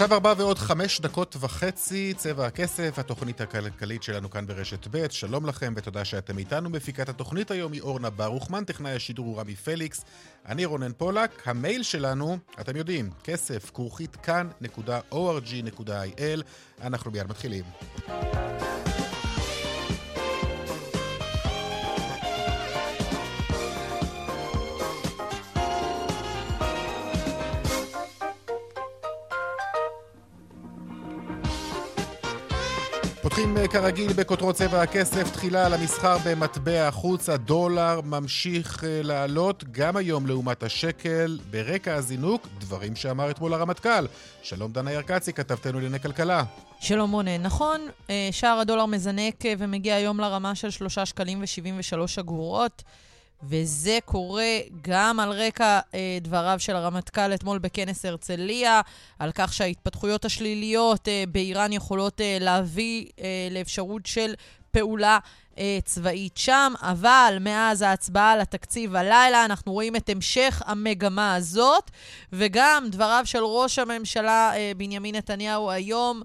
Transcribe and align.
עכשיו 0.00 0.14
ארבע 0.14 0.34
ועוד 0.36 0.58
חמש 0.58 1.00
דקות 1.00 1.36
וחצי, 1.40 2.14
צבע 2.16 2.46
הכסף, 2.46 2.98
התוכנית 2.98 3.40
הכלכלית 3.40 4.02
שלנו 4.02 4.30
כאן 4.30 4.46
ברשת 4.46 4.86
ב', 4.90 5.10
שלום 5.10 5.46
לכם 5.46 5.72
ותודה 5.76 6.04
שאתם 6.04 6.38
איתנו. 6.38 6.70
מפיקת 6.70 7.08
התוכנית 7.08 7.50
היום 7.50 7.72
היא 7.72 7.80
אורנה 7.80 8.10
ברוכמן, 8.10 8.64
טכנאי 8.64 8.92
השידור 8.92 9.26
הוא 9.26 9.40
רמי 9.40 9.56
פליקס, 9.56 10.04
אני 10.46 10.64
רונן 10.64 10.92
פולק, 10.92 11.48
המייל 11.48 11.82
שלנו, 11.82 12.38
אתם 12.60 12.76
יודעים, 12.76 13.10
כסף, 13.24 13.70
כרוכית 13.74 14.16
כאן.org.il, 14.16 15.62
אנחנו 16.82 17.10
מיד 17.10 17.26
מתחילים. 17.26 17.64
פותחים 33.30 33.58
אה, 33.58 33.68
כרגיל 33.68 34.12
בכותרות 34.12 34.54
צבע 34.54 34.82
הכסף, 34.82 35.30
תחילה 35.32 35.66
על 35.66 35.74
המסחר 35.74 36.16
במטבע 36.24 36.88
החוץ, 36.88 37.28
הדולר 37.28 38.00
ממשיך 38.04 38.84
אה, 38.84 39.00
לעלות 39.02 39.64
גם 39.72 39.96
היום 39.96 40.26
לעומת 40.26 40.62
השקל, 40.62 41.38
ברקע 41.50 41.94
הזינוק, 41.94 42.48
דברים 42.58 42.96
שאמר 42.96 43.30
אתמול 43.30 43.54
הרמטכ"ל. 43.54 44.06
שלום 44.42 44.72
דנה 44.72 44.92
ירקצי, 44.92 45.32
כתבתנו 45.32 45.72
לענייני 45.72 46.00
כלכלה. 46.00 46.42
שלום 46.80 47.12
רונן, 47.12 47.42
נכון, 47.42 47.80
אה, 48.10 48.28
שער 48.30 48.58
הדולר 48.58 48.86
מזנק 48.86 49.44
ומגיע 49.58 49.94
היום 49.94 50.20
לרמה 50.20 50.54
של 50.54 50.70
3 50.70 50.98
שקלים 50.98 51.40
ו-73 51.40 52.20
אגורות. 52.20 52.82
וזה 53.42 53.98
קורה 54.04 54.58
גם 54.82 55.20
על 55.20 55.30
רקע 55.30 55.80
אה, 55.94 56.18
דבריו 56.20 56.56
של 56.58 56.76
הרמטכ"ל 56.76 57.34
אתמול 57.34 57.58
בכנס 57.58 58.04
הרצליה, 58.04 58.80
על 59.18 59.32
כך 59.34 59.52
שההתפתחויות 59.52 60.24
השליליות 60.24 61.08
אה, 61.08 61.24
באיראן 61.32 61.72
יכולות 61.72 62.20
אה, 62.20 62.36
להביא 62.40 63.06
אה, 63.20 63.48
לאפשרות 63.50 64.06
של 64.06 64.34
פעולה 64.70 65.18
אה, 65.58 65.78
צבאית 65.84 66.36
שם, 66.36 66.72
אבל 66.80 67.36
מאז 67.40 67.82
ההצבעה 67.82 68.32
על 68.32 68.40
התקציב 68.40 68.96
הלילה 68.96 69.44
אנחנו 69.44 69.72
רואים 69.72 69.96
את 69.96 70.08
המשך 70.08 70.62
המגמה 70.66 71.34
הזאת, 71.34 71.90
וגם 72.32 72.86
דבריו 72.90 73.22
של 73.24 73.44
ראש 73.44 73.78
הממשלה 73.78 74.52
אה, 74.54 74.72
בנימין 74.76 75.14
נתניהו 75.14 75.70
היום, 75.70 76.22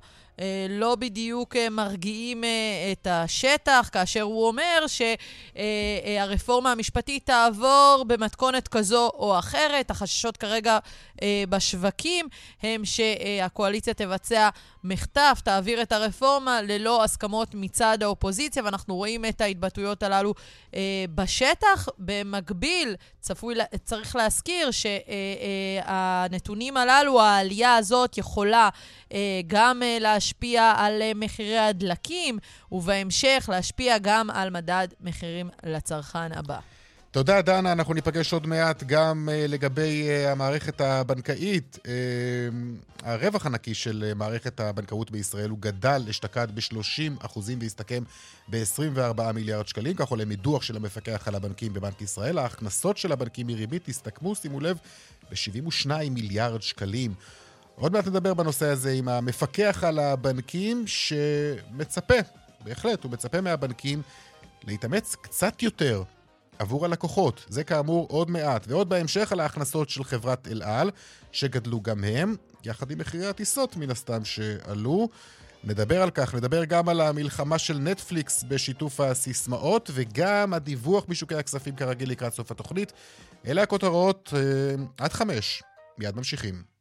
לא 0.70 0.96
בדיוק 0.96 1.56
אה, 1.56 1.70
מרגיעים 1.70 2.44
אה, 2.44 2.50
את 2.92 3.08
השטח, 3.10 3.90
כאשר 3.92 4.22
הוא 4.22 4.48
אומר 4.48 4.86
שהרפורמה 4.88 6.72
המשפטית 6.72 7.26
תעבור 7.26 8.06
במתכונת 8.08 8.68
כזו 8.68 9.12
או 9.14 9.40
אחרת. 9.40 9.92
החששות 9.92 10.38
כרגע 10.38 10.78
בשווקים 11.50 12.28
הם 12.64 12.86
שהקואליציה 12.86 13.94
תבצע 13.94 14.50
מחטף, 14.84 15.42
תעביר 15.44 15.82
את 15.82 15.92
הרפורמה 15.92 16.62
ללא 16.62 17.04
הסכמות 17.04 17.50
מצד 17.54 18.04
האופוזיציה, 18.04 18.64
ואנחנו 18.64 18.96
רואים 18.96 19.26
את 19.26 19.42
ההתבטאויות 19.42 20.04
הללו 20.04 20.34
בשטח. 21.16 21.90
במקביל, 21.98 22.96
צפוי, 23.20 23.56
צריך 23.84 24.16
להזכיר 24.16 24.70
שהנתונים 25.86 26.78
הללו, 26.78 27.22
העלייה 27.22 27.76
הזאת 27.76 28.18
יכולה 28.18 28.70
גם 29.48 29.82
להשאיר 30.00 30.16
להשפיע 30.26 30.74
על 30.78 31.02
אה, 31.02 31.12
מחירי 31.16 31.58
הדלקים, 31.58 32.38
ובהמשך 32.72 33.50
להשפיע 33.52 33.98
גם 33.98 34.30
על 34.30 34.50
מדד 34.50 34.88
מחירים 35.02 35.50
לצרכן 35.64 36.32
הבא. 36.32 36.60
תודה, 37.12 37.42
דנה. 37.42 37.72
אנחנו 37.72 37.94
ניפגש 37.94 38.34
עוד 38.34 38.48
מעט 38.48 38.84
גם 38.84 39.30
uh, 39.32 39.52
לגבי 39.52 40.08
uh, 40.08 40.30
המערכת 40.30 40.82
הבנקאית. 40.82 41.80
Uh, 41.82 41.88
הרווח 43.04 43.46
הנקי 43.46 43.74
של 43.74 44.12
uh, 44.12 44.16
מערכת 44.18 44.60
הבנקאות 44.60 45.12
בישראל 45.12 45.50
הוא 45.50 45.58
גדל 45.60 46.02
אשתקד 46.10 46.48
ב-30 46.56 47.26
אחוזים 47.26 47.60
והסתכם 47.62 48.04
ב-24 48.50 49.32
מיליארד 49.34 49.68
שקלים, 49.68 49.94
כך 49.96 50.08
עולה 50.08 50.26
מדוח 50.26 50.62
של 50.62 50.76
המפקח 50.76 51.28
על 51.28 51.36
הבנקים 51.36 51.74
בבנק 51.74 52.02
ישראל. 52.02 52.38
ההכנסות 52.38 52.98
של 52.98 53.12
הבנקים 53.12 53.48
מריבית 53.48 53.88
הסתכמו, 53.88 54.36
שימו 54.36 54.60
לב, 54.60 54.78
ב-72 55.32 56.10
מיליארד 56.10 56.62
שקלים. 56.62 57.14
עוד 57.80 57.92
מעט 57.92 58.08
נדבר 58.08 58.34
בנושא 58.34 58.66
הזה 58.66 58.92
עם 58.92 59.08
המפקח 59.08 59.84
על 59.84 60.00
הבנקים, 60.00 60.84
שמצפה, 60.88 62.14
בהחלט, 62.64 63.04
הוא 63.04 63.12
מצפה 63.12 63.42
מהבנקים 63.42 64.02
להתאמץ 64.64 65.16
קצת 65.22 65.64
יותר 65.64 66.04
עבור 66.60 66.86
הלקוחות. 66.86 67.46
זה 67.50 67.64
כאמור 67.64 68.08
עוד 68.10 68.32
מעט. 68.32 68.66
ועוד 68.68 68.90
בהמשך 68.90 69.32
על 69.32 69.40
ההכנסות 69.40 69.90
של 69.90 70.04
חברת 70.04 70.48
אל 70.48 70.64
על, 70.64 70.92
שגדלו 71.32 71.82
גם 71.82 72.04
הם, 72.04 72.36
יחד 72.64 72.92
עם 72.92 72.98
מחירי 72.98 73.26
הטיסות 73.26 73.78
מן 73.78 73.92
הסתם 73.92 74.26
שעלו. 74.26 75.10
נדבר 75.64 76.02
על 76.02 76.12
כך, 76.12 76.36
נדבר 76.36 76.66
גם 76.66 76.90
על 76.90 77.02
המלחמה 77.02 77.58
של 77.58 77.78
נטפליקס 77.78 78.44
בשיתוף 78.48 79.00
הסיסמאות, 79.00 79.90
וגם 79.94 80.54
הדיווח 80.54 81.06
משוקי 81.08 81.36
הכספים 81.36 81.76
כרגיל 81.76 82.10
לקראת 82.10 82.34
סוף 82.34 82.52
התוכנית. 82.52 82.94
אלה 83.48 83.64
הכותרות 83.64 84.34
אה, 84.36 84.76
עד 84.98 85.14
חמש. 85.14 85.64
מיד 85.98 86.16
ממשיכים. 86.16 86.76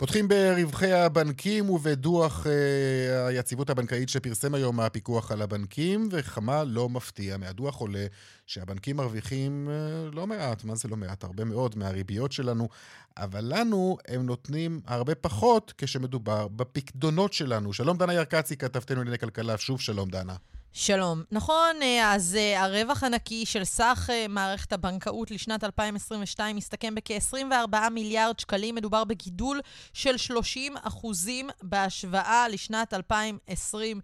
פותחים 0.00 0.28
ברווחי 0.28 0.92
הבנקים 0.92 1.70
ובדוח 1.70 2.46
אה, 2.46 3.26
היציבות 3.26 3.70
הבנקאית 3.70 4.08
שפרסם 4.08 4.54
היום 4.54 4.80
הפיקוח 4.80 5.32
על 5.32 5.42
הבנקים, 5.42 6.08
וכמה 6.12 6.64
לא 6.64 6.88
מפתיע. 6.88 7.36
מהדוח 7.36 7.76
עולה 7.76 8.06
שהבנקים 8.46 8.96
מרוויחים 8.96 9.68
אה, 9.70 10.10
לא 10.12 10.26
מעט, 10.26 10.64
מה 10.64 10.74
זה 10.74 10.88
לא 10.88 10.96
מעט? 10.96 11.24
הרבה 11.24 11.44
מאוד 11.44 11.78
מהריביות 11.78 12.32
שלנו, 12.32 12.68
אבל 13.16 13.44
לנו 13.48 13.96
הם 14.08 14.26
נותנים 14.26 14.80
הרבה 14.86 15.14
פחות 15.14 15.72
כשמדובר 15.78 16.48
בפקדונות 16.48 17.32
שלנו. 17.32 17.72
שלום 17.72 17.96
דנה 17.96 18.14
ירקצי, 18.14 18.56
כתבתנו 18.56 18.96
לענייני 18.96 19.18
כלכלה, 19.18 19.58
שוב 19.58 19.80
שלום 19.80 20.08
דנה. 20.08 20.34
שלום. 20.72 21.22
נכון, 21.30 21.82
אה, 21.82 22.14
אז 22.14 22.38
uh, 22.38 22.58
הרווח 22.58 23.04
הנקי 23.04 23.46
של 23.46 23.64
סך 23.64 24.08
uh, 24.10 24.28
מערכת 24.28 24.72
הבנקאות 24.72 25.30
לשנת 25.30 25.64
2022 25.64 26.56
מסתכם 26.56 26.94
בכ-24 26.94 27.88
מיליארד 27.90 28.38
שקלים. 28.38 28.74
מדובר 28.74 29.04
בגידול 29.04 29.60
של 29.92 30.16
30 30.16 30.76
אחוזים 30.76 31.50
בהשוואה 31.62 32.48
לשנת 32.48 32.94
2020. 32.94 34.00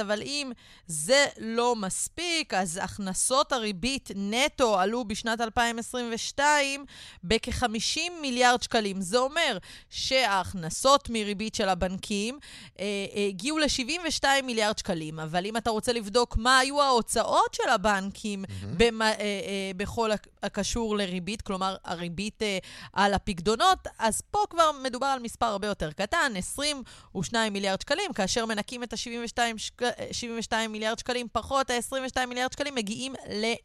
אבל 0.00 0.22
אם 0.22 0.52
זה 0.86 1.26
לא 1.38 1.76
מספיק, 1.76 2.54
אז 2.54 2.80
הכנסות 2.82 3.52
הריבית 3.52 4.10
נטו 4.14 4.80
עלו 4.80 5.04
בשנת 5.04 5.40
2022 5.40 6.84
בכ-50 7.24 8.00
מיליארד 8.20 8.62
שקלים. 8.62 9.00
זה 9.00 9.18
אומר 9.18 9.58
שההכנסות 9.90 11.10
מריבית 11.10 11.54
של 11.54 11.68
הבנקים 11.68 12.38
אה, 12.78 12.84
אה, 13.14 13.26
הגיעו 13.28 13.58
ל-72 13.58 14.24
מיליארד 14.42 14.78
שקלים, 14.78 15.20
אבל 15.20 15.46
אם 15.46 15.56
אתה 15.56 15.70
רוצה 15.70 15.92
לבדוק 15.92 16.36
מה 16.36 16.58
היו 16.58 16.82
ההוצאות 16.82 17.54
של 17.54 17.68
הבנקים 17.68 18.44
mm-hmm. 18.44 18.66
במה, 18.76 19.10
אה, 19.10 19.14
אה, 19.18 19.70
בכל 19.76 20.10
הקשור 20.42 20.96
לריבית, 20.96 21.42
כלומר 21.42 21.76
הריבית 21.84 22.42
אה, 22.42 22.58
על 22.92 23.14
הפקדונות, 23.14 23.78
אז 23.98 24.20
פה 24.30 24.38
כבר 24.50 24.70
מדובר 24.82 25.06
על 25.06 25.18
מספר 25.18 25.46
הרבה 25.46 25.66
יותר 25.66 25.92
קטן, 25.92 26.32
22 26.36 27.52
מיליארד 27.52 27.80
שקלים, 27.80 28.12
כאשר 28.12 28.46
מנקים 28.46 28.82
את 28.82 28.92
ה... 28.92 28.96
72, 28.96 29.58
שק... 29.58 29.82
72 30.12 30.72
מיליארד 30.72 30.98
שקלים, 30.98 31.26
פחות 31.32 31.70
ה-22 31.70 32.26
מיליארד 32.26 32.52
שקלים, 32.52 32.74
מגיעים 32.74 33.14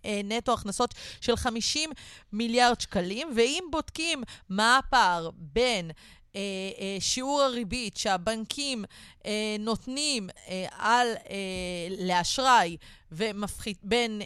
לנטו 0.05 0.53
הכנסות 0.53 0.93
של 1.21 1.35
50 1.35 1.89
מיליארד 2.33 2.81
שקלים. 2.81 3.27
ואם 3.35 3.63
בודקים 3.71 4.23
מה 4.49 4.77
הפער 4.77 5.29
בין... 5.35 5.91
אה, 6.35 6.41
אה, 6.79 6.97
שיעור 6.99 7.41
הריבית 7.41 7.97
שהבנקים 7.97 8.85
אה, 9.25 9.55
נותנים 9.59 10.29
אה, 10.47 10.65
על, 10.71 11.07
אה, 11.29 12.05
לאשראי 12.07 12.77
ומפחית 13.11 13.77
בין 13.83 14.21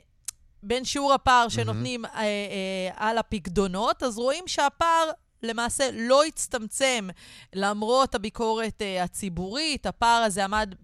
בין 0.63 0.85
שיעור 0.85 1.13
הפער 1.13 1.49
שנותנים 1.49 2.05
mm-hmm. 2.05 2.15
אה, 2.17 2.21
אה, 2.21 2.91
על 2.95 3.17
הפקדונות, 3.17 4.03
אז 4.03 4.17
רואים 4.17 4.43
שהפער 4.47 5.11
למעשה 5.43 5.89
לא 5.93 6.23
הצטמצם 6.23 7.07
למרות 7.53 8.15
הביקורת 8.15 8.81
uh, 8.81 9.03
הציבורית. 9.03 9.85
הפער 9.85 10.23
הזה 10.23 10.43
עמד 10.43 10.75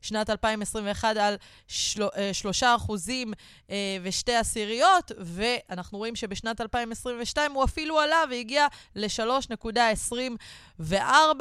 בשנת 0.00 0.30
2021 0.30 1.16
על 1.16 1.36
של, 1.68 2.02
uh, 2.02 2.08
3 2.32 2.62
אחוזים 2.62 3.32
uh, 3.32 3.70
ושתי 4.02 4.34
עשיריות, 4.34 5.12
ואנחנו 5.18 5.98
רואים 5.98 6.16
שבשנת 6.16 6.60
2022 6.60 7.52
הוא 7.52 7.64
אפילו 7.64 8.00
עלה 8.00 8.22
והגיע 8.30 8.66
ל-3.24. 8.96 11.40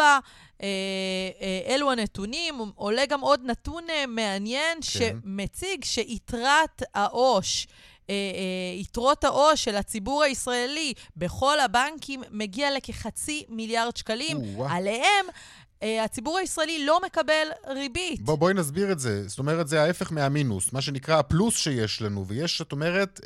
אלו 1.67 1.91
הנתונים. 1.91 2.55
עולה 2.75 3.05
גם 3.05 3.21
עוד 3.21 3.41
נתון 3.43 3.83
מעניין 4.07 4.77
כן. 4.77 4.81
שמציג 4.81 5.83
שיתרת 5.83 6.83
העו"ש 6.93 7.67
אה, 8.09 8.15
אה, 8.15 8.81
יתרות 8.81 9.23
העו"ש 9.23 9.63
של 9.63 9.75
הציבור 9.75 10.23
הישראלי 10.23 10.93
בכל 11.17 11.59
הבנקים 11.59 12.23
מגיע 12.31 12.77
לכחצי 12.77 13.43
מיליארד 13.49 13.97
שקלים. 13.97 14.37
עליהם 14.69 15.25
אה, 15.83 16.03
הציבור 16.03 16.37
הישראלי 16.37 16.85
לא 16.85 16.99
מקבל 17.05 17.47
ריבית. 17.67 18.21
בוא, 18.21 18.35
בואי 18.35 18.53
נסביר 18.53 18.91
את 18.91 18.99
זה. 18.99 19.27
זאת 19.27 19.39
אומרת, 19.39 19.67
זה 19.67 19.83
ההפך 19.83 20.11
מהמינוס, 20.11 20.73
מה 20.73 20.81
שנקרא 20.81 21.19
הפלוס 21.19 21.57
שיש 21.57 22.01
לנו, 22.01 22.27
ויש, 22.27 22.61
את 22.61 22.71
אומרת, 22.71 23.19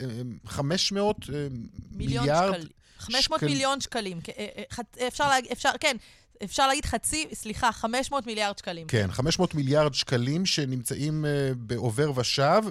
500 0.45 1.17
מיליארד... 1.91 2.55
שקל... 2.55 2.67
500 2.99 3.39
שקל... 3.39 3.49
מיליון 3.49 3.81
שקלים. 3.81 4.19
אפשר 5.07 5.27
להגיד, 5.27 5.51
אפשר, 5.51 5.69
כן, 5.79 5.97
אפשר 6.43 6.67
להגיד 6.67 6.85
חצי, 6.85 7.27
סליחה, 7.33 7.71
500 7.71 8.25
מיליארד 8.25 8.57
שקלים. 8.57 8.87
כן, 8.87 9.07
500 9.11 9.55
מיליארד 9.55 9.93
שקלים 9.93 10.45
שנמצאים 10.45 11.25
uh, 11.25 11.27
בעובר 11.57 12.11
ושב, 12.15 12.63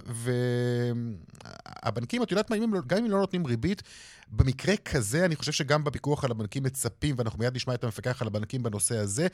והבנקים, 1.84 2.22
את 2.22 2.30
יודעת 2.30 2.50
מה, 2.50 2.56
לא- 2.56 2.80
גם 2.86 2.98
אם 2.98 3.10
לא 3.10 3.18
נותנים 3.18 3.46
ריבית, 3.46 3.82
במקרה 4.28 4.76
כזה, 4.76 5.24
אני 5.24 5.36
חושב 5.36 5.52
שגם 5.52 5.84
בפיקוח 5.84 6.24
על 6.24 6.30
הבנקים 6.30 6.62
מצפים, 6.62 7.14
ואנחנו 7.18 7.38
מיד 7.38 7.56
נשמע 7.56 7.74
את 7.74 7.84
המפקח 7.84 8.22
על 8.22 8.28
הבנקים 8.28 8.62
בנושא 8.62 8.96
הזה, 8.96 9.26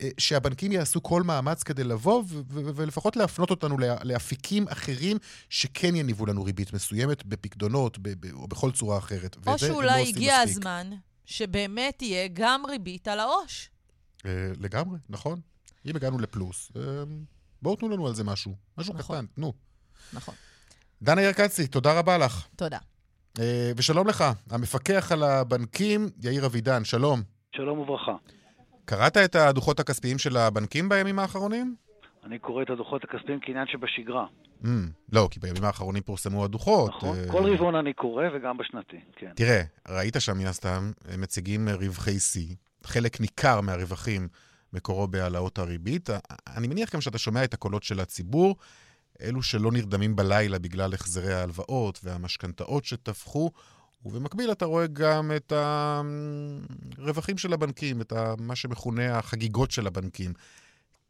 אה, 0.00 0.08
שהבנקים 0.18 0.72
יעשו 0.72 1.02
כל 1.02 1.22
מאמץ 1.22 1.62
כדי 1.62 1.84
לבוא 1.84 2.22
ולפחות 2.48 3.16
להפנות 3.16 3.50
אותנו 3.50 3.76
לאפיקים 4.02 4.68
אחרים 4.68 5.18
שכן 5.50 5.96
יניבו 5.96 6.26
לנו 6.26 6.44
ריבית 6.44 6.72
מסוימת 6.72 7.26
בפקדונות 7.26 7.98
או 8.32 8.48
בכל 8.48 8.70
צורה 8.72 8.98
אחרת. 8.98 9.36
או 9.46 9.58
שאולי 9.58 9.86
לא 9.86 10.08
הגיע 10.08 10.38
מספיק. 10.44 10.56
הזמן 10.56 10.90
שבאמת 11.24 11.94
תהיה 11.98 12.28
גם 12.32 12.62
ריבית 12.66 13.08
על 13.08 13.20
העו"ש. 13.20 13.70
אה, 14.26 14.30
לגמרי, 14.60 14.98
נכון. 15.08 15.40
אם 15.86 15.96
הגענו 15.96 16.18
לפלוס, 16.18 16.72
אה, 16.76 16.82
בואו 17.62 17.76
תנו 17.76 17.88
לנו 17.88 18.06
על 18.06 18.14
זה 18.14 18.24
משהו. 18.24 18.54
משהו 18.78 18.94
נכון. 18.94 19.16
קטן, 19.16 19.26
תנו. 19.34 19.52
נכון. 20.12 20.34
דנה 21.02 21.22
ירקצי, 21.22 21.66
תודה 21.66 21.98
רבה 21.98 22.18
לך. 22.18 22.46
תודה. 22.56 22.78
אה, 23.40 23.72
ושלום 23.76 24.08
לך, 24.08 24.24
המפקח 24.50 25.12
על 25.12 25.22
הבנקים, 25.22 26.08
יאיר 26.22 26.46
אבידן, 26.46 26.84
שלום. 26.84 27.20
שלום 27.56 27.78
וברכה. 27.78 28.16
קראת 28.84 29.16
את 29.16 29.34
הדוחות 29.34 29.80
הכספיים 29.80 30.18
של 30.18 30.36
הבנקים 30.36 30.88
בימים 30.88 31.18
האחרונים? 31.18 31.76
אני 32.24 32.38
קורא 32.38 32.62
את 32.62 32.70
הדוחות 32.70 33.04
הכספיים 33.04 33.38
כעניין 33.42 33.66
שבשגרה. 33.66 34.26
Mm, 34.62 34.66
לא, 35.12 35.28
כי 35.30 35.40
בימים 35.40 35.64
האחרונים 35.64 36.02
פורסמו 36.02 36.44
הדוחות. 36.44 36.90
נכון, 36.90 37.16
uh... 37.28 37.32
כל 37.32 37.52
רבעון 37.52 37.74
אני 37.74 37.92
קורא 37.92 38.24
וגם 38.34 38.56
בשנתי, 38.56 39.00
כן. 39.16 39.30
תראה, 39.36 39.62
ראית 39.88 40.16
שם 40.18 40.38
מן 40.38 40.46
הסתם, 40.46 40.92
הם 41.08 41.20
מציגים 41.20 41.68
רווחי 41.68 42.18
שיא, 42.18 42.54
חלק 42.84 43.20
ניכר 43.20 43.60
מהרווחים 43.60 44.28
מקורו 44.72 45.08
בהעלאות 45.08 45.58
הריבית. 45.58 46.10
אני 46.46 46.68
מניח 46.68 46.94
גם 46.94 47.00
שאתה 47.00 47.18
שומע 47.18 47.44
את 47.44 47.54
הקולות 47.54 47.82
של 47.82 48.00
הציבור, 48.00 48.56
אלו 49.20 49.42
שלא 49.42 49.72
נרדמים 49.72 50.16
בלילה 50.16 50.58
בגלל 50.58 50.94
החזרי 50.94 51.34
ההלוואות 51.34 52.00
והמשכנתאות 52.02 52.84
שטפחו, 52.84 53.50
ובמקביל 54.04 54.52
אתה 54.52 54.64
רואה 54.64 54.86
גם 54.86 55.32
את 55.36 55.52
הרווחים 56.98 57.38
של 57.38 57.52
הבנקים, 57.52 58.00
את 58.00 58.12
מה 58.38 58.56
שמכונה 58.56 59.18
החגיגות 59.18 59.70
של 59.70 59.86
הבנקים. 59.86 60.32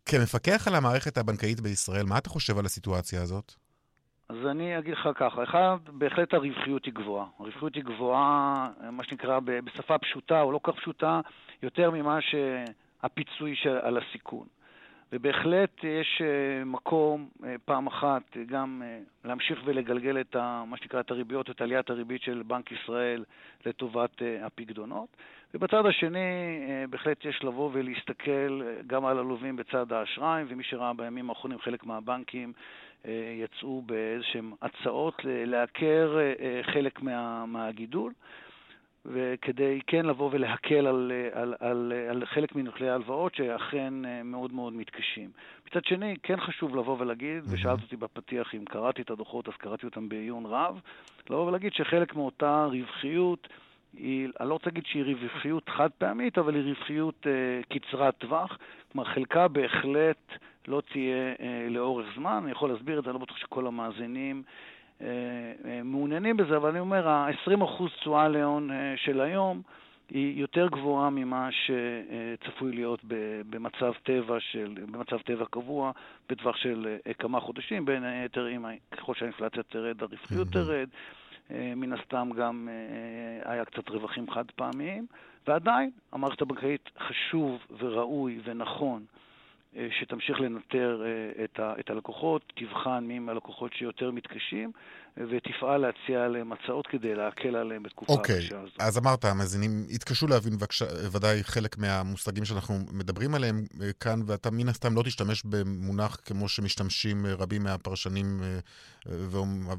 כמפקח 0.06 0.64
על 0.66 0.74
המערכת 0.74 1.18
הבנקאית 1.18 1.60
בישראל, 1.60 2.06
מה 2.06 2.18
אתה 2.18 2.30
חושב 2.30 2.58
על 2.58 2.66
הסיטואציה 2.66 3.22
הזאת? 3.22 3.54
אז 4.28 4.46
אני 4.46 4.78
אגיד 4.78 4.92
לך 4.92 5.08
ככה, 5.14 5.42
אחד, 5.42 5.76
בהחלט 5.92 6.34
הרווחיות 6.34 6.84
היא 6.84 6.94
גבוהה. 6.94 7.26
הרווחיות 7.38 7.74
היא 7.74 7.84
גבוהה, 7.84 8.68
מה 8.92 9.04
שנקרא, 9.04 9.40
בשפה 9.40 9.98
פשוטה 9.98 10.42
או 10.42 10.52
לא 10.52 10.60
כך 10.62 10.74
פשוטה, 10.74 11.20
יותר 11.62 11.90
ממה 11.90 12.18
שהפיצוי 12.20 13.54
על 13.82 13.98
הסיכון. 13.98 14.46
ובהחלט 15.12 15.84
יש 15.84 16.22
אה, 16.22 16.64
מקום 16.64 17.28
אה, 17.44 17.54
פעם 17.64 17.86
אחת 17.86 18.22
גם 18.46 18.82
אה, 18.84 18.98
להמשיך 19.24 19.60
ולגלגל 19.64 20.20
את 20.20 20.36
ה, 20.36 20.64
מה 20.66 20.76
שנקרא 20.76 21.00
את 21.00 21.10
הריביות, 21.10 21.50
את 21.50 21.60
עליית 21.60 21.90
הריבית 21.90 22.22
של 22.22 22.42
בנק 22.46 22.72
ישראל 22.72 23.24
לטובת 23.66 24.22
הפקדונות. 24.42 25.08
ובצד 25.54 25.86
השני, 25.86 26.18
בהחלט 26.90 27.24
יש 27.24 27.44
לבוא 27.44 27.70
ולהסתכל 27.72 28.62
גם 28.86 29.06
על 29.06 29.18
הלווים 29.18 29.56
בצד 29.56 29.92
האשראי, 29.92 30.44
ומי 30.48 30.64
שראה 30.64 30.92
בימים 30.92 31.30
האחרונים 31.30 31.58
חלק 31.58 31.84
מהבנקים 31.84 32.52
יצאו 33.38 33.82
באיזשהם 33.82 34.52
הצעות 34.62 35.22
לעקר 35.24 36.18
חלק 36.62 37.02
מה, 37.02 37.46
מהגידול. 37.46 38.12
וכדי 39.06 39.80
כן 39.86 40.06
לבוא 40.06 40.30
ולהקל 40.32 40.86
על, 40.86 41.12
על, 41.32 41.54
על, 41.60 41.92
על 42.10 42.26
חלק 42.26 42.54
מנוטלי 42.54 42.88
ההלוואות 42.88 43.34
שאכן 43.34 44.04
אה, 44.04 44.22
מאוד 44.22 44.52
מאוד 44.52 44.72
מתקשים. 44.72 45.30
מצד 45.66 45.84
שני, 45.84 46.16
כן 46.22 46.40
חשוב 46.40 46.76
לבוא 46.76 46.96
ולהגיד, 46.98 47.44
mm-hmm. 47.44 47.54
ושאלת 47.54 47.82
אותי 47.82 47.96
בפתיח 47.96 48.54
אם 48.54 48.64
קראתי 48.64 49.02
את 49.02 49.10
הדוחות, 49.10 49.48
אז 49.48 49.54
קראתי 49.54 49.86
אותם 49.86 50.08
בעיון 50.08 50.46
רב, 50.46 50.80
לבוא 51.30 51.46
ולהגיד 51.46 51.72
שחלק 51.72 52.14
מאותה 52.14 52.64
רווחיות, 52.64 53.48
היא, 53.92 54.28
אני 54.40 54.48
לא 54.48 54.54
רוצה 54.54 54.66
להגיד 54.66 54.86
שהיא 54.86 55.04
רווחיות 55.04 55.68
חד 55.68 55.88
פעמית, 55.98 56.38
אבל 56.38 56.54
היא 56.54 56.64
רווחיות 56.64 57.26
אה, 57.26 57.78
קצרת 57.78 58.14
טווח. 58.18 58.58
כלומר, 58.92 59.08
חלקה 59.08 59.48
בהחלט 59.48 60.32
לא 60.68 60.82
תהיה 60.92 61.34
אה, 61.40 61.66
לאורך 61.70 62.06
זמן. 62.16 62.40
אני 62.42 62.50
יכול 62.50 62.70
להסביר 62.70 62.98
את 62.98 63.04
זה, 63.04 63.10
אני 63.10 63.14
לא 63.14 63.24
בטוח 63.24 63.36
שכל 63.36 63.66
המאזינים 63.66 64.42
אה, 65.02 65.06
אה, 65.64 65.82
מעוניינים 65.82 66.36
בזה, 66.36 66.56
אבל 66.56 66.70
אני 66.70 66.80
אומר, 66.80 67.08
ה-20% 67.08 67.88
תשואה 68.00 68.28
להון 68.28 68.70
אה, 68.70 68.94
של 68.96 69.20
היום 69.20 69.62
היא 70.10 70.40
יותר 70.40 70.68
גבוהה 70.68 71.10
ממה 71.10 71.48
שצפוי 71.52 72.72
להיות 72.72 73.00
במצב 73.50 73.92
טבע, 74.02 74.36
של, 74.40 74.74
במצב 74.92 75.18
טבע 75.18 75.44
קבוע, 75.50 75.92
בטווח 76.28 76.56
של 76.56 76.96
כמה 77.18 77.40
חודשים, 77.40 77.84
בין 77.84 78.04
היתר, 78.04 78.48
ככל 78.90 79.14
שהאינפלציה 79.14 79.62
תרד, 79.62 80.02
הרווחיות 80.02 80.48
תרד. 80.48 80.88
מן 81.50 81.92
הסתם 81.92 82.30
גם 82.36 82.68
היה 83.44 83.64
קצת 83.64 83.88
רווחים 83.88 84.30
חד 84.30 84.44
פעמיים, 84.56 85.06
ועדיין 85.46 85.90
המערכת 86.12 86.42
הבנקאית 86.42 86.90
חשוב 86.98 87.58
וראוי 87.78 88.40
ונכון 88.44 89.04
אה, 89.76 89.88
שתמשיך 89.90 90.40
לנטר 90.40 91.02
אה, 91.04 91.44
את 91.80 91.90
הלקוחות, 91.90 92.52
תבחן 92.56 93.04
מי 93.04 93.16
הם 93.16 93.28
הלקוחות 93.28 93.72
שיותר 93.72 94.10
מתקשים, 94.10 94.72
ותפעל 95.16 95.80
להציע 95.80 96.28
להם 96.28 96.52
הצעות 96.52 96.86
כדי 96.86 97.14
להקל 97.14 97.56
עליהם 97.56 97.82
בתקופה 97.82 98.12
okay, 98.12 98.16
הקשה 98.16 98.60
הזאת. 98.60 98.72
אוקיי, 98.72 98.86
אז 98.86 98.98
אמרת, 98.98 99.24
המאזינים 99.24 99.86
התקשו 99.90 100.26
להבין 100.26 100.58
בקש... 100.58 100.82
ודאי 101.12 101.44
חלק 101.44 101.78
מהמושגים 101.78 102.44
שאנחנו 102.44 102.74
מדברים 102.92 103.34
עליהם 103.34 103.64
אה, 103.82 103.90
כאן, 104.00 104.20
ואתה 104.26 104.50
מן 104.50 104.68
הסתם 104.68 104.94
לא 104.94 105.02
תשתמש 105.02 105.42
במונח 105.44 106.16
כמו 106.24 106.48
שמשתמשים 106.48 107.26
רבים 107.26 107.62
מהפרשנים 107.62 108.40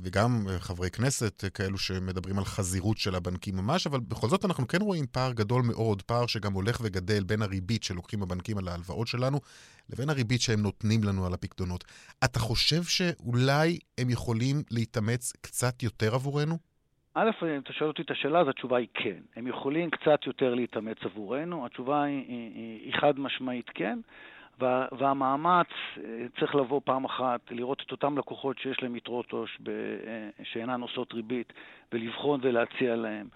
וגם 0.04 0.48
חברי 0.60 0.90
כנסת 0.90 1.44
כאלו 1.54 1.78
שמדברים 1.78 2.38
על 2.38 2.46
חזירות 2.46 2.98
של 2.98 3.16
הבנקים 3.16 3.56
ממש, 3.56 3.88
אבל 3.88 4.00
בכל 4.00 4.28
זאת 4.30 4.46
אנחנו 4.46 4.68
כן 4.68 4.82
רואים 4.82 5.06
פער 5.12 5.32
גדול 5.32 5.62
מאוד, 5.62 6.02
פער 6.02 6.26
שגם 6.26 6.54
הולך 6.54 6.80
וגדל 6.84 7.24
בין 7.24 7.42
הריבית 7.42 7.84
שלוקחים 7.84 8.24
הבנקים 8.24 8.58
על 8.58 8.68
ההלוואות 8.68 9.08
שלנו 9.08 9.40
לבין 9.90 10.10
הריבית 10.10 10.42
שהם 10.42 10.62
נותנים 10.62 11.04
לנו 11.04 11.26
על 11.26 11.34
הפקדונות. 11.34 11.84
אתה 12.24 12.40
חושב 12.40 12.84
שאולי 12.84 13.80
הם 13.98 14.10
יכולים 14.10 14.64
להתאמץ 14.72 15.29
קצת 15.42 15.84
יותר 15.84 16.16
עבורנו? 16.16 16.56
א', 17.14 17.30
אם 17.44 17.60
אתה 17.60 17.74
שואל 17.74 17.90
אותי 17.90 18.02
את 18.02 18.12
השאלה, 18.12 18.40
אז 18.40 18.48
התשובה 18.48 18.78
היא 18.78 18.88
כן. 18.94 19.20
הם 19.36 19.48
יכולים 19.48 19.90
קצת 19.90 20.28
יותר 20.28 20.54
להתאמץ 20.54 20.98
עבורנו, 21.04 21.66
התשובה 21.66 22.04
היא, 22.04 22.26
היא, 22.28 22.82
היא 22.86 22.94
חד 22.94 23.20
משמעית 23.20 23.70
כן, 23.70 24.00
וה, 24.60 24.88
והמאמץ 24.98 25.68
אה, 25.98 26.26
צריך 26.40 26.56
לבוא 26.56 26.82
פעם 26.84 27.06
אחת, 27.06 27.40
לראות 27.52 27.82
את 27.86 27.92
אותם 27.92 28.18
לקוחות 28.18 28.60
שיש 28.60 28.84
להם 28.84 28.96
יתרות 28.96 29.32
עו"ש 29.32 29.58
אה, 29.68 30.44
שאינן 30.44 30.82
עושות 30.82 31.14
ריבית, 31.14 31.54
ולבחון 31.94 32.40
ולהציע 32.44 32.96
להם 32.96 33.28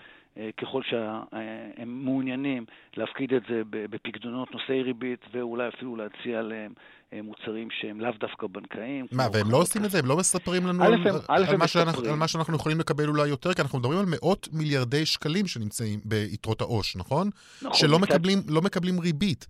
ככל 0.62 0.82
שהם 0.84 2.06
מעוניינים 2.06 2.66
להפקיד 2.98 3.34
את 3.34 3.42
זה 3.50 3.62
בפקדונות 3.70 4.52
נושאי 4.52 4.84
ריבית, 4.84 5.20
ואולי 5.34 5.68
אפילו 5.68 5.96
להציע 5.96 6.42
להם 6.42 6.74
אה, 7.13 7.22
מוצרים 7.22 7.68
שהם 7.72 8.02
לאו 8.02 8.12
דווקא 8.20 8.48
בנקאיים. 8.48 9.06
מה, 9.12 9.28
והם 9.34 9.52
לא 9.52 9.58
עושים 9.58 9.86
את 9.86 9.92
זה? 9.92 10.00
הם 10.00 10.06
לא 10.06 10.18
מספרים 10.18 10.68
לנו 10.68 10.84
על, 10.84 10.94
על, 10.94 11.46
על, 11.46 11.58
מה 11.58 11.68
שאנחנו, 11.68 12.10
על 12.10 12.16
מה 12.16 12.28
שאנחנו 12.28 12.56
יכולים 12.56 12.80
לקבל 12.80 13.08
אולי 13.08 13.28
יותר? 13.28 13.54
כי 13.54 13.62
אנחנו 13.62 13.80
מדברים 13.80 14.00
על 14.00 14.06
מאות 14.08 14.48
מיליארדי 14.54 15.06
שקלים 15.06 15.48
שנמצאים 15.48 16.00
ביתרות 16.06 16.62
העו"ש, 16.62 16.96
נכון? 16.96 17.30
נכון. 17.62 17.74
שלא 17.74 18.00
מקבלים, 18.00 18.40
לא 18.48 18.62
מקבלים 18.62 19.00
ריבית. 19.00 19.48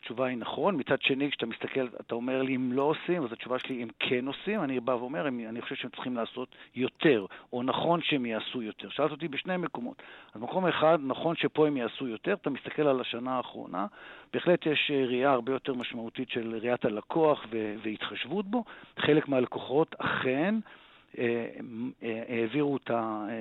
התשובה 0.00 0.26
היא 0.26 0.38
נכון. 0.38 0.76
מצד 0.76 1.02
שני, 1.02 1.30
כשאתה 1.30 1.46
מסתכל, 1.46 1.86
אתה 2.00 2.14
אומר 2.14 2.42
לי 2.42 2.56
אם 2.56 2.72
לא 2.72 2.82
עושים, 2.82 3.24
אז 3.24 3.32
התשובה 3.32 3.58
שלי 3.58 3.82
אם 3.82 3.88
כן 3.98 4.26
עושים. 4.26 4.64
אני 4.64 4.80
בא 4.80 4.92
ואומר, 4.92 5.28
אני 5.28 5.62
חושב 5.62 5.74
שהם 5.74 5.90
צריכים 5.90 6.16
לעשות 6.16 6.48
יותר, 6.74 7.26
או 7.52 7.62
נכון 7.62 8.02
שהם 8.02 8.26
יעשו 8.26 8.62
יותר. 8.62 8.88
שאלת 8.88 9.10
אותי 9.10 9.28
בשני 9.28 9.56
מקומות. 9.56 10.02
אז 10.34 10.40
מקום 10.40 10.66
אחד, 10.66 10.98
נכון 11.02 11.36
שפה 11.36 11.66
הם 11.66 11.76
יעשו 11.76 12.06
יותר, 12.08 12.32
אתה 12.32 12.50
מסתכל 12.50 12.82
על 12.82 13.00
השנה 13.00 13.36
האחרונה, 13.36 13.86
בהחלט 14.32 14.66
יש 14.66 14.90
אה, 14.94 15.06
ראייה 15.06 15.30
הרבה 15.30 15.52
יותר 15.52 15.74
משמעותית 15.74 16.30
של 16.30 16.58
ראיית 16.62 16.84
הלקוח 16.84 17.46
והתחשבות 17.82 18.46
בו. 18.46 18.64
חלק 18.98 19.28
מהלקוחות 19.28 19.94
אכן 19.98 20.54
העבירו 22.28 22.76
את 22.76 22.90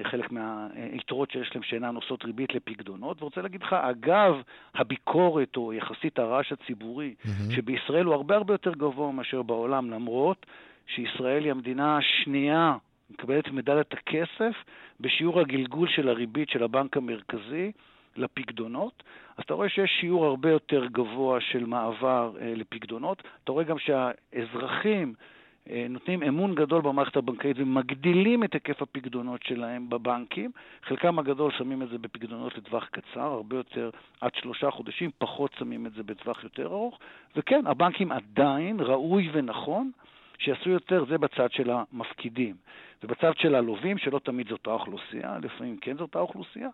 חלק 0.03 0.31
מהיתרות 0.31 1.31
שיש 1.31 1.51
להם 1.55 1.63
שאינן 1.63 1.95
עושות 1.95 2.25
ריבית 2.25 2.55
לפקדונות. 2.55 3.21
ורוצה 3.21 3.41
להגיד 3.41 3.63
לך, 3.63 3.73
אגב 3.73 4.41
הביקורת 4.75 5.57
או 5.57 5.73
יחסית 5.73 6.19
הרעש 6.19 6.51
הציבורי, 6.51 7.13
mm-hmm. 7.23 7.55
שבישראל 7.55 8.05
הוא 8.05 8.13
הרבה 8.13 8.35
הרבה 8.35 8.53
יותר 8.53 8.73
גבוה 8.73 9.11
מאשר 9.11 9.41
בעולם, 9.41 9.91
למרות 9.91 10.45
שישראל 10.88 11.43
היא 11.43 11.51
המדינה 11.51 11.97
השנייה 11.97 12.77
מקבלת 13.09 13.47
מדליית 13.47 13.93
הכסף 13.93 14.55
בשיעור 14.99 15.39
הגלגול 15.39 15.88
של 15.88 16.09
הריבית 16.09 16.49
של 16.49 16.63
הבנק 16.63 16.97
המרכזי 16.97 17.71
לפקדונות, 18.15 19.03
אז 19.38 19.43
אתה 19.43 19.53
רואה 19.53 19.69
שיש 19.69 19.91
שיעור 19.99 20.25
הרבה 20.25 20.49
יותר 20.51 20.85
גבוה 20.85 21.41
של 21.41 21.65
מעבר 21.65 22.31
אה, 22.41 22.53
לפקדונות. 22.55 23.23
אתה 23.43 23.51
רואה 23.51 23.63
גם 23.63 23.77
שהאזרחים 23.79 25.13
אה, 25.17 25.38
נותנים 25.89 26.23
אמון 26.23 26.55
גדול 26.55 26.81
במערכת 26.81 27.15
הבנקאית 27.15 27.57
ומגדילים 27.59 28.43
את 28.43 28.53
היקף 28.53 28.81
הפקדונות 28.81 29.43
שלהם 29.43 29.89
בבנקים. 29.89 30.51
חלקם 30.83 31.19
הגדול 31.19 31.51
שמים 31.51 31.81
את 31.81 31.89
זה 31.89 31.97
בפקדונות 31.97 32.57
לטווח 32.57 32.88
קצר, 32.91 33.21
הרבה 33.21 33.55
יותר 33.55 33.89
עד 34.21 34.35
שלושה 34.35 34.71
חודשים, 34.71 35.09
פחות 35.17 35.51
שמים 35.59 35.85
את 35.85 35.93
זה 35.93 36.03
בטווח 36.03 36.43
יותר 36.43 36.65
ארוך. 36.65 36.99
וכן, 37.35 37.67
הבנקים 37.67 38.11
עדיין, 38.11 38.79
ראוי 38.79 39.29
ונכון, 39.33 39.91
שיעשו 40.38 40.69
יותר, 40.69 41.05
זה 41.09 41.17
בצד 41.17 41.51
של 41.51 41.69
המפקידים. 41.69 42.55
ובצד 43.03 43.38
של 43.38 43.55
הלווים, 43.55 43.97
שלא 43.97 44.19
תמיד 44.19 44.47
זאת 44.47 44.59
אותה 44.59 44.71
אוכלוסייה, 44.71 45.38
לפעמים 45.41 45.77
כן 45.77 45.93
זאת 45.93 46.01
אותה 46.01 46.19
אוכלוסייה, 46.19 46.69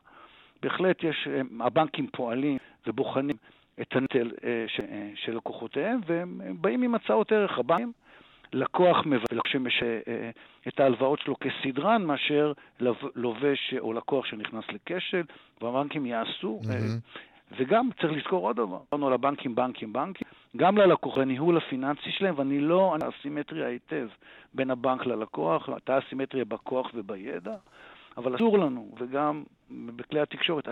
בהחלט 0.61 1.03
יש, 1.03 1.27
אה, 1.27 1.41
הבנקים 1.59 2.07
פועלים 2.07 2.57
ובוחנים 2.87 3.35
את 3.81 3.95
הנטל 3.95 4.31
אה, 4.43 4.65
של 5.15 5.35
לקוחותיהם, 5.35 5.99
והם 6.05 6.41
באים 6.61 6.81
עם 6.81 6.95
הצעות 6.95 7.31
ערך. 7.31 7.59
הבנקים 7.59 7.91
לקוח 8.53 9.05
מבקש 9.05 9.55
אה, 9.83 10.29
את 10.67 10.79
ההלוואות 10.79 11.19
שלו 11.19 11.35
כסדרן 11.39 12.03
מאשר 12.03 12.53
לובש 13.15 13.73
או 13.79 13.93
לקוח 13.93 14.25
שנכנס 14.25 14.63
לכשל, 14.71 15.23
והבנקים 15.61 16.05
יעשו. 16.05 16.59
Mm-hmm. 16.63 17.19
וגם 17.57 17.89
צריך 18.01 18.13
לזכור 18.13 18.47
עוד 18.47 18.55
דבר, 18.55 18.79
דיברנו 18.83 19.07
על 19.07 19.13
הבנקים, 19.13 19.55
בנקים, 19.55 19.93
בנקים, 19.93 20.27
גם 20.57 20.77
ללקוח, 20.77 21.17
לניהול 21.17 21.57
הפיננסי 21.57 22.11
שלהם, 22.11 22.33
ואני 22.37 22.59
לא, 22.59 22.95
אני 22.95 23.05
אסימטריה 23.19 23.67
היטב 23.67 24.07
בין 24.53 24.71
הבנק 24.71 25.05
ללקוח, 25.05 25.69
הייתה 25.69 25.99
אסימטריה 25.99 26.45
בכוח 26.45 26.91
ובידע, 26.93 27.55
אבל 28.17 28.35
אסור 28.35 28.59
לנו, 28.59 28.95
וגם 28.99 29.43
בכלי 29.71 30.19
התקשורת, 30.19 30.67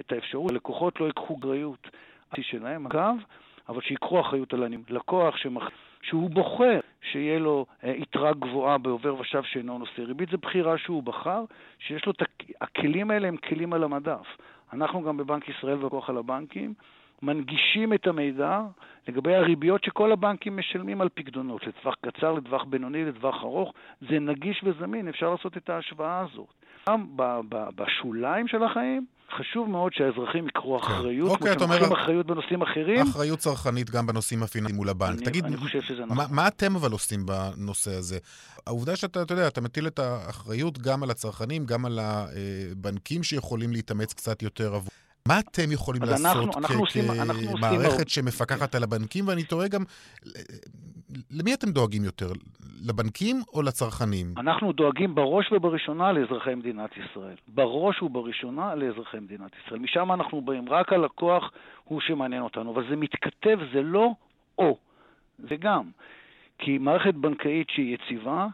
את 0.00 0.12
האפשרות, 0.12 0.50
הלקוחות 0.50 1.00
לא 1.00 1.06
ייקחו 1.06 1.36
גריות 1.36 1.88
שלהם, 2.40 2.86
אגב, 2.86 3.16
אבל 3.68 3.80
שיקחו 3.80 4.20
אחריות 4.20 4.54
על 4.54 4.62
הניהול. 4.62 4.84
לקוח 4.88 5.36
שמח... 5.36 5.68
שהוא 6.02 6.30
בוחר 6.30 6.80
שיהיה 7.02 7.38
לו 7.38 7.66
אה, 7.84 7.90
יתרה 7.90 8.32
גבוהה 8.32 8.78
בעובר 8.78 9.20
ושב 9.20 9.42
שאינו 9.42 9.78
נושא 9.78 10.00
ריבית, 10.00 10.30
זו 10.30 10.38
בחירה 10.38 10.78
שהוא 10.78 11.02
בחר, 11.02 11.44
שיש 11.78 12.06
לו 12.06 12.12
את 12.12 12.22
הכלים 12.60 13.10
האלה 13.10 13.28
הם 13.28 13.36
כלים 13.36 13.72
על 13.72 13.84
המדף. 13.84 14.26
אנחנו 14.72 15.02
גם 15.02 15.16
בבנק 15.16 15.48
ישראל 15.48 15.76
ובכוח 15.84 16.10
על 16.10 16.16
הבנקים 16.16 16.74
מנגישים 17.22 17.92
את 17.92 18.06
המידע 18.06 18.60
לגבי 19.08 19.34
הריביות 19.34 19.84
שכל 19.84 20.12
הבנקים 20.12 20.56
משלמים 20.56 21.00
על 21.00 21.08
פקדונות, 21.14 21.66
לטווח 21.66 21.94
קצר, 21.94 22.32
לטווח 22.32 22.64
בינוני, 22.64 23.04
לטווח 23.04 23.42
ארוך. 23.42 23.72
זה 24.00 24.18
נגיש 24.18 24.60
וזמין, 24.64 25.08
אפשר 25.08 25.30
לעשות 25.30 25.56
את 25.56 25.70
ההשוואה 25.70 26.20
הזאת. 26.20 26.46
גם 26.88 27.06
בשוליים 27.74 28.48
של 28.48 28.62
החיים, 28.62 29.06
חשוב 29.38 29.68
מאוד 29.68 29.92
שהאזרחים 29.92 30.48
יקחו 30.48 30.78
כן. 30.78 30.86
אחריות, 30.86 31.30
אוקיי, 31.30 31.56
כמו 31.56 31.74
שהם 31.74 31.92
אחריות 31.92 32.26
בנושאים 32.26 32.62
אחרים. 32.62 33.00
אחריות 33.02 33.38
צרכנית 33.38 33.90
גם 33.90 34.06
בנושאים 34.06 34.42
הפיננסיים 34.42 34.76
מול 34.76 34.88
הבנק. 34.88 35.18
אני, 35.18 35.24
תגיד, 35.24 35.44
אני 35.44 35.56
חושב 35.56 35.80
שזה 35.80 36.04
נכון. 36.04 36.16
מה, 36.16 36.26
מה 36.30 36.48
אתם 36.48 36.76
אבל 36.76 36.92
עושים 36.92 37.26
בנושא 37.26 37.90
הזה? 37.90 38.18
העובדה 38.66 38.96
שאתה, 38.96 39.22
אתה 39.22 39.34
יודע, 39.34 39.48
אתה 39.48 39.60
מטיל 39.60 39.86
את 39.86 39.98
האחריות 39.98 40.78
גם 40.78 41.02
על 41.02 41.10
הצרכנים, 41.10 41.66
גם 41.66 41.86
על 41.86 41.98
הבנקים 42.02 43.22
שיכולים 43.22 43.72
להתאמץ 43.72 44.12
קצת 44.12 44.42
יותר 44.42 44.74
עבור... 44.74 44.90
מה 45.28 45.38
אתם 45.38 45.72
יכולים 45.72 46.02
לעשות 46.02 46.56
אנחנו, 46.56 46.58
אנחנו 46.58 46.86
כמערכת 47.60 48.08
שמפקחת 48.08 48.74
על 48.74 48.82
הבנקים? 48.82 49.28
ואני 49.28 49.44
תוהה 49.44 49.68
גם, 49.68 49.84
למי 51.30 51.54
אתם 51.54 51.70
דואגים 51.70 52.04
יותר? 52.04 52.32
לבנקים 52.88 53.42
או 53.54 53.62
לצרכנים? 53.62 54.26
אנחנו 54.36 54.72
דואגים 54.72 55.14
בראש 55.14 55.52
ובראשונה 55.52 56.12
לאזרחי 56.12 56.54
מדינת 56.54 56.90
ישראל. 56.96 57.34
בראש 57.48 58.02
ובראשונה 58.02 58.74
לאזרחי 58.74 59.18
מדינת 59.20 59.50
ישראל. 59.66 59.80
משם 59.80 60.12
אנחנו 60.12 60.40
באים. 60.40 60.68
רק 60.68 60.92
הלקוח 60.92 61.50
הוא 61.84 62.00
שמעניין 62.00 62.42
אותנו. 62.42 62.72
אבל 62.72 62.88
זה 62.90 62.96
מתכתב, 62.96 63.58
זה 63.72 63.82
לא 63.82 64.10
או, 64.58 64.76
זה 65.38 65.56
גם. 65.58 65.90
כי 66.58 66.78
מערכת 66.78 67.14
בנקאית 67.14 67.70
שהיא 67.70 67.94
יציבה, 67.96 68.46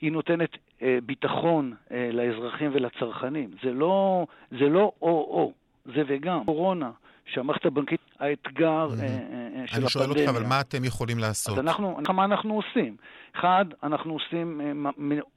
היא 0.00 0.12
נותנת 0.12 0.50
אה, 0.82 0.98
ביטחון 1.06 1.74
אה, 1.90 2.10
לאזרחים 2.12 2.70
ולצרכנים. 2.74 3.50
זה 3.62 3.72
לא, 3.72 4.26
זה 4.50 4.68
לא 4.68 4.92
או-או. 5.02 5.52
זה 5.84 6.02
וגם. 6.08 6.44
קורונה, 6.44 6.90
שהמערכת 7.26 7.66
הבנקית, 7.66 8.00
האתגר 8.20 8.88
mm-hmm. 8.88 8.96
של 8.96 9.04
הפנדמיה. 9.04 9.76
אני 9.76 9.88
שואל 9.88 10.10
אותך, 10.10 10.28
אבל 10.28 10.46
מה 10.46 10.60
אתם 10.60 10.84
יכולים 10.84 11.18
לעשות? 11.18 11.58
אז 11.58 11.64
אנחנו, 11.64 11.96
מה 12.14 12.24
אנחנו 12.24 12.54
עושים? 12.54 12.96
אחד, 13.34 13.64
אנחנו 13.82 14.12
עושים, 14.12 14.60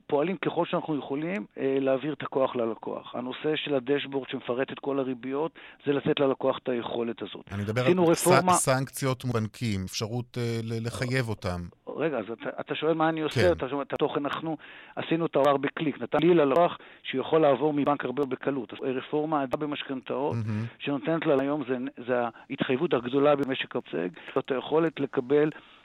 פועלים 0.07 0.37
ככל 0.37 0.65
שאנחנו 0.65 0.97
יכולים 0.97 1.45
להעביר 1.57 2.13
את 2.13 2.21
הכוח 2.21 2.55
ללקוח. 2.55 3.15
הנושא 3.15 3.55
של 3.55 3.75
הדשבורד 3.75 4.29
שמפרט 4.29 4.71
את 4.71 4.79
כל 4.79 4.99
הריביות, 4.99 5.51
זה 5.85 5.93
לתת 5.93 6.19
ללקוח 6.19 6.57
את 6.63 6.69
היכולת 6.69 7.21
הזאת. 7.21 7.45
אני 7.51 7.63
מדבר 7.63 7.81
על 7.85 7.99
רפורמה... 7.99 8.53
סנקציות 8.53 9.25
מבנקים, 9.25 9.79
אפשרות 9.85 10.37
לחייב 10.63 11.29
אותם. 11.29 11.61
רגע, 11.97 12.17
אז 12.17 12.25
אתה, 12.31 12.49
אתה 12.59 12.75
שואל 12.75 12.93
מה 12.93 13.09
אני 13.09 13.21
עושה, 13.21 13.41
כן. 13.41 13.51
אתה 13.51 13.69
שואל 13.69 13.81
את 13.81 13.93
התוכן, 13.93 14.25
אנחנו 14.25 14.57
עשינו 14.95 15.25
את 15.25 15.35
העבר 15.35 15.57
בקליק, 15.57 16.01
נתן 16.01 16.17
לי 16.21 16.33
ללקוח 16.33 16.77
שיכול 17.03 17.41
לעבור 17.41 17.73
מבנק 17.73 18.05
הרבה 18.05 18.25
בקלות. 18.25 18.73
רפורמה 18.81 19.41
עדה 19.41 19.57
במשכנתאות, 19.57 20.35
mm-hmm. 20.35 20.79
שנותנת 20.79 21.25
לה 21.25 21.35
היום, 21.39 21.63
זה, 21.67 21.77
זה 22.07 22.13
ההתחייבות 22.49 22.93
הגדולה 22.93 23.35
במשק 23.35 23.75
הפסג, 23.75 24.09
זאת 24.35 24.51
היכולת 24.51 24.99
לקבל 24.99 25.49
אה, 25.53 25.59
אה, 25.59 25.76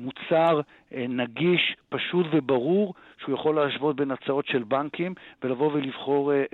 מוצר 0.00 0.60
אה, 0.94 1.04
נגיש, 1.08 1.76
פשוט 1.88 2.26
וברור, 2.32 2.94
שהוא 3.20 3.34
יכול 3.34 3.54
להשוות 3.54 3.96
בין 3.96 4.10
הצעות 4.10 4.46
של 4.46 4.62
בנקים 4.62 5.14
ולבוא 5.42 5.72
ולבחור 5.72 6.32
אה, 6.32 6.44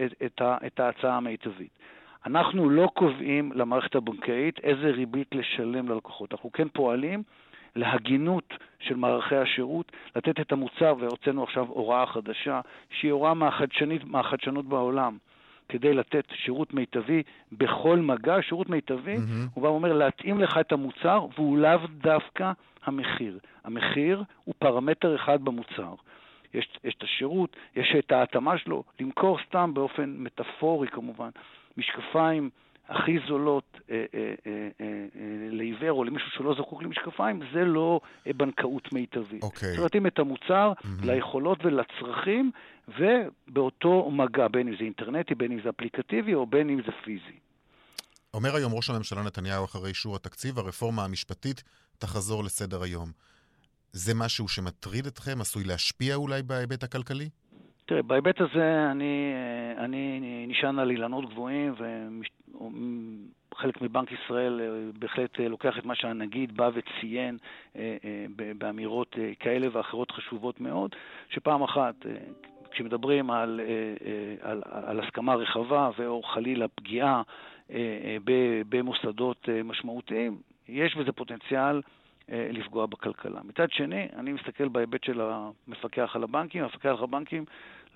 את, 0.66 0.80
ההצעה 0.80 1.16
המיטבית. 1.16 1.70
אנחנו 2.26 2.70
לא 2.70 2.88
קובעים 2.94 3.52
למערכת 3.54 3.94
הבנקאית 3.94 4.58
איזה 4.58 4.90
ריבית 4.90 5.34
לשלם 5.34 5.88
ללקוחות. 5.88 6.32
אנחנו 6.32 6.52
כן 6.52 6.68
פועלים 6.68 7.22
להגינות 7.76 8.54
של 8.80 8.96
מערכי 8.96 9.36
השירות, 9.36 9.92
לתת 10.16 10.40
את 10.40 10.52
המוצר, 10.52 10.94
והוצאנו 10.98 11.42
עכשיו 11.42 11.66
הוראה 11.68 12.06
חדשה, 12.06 12.60
שהיא 12.90 13.12
הוראה 13.12 13.34
מהחדשנות 14.04 14.64
בעולם. 14.66 15.16
כדי 15.72 15.94
לתת 15.94 16.24
שירות 16.34 16.74
מיטבי 16.74 17.22
בכל 17.52 17.98
מגע, 17.98 18.36
שירות 18.42 18.68
מיטבי, 18.68 19.16
mm-hmm. 19.16 19.48
הוא 19.54 19.62
בא 19.62 19.68
ואומר 19.68 19.92
להתאים 19.92 20.40
לך 20.40 20.58
את 20.60 20.72
המוצר, 20.72 21.26
והוא 21.36 21.58
לאו 21.58 21.78
דווקא 21.90 22.52
המחיר. 22.84 23.38
המחיר 23.64 24.22
הוא 24.44 24.54
פרמטר 24.58 25.16
אחד 25.16 25.44
במוצר. 25.44 25.94
יש, 26.54 26.68
יש 26.84 26.94
את 26.98 27.02
השירות, 27.02 27.56
יש 27.76 27.94
את 27.98 28.12
ההתאמה 28.12 28.58
שלו, 28.58 28.84
למכור 29.00 29.38
סתם 29.48 29.74
באופן 29.74 30.14
מטאפורי 30.18 30.88
כמובן, 30.88 31.30
משקפיים 31.76 32.50
הכי 32.88 33.18
זולות 33.28 33.80
אה, 33.90 33.96
אה, 34.14 34.34
אה, 34.46 34.52
אה, 34.80 34.86
אה, 34.86 35.48
לעיוור 35.50 35.90
או 35.90 36.04
למישהו 36.04 36.30
שלא 36.30 36.54
זקוק 36.54 36.82
למשקפיים, 36.82 37.40
זה 37.52 37.64
לא 37.64 38.00
אה, 38.26 38.32
בנקאות 38.32 38.92
מיטבית. 38.92 39.42
אוקיי. 39.42 39.68
צריך 39.68 39.82
להתאים 39.82 40.06
את 40.06 40.18
המוצר 40.18 40.72
mm-hmm. 40.72 41.06
ליכולות 41.06 41.64
ולצרכים, 41.64 42.50
ובאותו 42.88 44.10
מגע, 44.10 44.48
בין 44.48 44.68
אם 44.68 44.74
זה 44.76 44.84
אינטרנטי, 44.84 45.34
בין 45.34 45.52
אם 45.52 45.58
זה 45.64 45.68
אפליקטיבי 45.68 46.34
או 46.34 46.46
בין 46.46 46.70
אם 46.70 46.80
זה 46.86 46.92
פיזי. 47.04 47.38
אומר 48.34 48.56
היום 48.56 48.72
ראש 48.74 48.90
הממשלה 48.90 49.22
נתניהו 49.22 49.64
אחרי 49.64 49.88
אישור 49.88 50.16
התקציב, 50.16 50.58
הרפורמה 50.58 51.04
המשפטית 51.04 51.62
תחזור 51.98 52.44
לסדר 52.44 52.82
היום. 52.82 53.08
זה 53.92 54.12
משהו 54.14 54.48
שמטריד 54.48 55.06
אתכם, 55.06 55.40
עשוי 55.40 55.64
להשפיע 55.64 56.14
אולי 56.14 56.42
בהיבט 56.42 56.82
הכלכלי? 56.82 57.28
תראה, 57.86 58.02
בהיבט 58.02 58.40
הזה 58.40 58.90
אני, 58.90 59.32
אני 59.78 60.46
נשען 60.48 60.78
על 60.78 60.90
אילנות 60.90 61.30
גבוהים, 61.30 61.74
וחלק 63.52 63.82
מבנק 63.82 64.08
ישראל 64.12 64.60
אה, 64.60 64.66
בהחלט 64.98 65.40
אה, 65.40 65.48
לוקח 65.48 65.78
את 65.78 65.84
מה 65.84 65.94
שהנגיד 65.94 66.56
בא 66.56 66.70
וציין 66.74 67.38
אה, 67.76 67.96
באמירות 68.58 69.16
כאלה 69.40 69.66
ואחרות 69.72 70.10
חשובות 70.10 70.60
מאוד, 70.60 70.90
שפעם 71.30 71.62
אחת, 71.62 71.94
כשמדברים 72.72 73.30
על, 73.30 73.60
על, 74.40 74.62
על 74.64 75.00
הסכמה 75.00 75.34
רחבה 75.34 75.90
ואו 75.98 76.22
חלילה 76.22 76.68
פגיעה 76.68 77.22
במוסדות 78.68 79.48
משמעותיים, 79.64 80.36
יש 80.68 80.96
בזה 80.96 81.12
פוטנציאל 81.12 81.80
אה, 82.30 82.48
לפגוע 82.52 82.86
בכלכלה. 82.86 83.40
מצד 83.44 83.70
שני, 83.70 84.08
אני 84.16 84.32
מסתכל 84.32 84.68
בהיבט 84.68 85.04
של 85.04 85.20
המפקח 85.20 86.16
על 86.16 86.22
הבנקים. 86.22 86.62
המפקח 86.62 86.86
על 86.86 87.04
הבנקים 87.04 87.44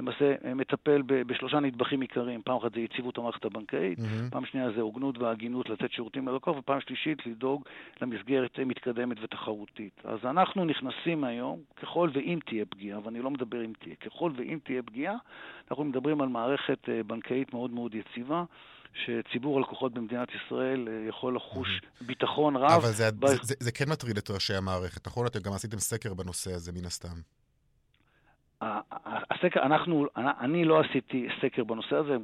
למעשה 0.00 0.34
אה, 0.44 0.54
מטפל 0.54 1.02
בשלושה 1.06 1.60
נדבכים 1.60 2.00
עיקריים. 2.00 2.42
פעם 2.42 2.56
אחת 2.56 2.74
זה 2.74 2.80
יציבות 2.80 3.18
המערכת 3.18 3.44
הבנקאית, 3.44 3.98
mm-hmm. 3.98 4.30
פעם 4.30 4.46
שנייה 4.46 4.70
זה 4.76 4.80
הוגנות 4.80 5.18
והגינות 5.18 5.68
לתת 5.70 5.92
שירותים 5.92 6.28
ללקוח, 6.28 6.56
ופעם 6.56 6.80
שלישית 6.80 7.26
לדאוג 7.26 7.64
למסגרת 8.02 8.58
מתקדמת 8.66 9.16
ותחרותית. 9.22 10.00
אז 10.04 10.18
אנחנו 10.24 10.64
נכנסים 10.64 11.24
היום, 11.24 11.60
ככל 11.82 12.10
ואם 12.14 12.38
תהיה 12.46 12.64
פגיעה, 12.64 13.00
ואני 13.04 13.18
לא 13.18 13.30
מדבר 13.30 13.64
אם 13.64 13.72
תהיה, 13.80 13.94
ככל 13.96 14.32
ואם 14.36 14.58
תהיה 14.64 14.82
פגיעה, 14.82 15.14
אנחנו 15.70 15.84
מדברים 15.84 16.20
על 16.20 16.28
מערכת 16.28 16.88
אה, 16.88 17.02
בנקאית 17.02 17.54
מאוד 17.54 17.70
מאוד 17.70 17.94
יציבה. 17.94 18.44
שציבור 19.04 19.58
הלקוחות 19.58 19.94
במדינת 19.94 20.28
ישראל 20.34 20.88
אה, 20.88 21.08
יכול 21.08 21.36
לחוש 21.36 21.80
ביטחון 22.00 22.56
רב. 22.56 22.70
אבל 22.70 22.90
זה, 22.90 23.10
ב... 23.12 23.26
זה, 23.26 23.36
זה, 23.42 23.54
זה 23.60 23.72
כן 23.72 23.84
מטריד 23.90 24.16
את 24.16 24.30
ראשי 24.30 24.54
המערכת, 24.54 25.06
נכון? 25.06 25.26
אתם 25.26 25.38
גם 25.40 25.52
עשיתם 25.52 25.78
סקר 25.78 26.14
בנושא 26.14 26.52
הזה, 26.52 26.72
מן 26.72 26.84
הסתם. 26.84 27.20
הסקר, 28.62 29.62
אנחנו, 29.62 30.06
אני 30.16 30.64
לא 30.64 30.80
עשיתי 30.80 31.28
סקר 31.40 31.64
בנושא 31.64 31.96
הזה, 31.96 32.16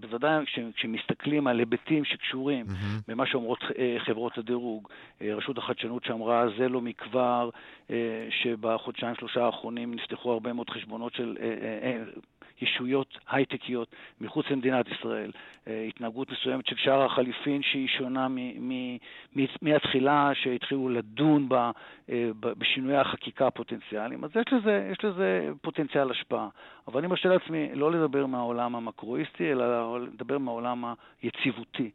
בוודאי 0.00 0.44
כשמסתכלים 0.74 1.46
על 1.46 1.58
היבטים 1.58 2.04
שקשורים 2.04 2.66
mm-hmm. 2.66 3.02
במה 3.08 3.26
שאומרות 3.26 3.58
אה, 3.78 3.96
חברות 3.98 4.38
הדירוג, 4.38 4.88
אה, 5.22 5.34
רשות 5.34 5.58
החדשנות 5.58 6.04
שאמרה 6.04 6.44
זה 6.58 6.68
לא 6.68 6.80
מכבר, 6.80 7.50
שבחודשיים 8.30 9.14
שלושה 9.14 9.44
האחרונים 9.44 9.94
נפתחו 9.94 10.32
הרבה 10.32 10.52
מאוד 10.52 10.70
חשבונות 10.70 11.14
של 11.14 11.36
ישויות 12.62 13.18
הייטקיות 13.28 13.88
מחוץ 14.20 14.46
למדינת 14.50 14.86
ישראל, 14.88 15.30
אה, 15.68 15.84
התנהגות 15.88 16.30
מסוימת 16.30 16.66
של 16.66 16.76
שער 16.76 17.04
החליפין 17.04 17.62
שהיא 17.62 17.88
שונה 17.88 18.26
מהתחילה 19.62 20.30
שהתחילו 20.34 20.88
לדון 20.88 21.48
בה, 21.48 21.70
אה, 22.10 22.30
בשינויי 22.42 22.96
החקיקה 22.96 23.46
הפוטנציאליים, 23.46 24.24
אז 24.24 24.30
יש 24.36 24.52
לזה, 24.52 24.88
יש 24.92 25.04
לזה 25.04 25.48
פוטנציאל 25.62 26.10
השפעה. 26.10 26.48
אבל 26.88 26.98
אני 26.98 27.06
מרשה 27.06 27.28
לעצמי 27.28 27.70
לא 27.74 27.92
לדבר 27.92 28.26
מהעולם 28.26 28.76
המקרואיסטי, 28.76 29.52
אלא 29.52 30.00
לדבר 30.00 30.38
מהעולם 30.38 30.84
היציבותי. 31.22 31.90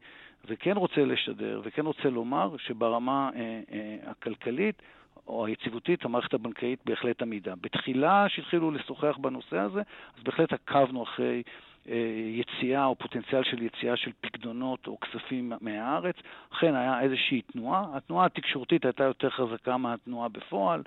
וכן 0.48 0.78
רוצה 0.78 1.06
לשדר, 1.06 1.62
וכן 1.64 1.86
רוצה 1.86 2.10
לומר 2.10 2.56
שברמה 2.58 3.30
אה, 3.36 3.62
אה, 3.72 4.12
הכלכלית, 4.12 4.82
או 5.28 5.46
היציבותית, 5.46 6.06
המערכת 6.06 6.34
הבנקאית 6.34 6.80
בהחלט 6.86 7.22
עמידה. 7.22 7.54
בתחילה, 7.62 8.26
שהתחילו 8.30 8.72
לשוחח 8.72 9.18
בנושא 9.22 9.58
הזה, 9.58 9.82
אז 10.18 10.24
בהחלט 10.24 10.54
עקבנו 10.54 11.04
אחרי 11.04 11.44
אה, 11.90 11.96
יציאה 12.28 12.86
או 12.86 12.96
פוטנציאל 12.96 13.44
של 13.44 13.64
יציאה 13.64 13.98
של 13.98 14.12
פקדונות 14.22 14.88
או 14.88 15.00
כספים 15.00 15.54
מהארץ. 15.62 16.16
אכן 16.54 16.76
היה 16.76 17.02
איזושהי 17.02 17.42
תנועה. 17.42 17.86
התנועה 17.94 18.26
התקשורתית 18.26 18.86
הייתה 18.86 19.04
יותר 19.04 19.30
חזקה 19.30 19.78
מהתנועה 19.78 20.30
בפועל. 20.30 20.84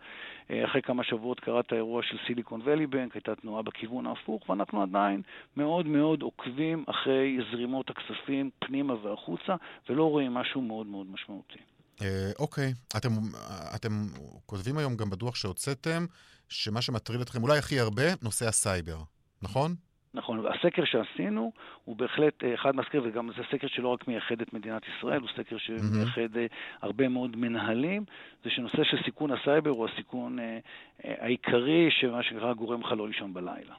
אה, 0.51 0.65
אחרי 0.65 0.83
כמה 0.83 1.05
שבועות 1.05 1.41
קרה 1.41 1.61
את 1.61 1.73
האירוע 1.73 2.03
של 2.03 2.17
סיליקון 2.27 2.61
ואלי 2.65 2.87
בנק, 2.87 3.15
הייתה 3.15 3.35
תנועה 3.35 3.63
בכיוון 3.63 4.07
ההפוך, 4.07 4.51
ואנחנו 4.51 4.83
עדיין 4.83 5.23
מאוד 5.57 5.87
מאוד 5.87 6.23
עוקבים 6.23 6.85
אחרי 6.87 7.39
זרימות 7.51 7.91
הכספים 7.91 8.51
פנימה 8.59 8.95
והחוצה, 9.03 9.55
ולא 9.89 10.11
רואים 10.11 10.35
משהו 10.35 10.63
מאוד 10.63 10.87
מאוד 10.87 11.07
משמעותי. 11.13 11.78
אה, 12.03 12.31
אוקיי, 12.39 12.73
אתם, 12.97 13.09
אתם 13.77 13.91
כותבים 14.47 14.79
היום 14.79 14.97
גם 14.97 15.11
בדוח 15.11 15.35
שהוצאתם, 15.35 16.07
שמה 16.49 16.83
שמטריד 16.83 17.21
אתכם 17.21 17.43
אולי 17.43 17.59
הכי 17.59 17.81
הרבה, 17.81 18.03
נושא 18.23 18.47
הסייבר, 18.49 18.99
נכון? 19.43 19.75
נכון, 20.15 20.45
הסקר 20.47 20.85
שעשינו 20.85 21.53
הוא 21.85 21.97
בהחלט 21.97 22.45
אה, 22.45 22.55
אחד 22.55 22.77
מהסקר, 22.77 23.01
וגם 23.05 23.31
זה 23.37 23.43
סקר 23.53 23.67
שלא 23.67 23.89
רק 23.89 24.09
מייחד 24.09 24.41
את 24.41 24.53
מדינת 24.53 24.83
ישראל, 24.97 25.21
הוא 25.21 25.29
סקר 25.37 25.57
שמייחד 25.59 26.37
mm-hmm. 26.37 26.83
הרבה 26.83 27.09
מאוד 27.09 27.37
מנהלים, 27.37 28.05
זה 28.45 28.51
שנושא 28.51 28.85
של 28.85 28.97
סיכון 29.05 29.31
הסייבר 29.31 29.71
הוא 29.71 29.89
הסיכון 29.89 30.39
העיקרי, 31.05 31.89
שמה 31.91 32.23
שנקרא 32.23 32.53
גורם 32.53 32.81
לך 32.81 32.93
לא 32.93 33.09
לישון 33.09 33.35
בלילה. 33.35 33.75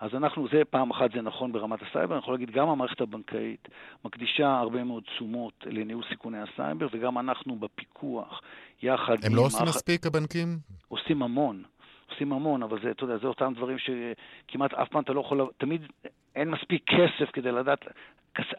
אז 0.00 0.10
אנחנו, 0.14 0.48
זה 0.52 0.62
פעם 0.70 0.90
אחת 0.90 1.12
זה 1.14 1.22
נכון 1.22 1.52
ברמת 1.52 1.78
הסייבר, 1.82 2.14
אני 2.14 2.22
יכול 2.22 2.34
להגיד, 2.34 2.50
גם 2.50 2.68
המערכת 2.68 3.00
הבנקאית 3.00 3.68
מקדישה 4.04 4.58
הרבה 4.58 4.84
מאוד 4.84 5.02
תשומות 5.02 5.52
לניהול 5.66 6.04
סיכוני 6.08 6.38
הסייבר, 6.38 6.86
וגם 6.92 7.18
אנחנו 7.18 7.56
בפיקוח, 7.56 8.40
יחד 8.82 9.16
הם 9.22 9.34
לא 9.34 9.40
עושים 9.40 9.66
מספיק, 9.66 10.06
הבנקים? 10.06 10.58
עושים 10.88 11.22
המון. 11.22 11.62
עושים 12.10 12.32
המון, 12.32 12.62
אבל 12.62 12.78
זה, 12.82 12.90
אתה 12.90 13.04
יודע, 13.04 13.18
זה 13.18 13.26
אותם 13.26 13.52
דברים 13.56 13.76
שכמעט 13.78 14.74
אף 14.74 14.88
פעם 14.88 15.02
אתה 15.02 15.12
לא 15.12 15.20
יכול, 15.20 15.48
תמיד 15.58 15.82
אין 16.36 16.50
מספיק 16.50 16.82
כסף 16.86 17.30
כדי 17.32 17.52
לדעת, 17.52 17.84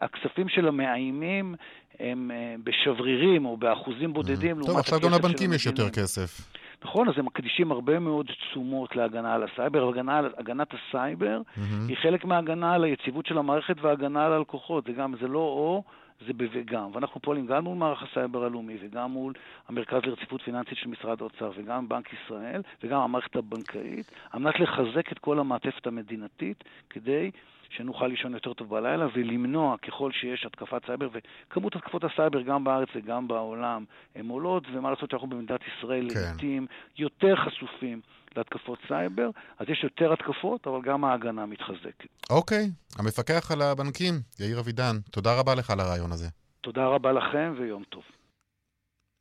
הכספים 0.00 0.48
של 0.48 0.68
המאיימים 0.68 1.54
הם 2.00 2.30
אה, 2.30 2.54
בשברירים 2.64 3.46
או 3.46 3.56
באחוזים 3.56 4.12
בודדים 4.12 4.60
mm. 4.60 4.66
טוב, 4.66 4.78
עכשיו 4.78 5.00
גם 5.00 5.12
לבנקים 5.12 5.52
יש 5.52 5.66
יותר 5.66 5.90
כסף. 5.90 6.55
נכון, 6.86 7.08
אז 7.08 7.14
הם 7.18 7.26
מקדישים 7.26 7.72
הרבה 7.72 7.98
מאוד 7.98 8.26
תשומות 8.26 8.96
להגנה 8.96 9.34
על 9.34 9.42
הסייבר, 9.42 9.88
הגנה, 9.88 10.20
הגנת 10.38 10.74
הסייבר 10.74 11.40
mm-hmm. 11.40 11.60
היא 11.88 11.96
חלק 11.96 12.24
מההגנה 12.24 12.74
על 12.74 12.84
היציבות 12.84 13.26
של 13.26 13.38
המערכת 13.38 13.76
וההגנה 13.80 14.26
על 14.26 14.32
הלקוחות, 14.32 14.84
זה 14.84 14.92
גם, 14.92 15.14
זה 15.20 15.28
לא 15.28 15.38
או, 15.38 15.82
זה 16.26 16.32
וגם. 16.32 16.90
ואנחנו 16.92 17.20
פועלים 17.20 17.46
גם 17.46 17.64
מול 17.64 17.76
מערך 17.76 18.02
הסייבר 18.02 18.44
הלאומי 18.44 18.76
וגם 18.80 19.10
מול 19.10 19.32
המרכז 19.68 20.00
לרציפות 20.04 20.42
פיננסית 20.42 20.78
של 20.78 20.88
משרד 20.88 21.20
האוצר 21.20 21.50
וגם 21.56 21.88
בנק 21.88 22.08
ישראל 22.12 22.62
וגם 22.82 23.00
המערכת 23.00 23.36
הבנקאית, 23.36 24.10
על 24.30 24.40
מנת 24.40 24.60
לחזק 24.60 25.12
את 25.12 25.18
כל 25.18 25.38
המעטפת 25.38 25.86
המדינתית 25.86 26.64
כדי 26.90 27.30
שנוכל 27.70 28.06
לישון 28.06 28.34
יותר 28.34 28.52
טוב 28.52 28.70
בלילה 28.70 29.06
ולמנוע 29.14 29.76
ככל 29.78 30.12
שיש 30.12 30.46
התקפת 30.46 30.86
סייבר, 30.86 31.08
וכמות 31.12 31.76
התקפות 31.76 32.04
הסייבר 32.04 32.40
גם 32.40 32.64
בארץ 32.64 32.88
וגם 32.96 33.28
בעולם 33.28 33.84
הן 34.14 34.28
עולות, 34.28 34.62
ומה 34.72 34.90
לעשות 34.90 35.10
שאנחנו 35.10 35.28
במדינת 35.28 35.60
ישראל 35.78 36.08
כן. 36.10 36.20
לעיתים 36.20 36.66
יותר 36.98 37.34
חשופים 37.36 38.00
להתקפות 38.36 38.78
סייבר, 38.88 39.30
אז 39.58 39.66
יש 39.68 39.84
יותר 39.84 40.12
התקפות, 40.12 40.66
אבל 40.66 40.82
גם 40.82 41.04
ההגנה 41.04 41.46
מתחזקת. 41.46 42.08
אוקיי, 42.30 42.70
המפקח 42.98 43.50
על 43.52 43.62
הבנקים, 43.62 44.14
יאיר 44.40 44.60
אבידן, 44.60 44.96
תודה 45.10 45.40
רבה 45.40 45.54
לך 45.54 45.70
על 45.70 45.80
הרעיון 45.80 46.12
הזה. 46.12 46.28
תודה 46.60 46.86
רבה 46.86 47.12
לכם 47.12 47.54
ויום 47.58 47.82
טוב. 47.88 48.02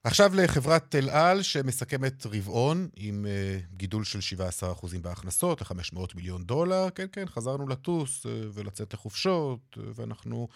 עכשיו 0.06 0.36
לחברת 0.36 0.96
אל 0.96 1.10
על, 1.10 1.41
שמסכמת 1.41 2.26
רבעון 2.26 2.88
עם 2.96 3.26
uh, 3.26 3.78
גידול 3.78 4.04
של 4.04 4.20
17% 4.62 4.98
בהכנסות, 5.02 5.62
ל-500 5.62 6.00
מיליון 6.15 6.44
דולר. 6.44 6.88
כן, 6.96 7.06
כן, 7.12 7.26
חזרנו 7.28 7.68
לטוס 7.68 8.26
uh, 8.26 8.30
ולצאת 8.54 8.94
לחופשות, 8.94 9.60
uh, 9.74 9.80
ואנחנו 9.96 10.48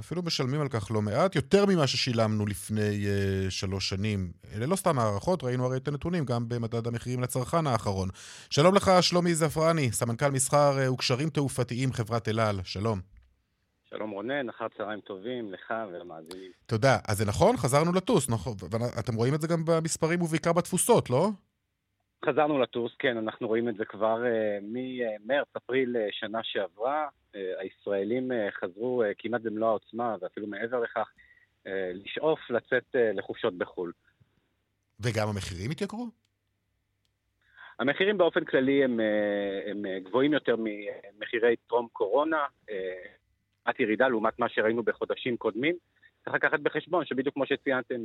אפילו 0.00 0.22
משלמים 0.22 0.60
על 0.60 0.68
כך 0.68 0.90
לא 0.90 1.02
מעט, 1.02 1.36
יותר 1.36 1.66
ממה 1.66 1.86
ששילמנו 1.86 2.46
לפני 2.46 3.06
uh, 3.06 3.50
שלוש 3.50 3.88
שנים. 3.88 4.32
אלה 4.54 4.66
לא 4.66 4.76
סתם 4.76 4.98
הערכות, 4.98 5.44
ראינו 5.44 5.64
הרי 5.64 5.76
את 5.76 5.88
הנתונים 5.88 6.24
גם 6.24 6.48
במדד 6.48 6.86
המחירים 6.86 7.20
לצרכן 7.20 7.66
האחרון. 7.66 8.08
שלום 8.50 8.74
לך, 8.74 8.90
שלומי 9.00 9.34
זפרני, 9.34 9.92
סמנכ"ל 9.92 10.30
מסחר 10.30 10.78
uh, 10.86 10.90
וקשרים 10.90 11.30
תעופתיים, 11.30 11.92
חברת 11.92 12.28
אל 12.28 12.40
על. 12.40 12.60
שלום. 12.64 13.11
שלום 13.92 14.10
רונן, 14.10 14.48
אחר 14.48 14.68
צהריים 14.68 15.00
טובים 15.00 15.52
לך 15.52 15.74
ולמאזינים. 15.88 16.50
תודה. 16.66 16.98
אז 17.08 17.18
זה 17.18 17.24
נכון, 17.26 17.56
חזרנו 17.56 17.92
לטוס, 17.92 18.30
נכון? 18.30 18.52
ואתם 18.96 19.14
רואים 19.14 19.34
את 19.34 19.40
זה 19.40 19.48
גם 19.48 19.64
במספרים 19.66 20.22
ובעיקר 20.22 20.52
בתפוסות, 20.52 21.10
לא? 21.10 21.28
חזרנו 22.24 22.58
לטוס, 22.58 22.92
כן, 22.98 23.16
אנחנו 23.16 23.48
רואים 23.48 23.68
את 23.68 23.76
זה 23.76 23.84
כבר 23.84 24.22
uh, 24.22 24.62
ממרץ, 24.62 25.46
אפריל 25.56 25.96
uh, 25.96 25.98
שנה 26.10 26.38
שעברה. 26.42 27.08
Uh, 27.32 27.36
הישראלים 27.58 28.30
uh, 28.30 28.34
חזרו 28.60 29.02
uh, 29.02 29.06
כמעט 29.18 29.40
במלוא 29.40 29.68
העוצמה, 29.68 30.16
ואפילו 30.20 30.46
מעבר 30.46 30.80
לכך, 30.80 31.08
uh, 31.64 31.68
לשאוף 31.94 32.50
לצאת 32.50 32.84
uh, 32.94 32.98
לחופשות 33.18 33.58
בחו"ל. 33.58 33.92
וגם 35.00 35.28
המחירים 35.28 35.70
התייקרו? 35.70 36.06
המחירים 37.78 38.18
באופן 38.18 38.44
כללי 38.44 38.84
הם, 38.84 39.00
הם 39.70 39.82
גבוהים 40.04 40.32
יותר 40.32 40.56
ממחירי 40.58 41.56
טרום 41.68 41.88
קורונה. 41.92 42.46
מעט 43.66 43.80
ירידה 43.80 44.08
לעומת 44.08 44.38
מה 44.38 44.48
שראינו 44.48 44.82
בחודשים 44.82 45.36
קודמים. 45.36 45.74
צריך 46.24 46.36
לקחת 46.36 46.60
בחשבון 46.60 47.04
שבדיוק 47.04 47.34
כמו 47.34 47.46
שציינתם, 47.46 48.04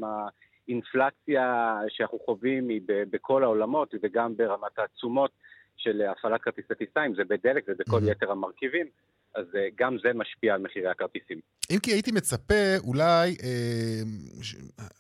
האינפלציה 0.68 1.78
שאנחנו 1.90 2.20
חווים 2.20 2.70
היא 2.70 2.82
בכל 2.88 3.44
העולמות 3.44 3.94
וגם 4.04 4.38
ברמת 4.38 4.80
התשומות 4.80 5.32
של 5.78 6.02
הפעלת 6.02 6.42
כרטיסי 6.42 6.76
טיסה, 6.76 7.06
אם 7.06 7.16
זה 7.16 7.24
בדלק 7.24 7.66
ובכל. 7.68 8.00
יתר 8.12 8.32
המרכיבים. 8.32 8.88
אז 9.38 9.46
אה, 9.56 9.68
גם 9.80 9.98
זה 10.04 10.14
משפיע 10.14 10.54
על 10.54 10.62
מחירי 10.62 10.88
הכרטיסים. 10.88 11.40
אם 11.72 11.80
כי 11.80 11.92
הייתי 11.92 12.12
מצפה, 12.12 12.78
אולי, 12.78 13.36
אה. 13.44 14.02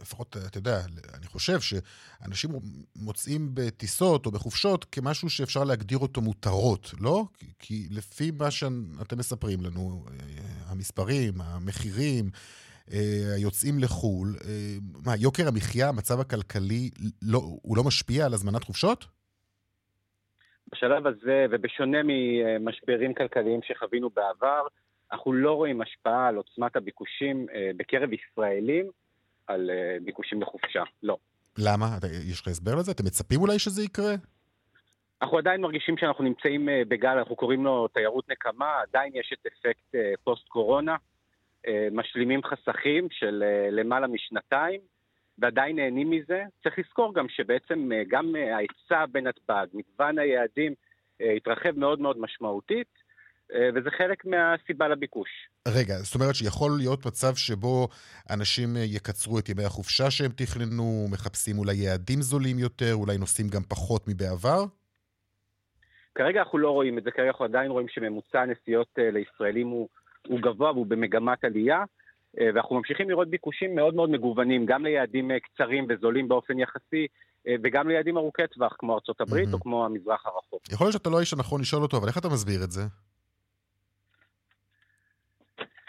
לפחות, 0.02 0.38
אתה 0.48 0.58
יודע, 0.58 0.82
אני 1.14 1.28
חושב 1.28 1.60
שאנשים 1.60 2.52
מוצאים 2.96 3.50
בטיסות 3.54 4.26
או 4.26 4.32
בחופשות 4.32 4.86
כמשהו 4.86 5.30
שאפשר 5.30 5.64
להגדיר 5.64 5.98
אותו 5.98 6.22
מותרות, 6.22 6.94
לא? 7.00 7.26
כי, 7.60 7.88
לפי 7.92 8.32
מה 8.32 8.52
שאתם 8.52 9.18
מספרים 9.18 9.62
לנו, 9.62 10.06
אה, 10.10 10.72
המספרים, 10.72 11.34
המחירים, 11.42 12.30
היוצאים 13.36 13.80
לחו"ל, 13.80 14.36
מה, 15.06 15.16
יוקר 15.16 15.48
המחיה, 15.48 15.90
המצב 15.90 16.20
הכלכלי, 16.20 16.90
לא, 17.22 17.38
הוא 17.62 17.78
לא 17.78 17.84
משפיע 17.84 18.26
על 18.26 18.34
הזמנת 18.34 18.64
חופשות? 18.64 19.06
בשלב 20.72 21.08
הזה, 21.08 21.46
ובשונה 21.52 21.98
ממשברים 22.04 23.14
כלכליים 23.14 23.60
שחווינו 23.64 24.10
בעבר, 24.10 24.68
אנחנו 25.12 25.34
לא 25.34 25.54
רואים 25.54 25.82
השפעה 25.82 26.28
על 26.28 26.36
עוצמת 26.36 26.76
הביקושים 26.76 27.46
אה, 27.54 27.72
בקרב 27.78 28.10
ישראלים 28.14 28.86
על 29.48 29.70
אה, 29.70 29.98
ביקושים 30.04 30.42
לחופשה, 30.42 30.84
לא. 31.04 31.18
למה? 31.58 31.86
יש 32.32 32.42
לך 32.42 32.48
הסבר 32.48 32.76
לזה? 32.76 32.92
אתם 32.92 33.06
מצפים 33.06 33.42
אולי 33.42 33.60
שזה 33.60 33.84
יקרה? 33.84 34.14
אנחנו 35.22 35.38
עדיין 35.38 35.62
מרגישים 35.62 35.98
שאנחנו 35.98 36.24
נמצאים 36.24 36.70
אה, 36.70 36.82
בגל, 36.88 37.18
אנחנו 37.18 37.36
קוראים 37.36 37.64
לו 37.64 37.88
תיירות 37.88 38.30
נקמה, 38.30 38.82
עדיין 38.82 39.12
יש 39.16 39.34
את 39.34 39.46
אפקט 39.46 39.96
פוסט-קורונה, 40.24 40.96
משלימים 41.92 42.42
חסכים 42.44 43.08
של 43.12 43.44
למעלה 43.72 44.08
משנתיים, 44.08 44.82
ועדיין 45.40 45.76
נהנים 45.76 46.10
מזה. 46.10 46.44
צריך 46.64 46.80
לזכור 46.80 47.14
גם 47.14 47.30
שבעצם 47.30 47.90
גם 48.10 48.36
ההיצע 48.36 49.06
בנתב"ג, 49.12 49.66
מגוון 49.74 50.20
היעדים, 50.20 50.74
התרחב 51.20 51.80
מאוד 51.80 52.00
מאוד 52.00 52.18
משמעותית. 52.20 53.08
אה, 53.54 53.70
וזה 53.76 53.90
חלק 53.98 54.26
מהסיבה 54.26 54.88
לביקוש. 54.88 55.30
רגע, 55.68 55.94
זאת 55.94 56.16
אומרת 56.16 56.36
שיכול 56.36 56.72
להיות 56.78 57.06
מצב 57.06 57.36
שבו 57.36 57.88
אנשים 58.30 58.70
אה, 58.78 58.82
יקצרו 58.82 59.40
את 59.40 59.50
ימי 59.50 59.64
החופשה 59.64 60.12
שהם 60.12 60.32
תכננו, 60.32 61.08
מחפשים 61.12 61.58
אולי 61.58 61.76
יעדים 61.76 62.22
זולים 62.22 62.60
יותר, 62.60 62.94
אולי 62.94 63.18
נוסעים 63.18 63.48
גם 63.48 63.62
פחות 63.70 64.08
מבעבר? 64.08 64.64
כרגע 66.16 66.40
אנחנו 66.40 66.58
לא 66.58 66.72
רואים 66.72 66.98
את 66.98 67.04
זה, 67.04 67.12
כרגע 67.12 67.28
אנחנו 67.28 67.46
עדיין 67.46 67.72
רואים 67.72 67.88
שממוצע 67.88 68.42
הנסיעות 68.42 68.88
אה, 69.00 69.12
לישראלים 69.12 69.68
הוא, 69.68 69.88
הוא 70.28 70.40
גבוה 70.40 70.72
והוא 70.72 70.86
במגמת 70.86 71.44
עלייה, 71.44 71.84
ואנחנו 72.36 72.76
ממשיכים 72.76 73.10
לראות 73.10 73.28
ביקושים 73.28 73.76
מאוד 73.76 73.96
מאוד 73.96 74.10
מגוונים, 74.10 74.66
גם 74.66 74.86
ליעדים 74.86 75.32
קצרים 75.40 75.88
וזולים 75.90 76.28
באופן 76.28 76.60
יחסי, 76.60 77.08
וגם 77.64 77.88
ליעדים 77.88 78.18
ארוכי 78.18 78.48
טווח, 78.48 78.76
כמו 78.80 78.94
ארצות 78.96 79.22
הברית 79.22 79.50
mm-hmm. 79.50 79.54
או 79.54 79.60
כמו 79.60 79.86
המזרח 79.86 80.26
הרחוק. 80.26 80.62
יכול 80.72 80.86
להיות 80.86 80.94
שאתה 80.94 81.10
לא 81.10 81.18
האיש 81.18 81.34
הנכון 81.34 81.62
לשאול 81.62 81.84
אותו, 81.84 81.98
אבל 81.98 82.08
איך 82.08 82.18
אתה 82.18 82.30
מסביר 82.30 82.64
את 82.64 82.72
זה? 82.72 82.82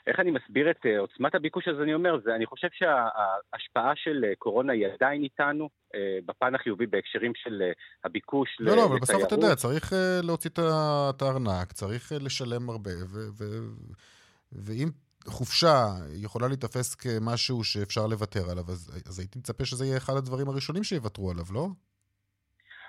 איך 0.06 0.20
אני 0.20 0.30
מסביר 0.30 0.70
את 0.70 0.76
uh, 0.76 0.98
עוצמת 0.98 1.34
הביקוש? 1.34 1.68
אז 1.68 1.80
אני 1.82 1.94
אומר, 1.94 2.18
זה, 2.24 2.34
אני 2.34 2.46
חושב 2.46 2.68
שההשפעה 2.72 3.92
של 3.96 4.24
uh, 4.32 4.36
קורונה 4.38 4.72
היא 4.72 4.86
עדיין 4.86 5.22
איתנו, 5.22 5.68
uh, 5.86 5.96
בפן 6.26 6.54
החיובי 6.54 6.86
בהקשרים 6.86 7.32
של 7.34 7.62
uh, 7.62 7.78
הביקוש 8.04 8.56
לא, 8.60 8.72
לתיירות. 8.72 8.78
לא, 8.78 8.82
לא, 8.84 8.90
אבל 8.90 9.00
בסוף 9.00 9.22
אתה 9.26 9.34
יודע, 9.34 9.54
צריך 9.54 9.92
uh, 9.92 9.96
להוציא 10.26 10.50
את 10.50 11.22
הארנק, 11.22 11.72
צריך 11.72 12.12
uh, 12.12 12.14
לשלם 12.24 12.70
הרבה, 12.70 12.90
ו- 12.90 13.28
ו- 13.38 13.94
ואם 14.52 14.88
חופשה 15.26 15.84
יכולה 16.22 16.48
להיתפס 16.48 16.94
כמשהו 16.94 17.64
שאפשר 17.64 18.06
לוותר 18.06 18.50
עליו, 18.50 18.64
אז, 18.68 19.02
אז 19.08 19.18
הייתי 19.18 19.38
מצפה 19.38 19.64
שזה 19.64 19.84
יהיה 19.84 19.96
אחד 19.96 20.12
הדברים 20.16 20.48
הראשונים 20.48 20.84
שיוותרו 20.84 21.30
עליו, 21.30 21.44
לא? 21.54 21.66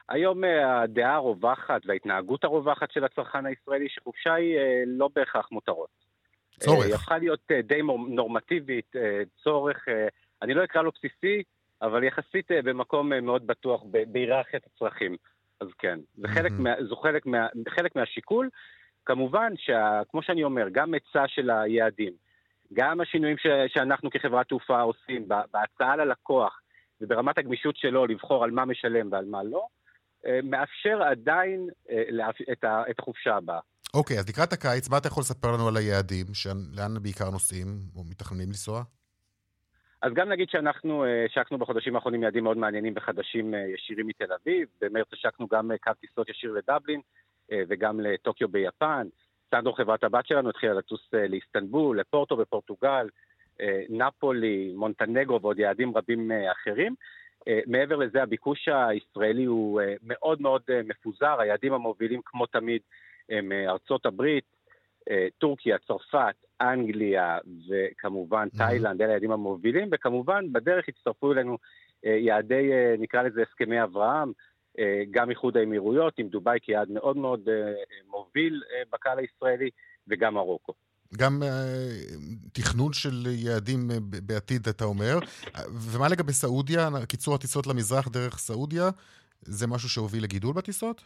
היום 0.10 0.44
הדעה 0.44 1.16
הרווחת 1.16 1.82
וההתנהגות 1.86 2.44
הרווחת 2.44 2.92
של 2.92 3.04
הצרכן 3.04 3.46
הישראלי, 3.46 3.90
שחופשה 3.90 4.34
היא 4.34 4.58
לא 4.86 5.10
בהכרח 5.16 5.48
מותרות. 5.52 5.90
צורך. 6.60 6.86
היא 6.86 6.96
הפכה 6.96 7.18
להיות 7.18 7.40
אה, 7.52 7.62
די 7.62 7.82
נורמטיבית, 8.10 8.96
אה, 8.96 9.22
צורך, 9.44 9.88
אה, 9.88 10.08
אני 10.42 10.54
לא 10.54 10.64
אקרא 10.64 10.82
לו 10.82 10.92
בסיסי, 10.92 11.44
אבל 11.82 12.04
יחסית 12.04 12.52
במקום 12.64 13.10
מאוד 13.10 13.48
בטוח 13.48 13.84
בהיררכיית 14.12 14.64
הצרכים. 14.66 15.16
אז 15.60 15.68
כן, 15.80 16.00
זה 16.18 16.28
חלק, 16.28 16.52
מה, 16.52 16.70
זו 16.90 16.96
חלק, 16.96 17.26
מה, 17.26 17.48
חלק 17.70 17.96
מהשיקול. 17.96 18.50
כמובן, 19.10 19.54
שכמו 19.58 20.24
שאני 20.24 20.44
אומר, 20.44 20.70
גם 20.72 20.94
היצע 20.94 21.24
של 21.28 21.50
היעדים, 21.50 22.14
גם 22.74 23.02
השינויים 23.02 23.38
ש, 23.38 23.48
שאנחנו 23.68 24.10
כחברת 24.10 24.48
תעופה 24.48 24.82
עושים 24.82 25.28
בהצעה 25.28 25.96
ללקוח 25.96 26.62
וברמת 27.02 27.38
הגמישות 27.38 27.78
שלו 27.78 28.06
לבחור 28.06 28.44
על 28.44 28.52
מה 28.52 28.66
משלם 28.66 29.12
ועל 29.12 29.26
מה 29.26 29.44
לא, 29.44 29.68
מאפשר 30.44 31.04
עדיין 31.04 31.70
את 32.52 33.00
החופשה 33.00 33.36
הבאה. 33.36 33.60
אוקיי, 33.94 34.20
אז 34.20 34.30
לקראת 34.30 34.54
הקיץ, 34.54 34.90
מה 34.90 34.98
אתה 34.98 35.08
יכול 35.08 35.22
לספר 35.22 35.52
לנו 35.52 35.68
על 35.68 35.78
היעדים? 35.78 36.26
לאן 36.78 37.04
בעיקר 37.04 37.30
נוסעים 37.30 37.68
או 37.96 38.04
מתכננים 38.10 38.48
לנסוע? 38.48 38.84
אז 40.02 40.14
גם 40.14 40.30
נגיד 40.30 40.50
שאנחנו 40.50 41.06
אה, 41.06 41.26
השקנו 41.26 41.58
בחודשים 41.58 41.96
האחרונים 41.96 42.24
יעדים 42.24 42.44
מאוד 42.44 42.58
מעניינים 42.58 42.94
וחדשים 42.96 43.54
אה, 43.54 43.60
ישירים 43.60 44.08
מתל 44.08 44.34
אביב. 44.42 44.68
במרץ 44.82 45.08
השקנו 45.14 45.48
גם 45.48 45.72
אה, 45.72 45.78
קו 45.78 45.92
טיסות 46.02 46.30
ישיר 46.30 46.52
לדבלין 46.52 47.02
וגם 47.52 48.00
לטוקיו 48.00 48.48
ביפן. 48.48 49.08
סנדור, 49.52 49.78
חברת 49.78 50.04
הבת 50.04 50.28
שלנו, 50.28 50.50
התחילה 50.50 50.74
לטוס 50.74 51.10
לאיסטנבול, 51.14 52.00
לפורטו 52.00 52.38
בפורטוגל, 52.38 53.08
נפולי, 53.90 54.74
מונטנגרו 54.76 55.42
ועוד 55.42 55.60
יעדים 55.60 55.98
רבים 55.98 56.32
אחרים. 56.52 56.96
מעבר 57.68 57.96
לזה, 57.96 58.24
הביקוש 58.24 58.68
הישראלי 58.68 59.46
הוא 59.46 59.82
מאוד 60.04 60.42
מאוד 60.42 60.62
מפוזר, 60.84 61.40
היעדים 61.40 61.74
המובילים 61.74 62.22
כמו 62.26 62.46
תמיד 62.46 62.82
הם 63.30 63.52
אה, 63.52 63.70
ארצות 63.70 64.06
הברית, 64.06 64.44
אה, 65.10 65.28
טורקיה, 65.38 65.78
צרפת, 65.88 66.36
אנגליה 66.62 67.38
וכמובן 67.70 68.48
mm-hmm. 68.54 68.58
תאילנד, 68.58 69.02
אלה 69.02 69.12
היעדים 69.12 69.32
המובילים, 69.32 69.90
וכמובן 69.92 70.52
בדרך 70.52 70.86
הצטרפו 70.88 71.32
אלינו 71.32 71.58
אה, 72.06 72.12
יעדי, 72.12 72.72
נקרא 73.00 73.22
לזה 73.22 73.44
הסכמי 73.50 73.84
אברהם, 73.84 74.32
גם 75.12 75.30
איחוד 75.30 75.58
האמירויות, 75.58 76.14
עם 76.20 76.28
דובאי 76.28 76.60
כיעד 76.62 76.90
מאוד 76.92 77.18
מאוד 77.18 77.50
מוביל 78.08 78.62
בקהל 78.94 79.20
הישראלי, 79.20 79.70
וגם 80.08 80.34
מרוקו. 80.34 80.74
גם 81.18 81.42
תכנון 82.54 82.94
של 82.94 83.28
יעדים 83.28 83.88
בעתיד, 84.26 84.68
אתה 84.68 84.86
אומר. 84.86 85.20
ומה 85.94 86.08
לגבי 86.08 86.34
סעודיה? 86.34 86.90
קיצור 87.08 87.36
הטיסות 87.36 87.68
למזרח 87.68 88.08
דרך 88.08 88.38
סעודיה, 88.38 88.90
זה 89.42 89.68
משהו 89.68 89.90
שהוביל 89.90 90.24
לגידול 90.24 90.54
בטיסות? 90.54 91.02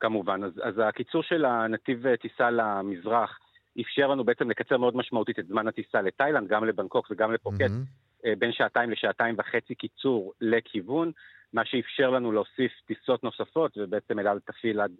כמובן. 0.00 0.44
אז, 0.44 0.52
אז 0.62 0.74
הקיצור 0.88 1.22
של 1.22 1.44
הנתיב 1.44 2.06
אה, 2.06 2.16
טיסה 2.16 2.50
למזרח 2.50 3.38
אפשר 3.80 4.06
לנו 4.06 4.24
בעצם 4.24 4.50
לקצר 4.50 4.76
מאוד 4.76 4.96
משמעותית 4.96 5.38
את 5.38 5.46
זמן 5.46 5.68
הטיסה 5.68 6.02
לתאילנד, 6.02 6.48
גם 6.48 6.64
לבנקוק 6.64 7.10
וגם 7.10 7.32
לפוקט, 7.32 7.60
mm-hmm. 7.60 8.28
בין 8.38 8.52
שעתיים 8.52 8.90
לשעתיים 8.90 9.34
וחצי 9.38 9.74
קיצור 9.74 10.32
לכיוון, 10.40 11.12
מה 11.52 11.64
שאפשר 11.64 12.10
לנו 12.10 12.32
להוסיף 12.32 12.72
טיסות 12.86 13.24
נוספות, 13.24 13.78
ובעצם 13.78 14.18
אלעד 14.18 14.38
תפעיל 14.46 14.80
עד 14.80 14.92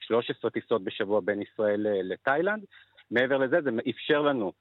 13 0.00 0.38
אה, 0.44 0.50
טיסות 0.50 0.84
בשבוע 0.84 1.20
בין 1.20 1.42
ישראל 1.42 1.86
לתאילנד. 2.02 2.64
מעבר 3.10 3.38
לזה, 3.38 3.56
זה 3.64 3.70
אפשר 3.90 4.22
לנו 4.22 4.52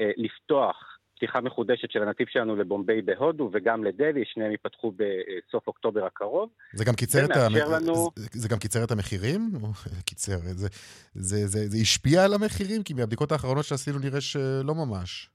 לפתוח 0.00 1.00
פתיחה 1.20 1.40
מחודשת 1.40 1.90
של 1.90 2.02
הנתיב 2.02 2.26
שלנו 2.30 2.56
לבומביי 2.56 3.02
בהודו 3.02 3.50
וגם 3.52 3.84
לדלהי, 3.84 4.22
שניהם 4.24 4.50
ייפתחו 4.50 4.92
בסוף 4.92 5.66
אוקטובר 5.66 6.04
הקרוב. 6.04 6.50
זה 6.72 6.84
גם 6.84 6.94
קיצר, 6.94 7.24
את, 7.24 7.36
המ... 7.36 7.52
לנו... 7.72 8.10
זה, 8.16 8.28
זה 8.32 8.48
גם 8.48 8.58
קיצר 8.58 8.84
את 8.84 8.90
המחירים? 8.90 9.50
קיצר, 10.08 10.36
זה, 10.36 10.68
זה, 11.14 11.46
זה, 11.46 11.68
זה 11.68 11.78
השפיע 11.82 12.24
על 12.24 12.34
המחירים? 12.34 12.82
כי 12.82 12.94
מהבדיקות 12.94 13.32
האחרונות 13.32 13.64
שעשינו 13.64 13.98
נראה 13.98 14.20
שלא 14.20 14.74
ממש. 14.74 15.30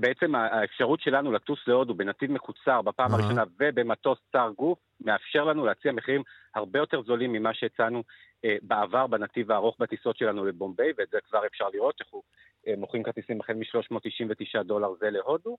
בעצם 0.00 0.34
האפשרות 0.34 1.00
שלנו 1.00 1.32
לטוס 1.32 1.58
להודו 1.66 1.94
בנתיב 1.94 2.32
מקוצר 2.32 2.82
בפעם 2.82 3.10
uh-huh. 3.10 3.14
הראשונה 3.14 3.44
ובמטוס 3.60 4.18
צר 4.32 4.50
גוף, 4.56 4.78
מאפשר 5.00 5.44
לנו 5.44 5.66
להציע 5.66 5.92
מחירים 5.92 6.22
הרבה 6.54 6.78
יותר 6.78 7.02
זולים 7.02 7.32
ממה 7.32 7.54
שהצענו 7.54 8.02
אה, 8.44 8.56
בעבר 8.62 9.06
בנתיב 9.06 9.50
הארוך 9.52 9.76
בטיסות 9.80 10.16
שלנו 10.16 10.44
לבומביי, 10.44 10.92
ואת 10.98 11.08
זה 11.12 11.18
כבר 11.28 11.46
אפשר 11.46 11.64
לראות, 11.74 11.94
אנחנו 12.00 12.22
אה, 12.68 12.74
מוכרים 12.76 13.02
כרטיסים 13.02 13.40
החל 13.40 13.52
מ-399 13.52 14.62
דולר 14.62 14.88
זה 15.00 15.10
להודו, 15.10 15.56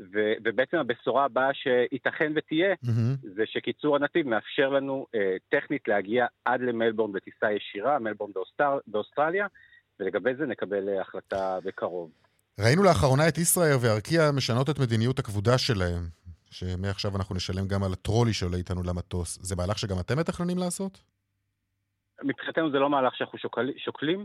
ו- 0.00 0.32
ובעצם 0.44 0.76
הבשורה 0.76 1.24
הבאה 1.24 1.54
שייתכן 1.54 2.32
ותהיה, 2.36 2.74
mm-hmm. 2.74 3.28
זה 3.34 3.42
שקיצור 3.46 3.96
הנתיב 3.96 4.28
מאפשר 4.28 4.68
לנו 4.68 5.06
אה, 5.14 5.36
טכנית 5.48 5.88
להגיע 5.88 6.26
עד 6.44 6.60
למלבורן 6.60 7.12
בטיסה 7.12 7.52
ישירה, 7.52 7.98
מלבורן 7.98 8.32
באוסטר- 8.32 8.80
באוסטרליה, 8.86 9.46
ולגבי 10.00 10.34
זה 10.34 10.46
נקבל 10.46 10.88
אה, 10.88 11.00
החלטה 11.00 11.58
בקרוב. 11.64 12.10
ראינו 12.60 12.82
לאחרונה 12.82 13.28
את 13.28 13.38
ישראייר 13.38 13.78
וארקיע 13.80 14.30
משנות 14.36 14.70
את 14.70 14.78
מדיניות 14.78 15.18
הכבודה 15.18 15.58
שלהם, 15.58 16.02
שמעכשיו 16.50 17.16
אנחנו 17.16 17.34
נשלם 17.34 17.68
גם 17.68 17.82
על 17.82 17.92
הטרולי 17.92 18.32
שעולה 18.32 18.56
איתנו 18.56 18.82
למטוס. 18.82 19.38
זה 19.42 19.56
מהלך 19.56 19.78
שגם 19.78 19.96
אתם 20.00 20.18
מתכננים 20.18 20.58
לעשות? 20.58 21.02
מבחינתנו 22.22 22.70
זה 22.70 22.78
לא 22.78 22.90
מהלך 22.90 23.16
שאנחנו 23.16 23.38
שוקל, 23.38 23.70
שוקלים, 23.76 24.24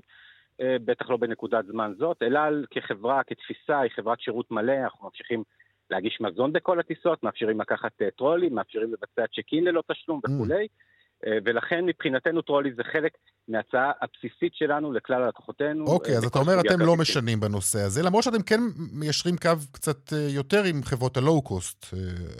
אה, 0.61 0.75
בטח 0.85 1.09
לא 1.09 1.17
בנקודת 1.17 1.65
זמן 1.65 1.93
זאת. 1.97 2.23
אל 2.23 2.37
על 2.37 2.65
כחברה, 2.71 3.23
כתפיסה, 3.23 3.79
היא 3.79 3.91
חברת 3.95 4.21
שירות 4.21 4.51
מלא, 4.51 4.73
אנחנו 4.83 5.05
ממשיכים 5.05 5.43
להגיש 5.89 6.17
מזון 6.21 6.53
בכל 6.53 6.79
הטיסות, 6.79 7.23
מאפשרים 7.23 7.61
לקחת 7.61 8.01
אה, 8.01 8.11
טרולי, 8.11 8.49
מאפשרים 8.49 8.93
לבצע 8.93 9.27
צ'ק 9.27 9.53
אין 9.53 9.63
ללא 9.63 9.83
תשלום 9.91 10.21
וכולי. 10.25 10.65
Mm. 10.65 10.96
אה, 11.25 11.37
ולכן 11.45 11.85
מבחינתנו 11.85 12.41
טרולי 12.41 12.73
זה 12.73 12.83
חלק 12.83 13.11
מההצעה 13.47 13.91
הבסיסית 14.01 14.53
שלנו 14.55 14.93
לכלל 14.93 15.27
לקוחותינו. 15.27 15.85
אוקיי, 15.85 16.17
אז 16.17 16.25
אתה 16.25 16.39
אומר 16.39 16.53
אתם 16.59 16.79
לא 16.85 16.95
משנים 16.95 17.39
בנושא 17.39 17.79
הזה, 17.79 18.03
למרות 18.03 18.23
שאתם 18.23 18.43
כן 18.45 18.59
מיישרים 18.93 19.35
קו 19.37 19.49
קצת 19.71 20.11
יותר 20.35 20.63
עם 20.63 20.83
חברות 20.83 21.17
הלואו-קוסט 21.17 21.85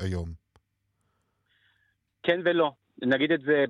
היום. 0.04 0.30
כן 2.24 2.40
ולא. 2.46 2.72
נגיד 3.02 3.32
את 3.32 3.42
זה 3.42 3.66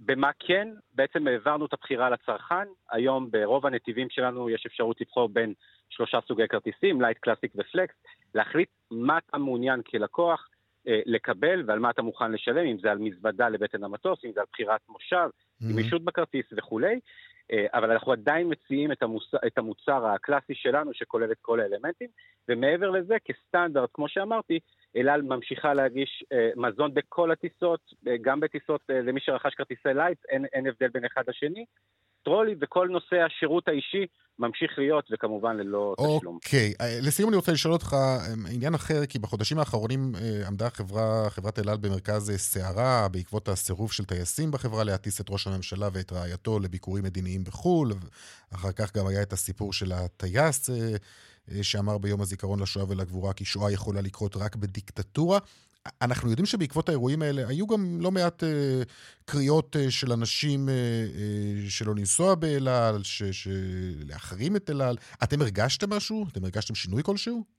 במה 0.00 0.30
כן, 0.38 0.68
בעצם 0.94 1.26
העברנו 1.26 1.66
את 1.66 1.72
הבחירה 1.72 2.10
לצרכן. 2.10 2.68
היום 2.90 3.30
ברוב 3.30 3.66
הנתיבים 3.66 4.10
שלנו 4.10 4.50
יש 4.50 4.66
אפשרות 4.66 5.00
לבחור 5.00 5.28
בין 5.28 5.54
שלושה 5.90 6.18
סוגי 6.28 6.48
כרטיסים, 6.48 7.00
Lite, 7.00 7.18
Classic 7.18 7.52
ו 7.56 7.62
Flex, 7.62 7.94
להחליט 8.34 8.68
מה 8.90 9.18
אתה 9.18 9.38
מעוניין 9.38 9.82
כלקוח 9.82 10.40
אה, 10.40 10.57
לקבל 11.06 11.62
ועל 11.66 11.78
מה 11.78 11.90
אתה 11.90 12.02
מוכן 12.02 12.32
לשלם, 12.32 12.66
אם 12.66 12.78
זה 12.78 12.90
על 12.90 12.98
מזוודה 12.98 13.48
לבטן 13.48 13.84
המטוס, 13.84 14.18
אם 14.24 14.32
זה 14.34 14.40
על 14.40 14.46
בחירת 14.52 14.80
מושב, 14.88 15.28
mm-hmm. 15.28 15.72
גמישות 15.72 16.04
בכרטיס 16.04 16.46
וכולי. 16.52 17.00
אה, 17.52 17.66
אבל 17.74 17.90
אנחנו 17.90 18.12
עדיין 18.12 18.46
מציעים 18.50 18.92
את 18.92 19.02
המוצר, 19.02 19.38
את 19.46 19.58
המוצר 19.58 20.06
הקלאסי 20.06 20.54
שלנו 20.54 20.94
שכולל 20.94 21.32
את 21.32 21.38
כל 21.40 21.60
האלמנטים, 21.60 22.08
ומעבר 22.48 22.90
לזה, 22.90 23.16
כסטנדרט, 23.24 23.90
כמו 23.94 24.08
שאמרתי, 24.08 24.58
אל 24.96 25.08
על 25.08 25.22
ממשיכה 25.22 25.74
להגיש 25.74 26.24
אה, 26.32 26.50
מזון 26.56 26.94
בכל 26.94 27.30
הטיסות, 27.30 27.80
אה, 28.08 28.16
גם 28.20 28.40
בטיסות 28.40 28.80
אה, 28.90 29.00
למי 29.00 29.20
שרכש 29.20 29.54
כרטיסי 29.54 29.88
Lite, 29.94 30.18
אין, 30.28 30.44
אין 30.52 30.66
הבדל 30.66 30.88
בין 30.88 31.04
אחד 31.04 31.22
לשני. 31.28 31.64
טרולי 32.24 32.54
וכל 32.60 32.88
נושא 32.88 33.16
השירות 33.16 33.68
האישי 33.68 34.06
ממשיך 34.38 34.78
להיות, 34.78 35.04
וכמובן 35.12 35.56
ללא 35.56 35.94
תשלום. 36.18 36.34
אוקיי. 36.34 36.72
אה, 36.80 36.98
לסיום 37.02 37.28
אני 37.28 37.36
רוצה 37.36 37.52
לשאול 37.52 37.72
אותך 37.72 37.96
עניין 38.54 38.74
אחר, 38.74 39.06
כי 39.06 39.18
בחודשים 39.18 39.58
האחרונים 39.58 40.12
עמדה 40.46 40.70
חברה, 40.70 41.30
חברת 41.30 41.58
אל 41.58 41.68
על 41.68 41.76
במרכז 41.76 42.32
סערה 42.36 43.08
בעקבות 43.12 43.48
הסירוב 43.48 43.92
של 43.92 44.04
טייסים 44.04 44.50
בחברה 44.50 44.84
להטיס 44.84 45.20
את 45.20 45.30
ראש 45.30 45.46
הממשלה 45.46 45.88
ואת 45.92 46.12
רעייתו 46.12 46.58
לביקורים 46.58 47.04
מדיניים 47.04 47.44
בחו"ל. 47.44 47.92
אחר 48.54 48.72
כך 48.72 48.96
גם 48.96 49.06
היה 49.06 49.22
את 49.22 49.32
הסיפור 49.32 49.72
של 49.72 49.92
הטייס 49.92 50.70
שאמר 51.62 51.98
ביום 51.98 52.20
הזיכרון 52.20 52.62
לשואה 52.62 52.84
ולגבורה 52.88 53.32
כי 53.32 53.44
שואה 53.44 53.72
יכולה 53.72 54.00
לקרות 54.00 54.36
רק 54.36 54.56
בדיקטטורה. 54.56 55.38
אנחנו 56.02 56.30
יודעים 56.30 56.46
שבעקבות 56.46 56.88
האירועים 56.88 57.22
האלה 57.22 57.48
היו 57.48 57.66
גם 57.66 58.00
לא 58.00 58.10
מעט 58.10 58.44
אה, 58.44 58.82
קריאות 59.24 59.76
אה, 59.76 59.90
של 59.90 60.12
אנשים 60.12 60.68
אה, 60.68 60.74
אה, 60.74 61.70
שלא 61.70 61.94
לנסוע 61.96 62.34
באל 62.34 62.68
על, 62.68 63.02
להחרים 64.08 64.56
את 64.56 64.70
אל 64.70 64.82
על. 64.82 64.96
אתם 65.24 65.40
הרגשתם 65.42 65.90
משהו? 65.90 66.26
אתם 66.32 66.44
הרגשתם 66.44 66.74
שינוי 66.74 67.02
כלשהו? 67.02 67.58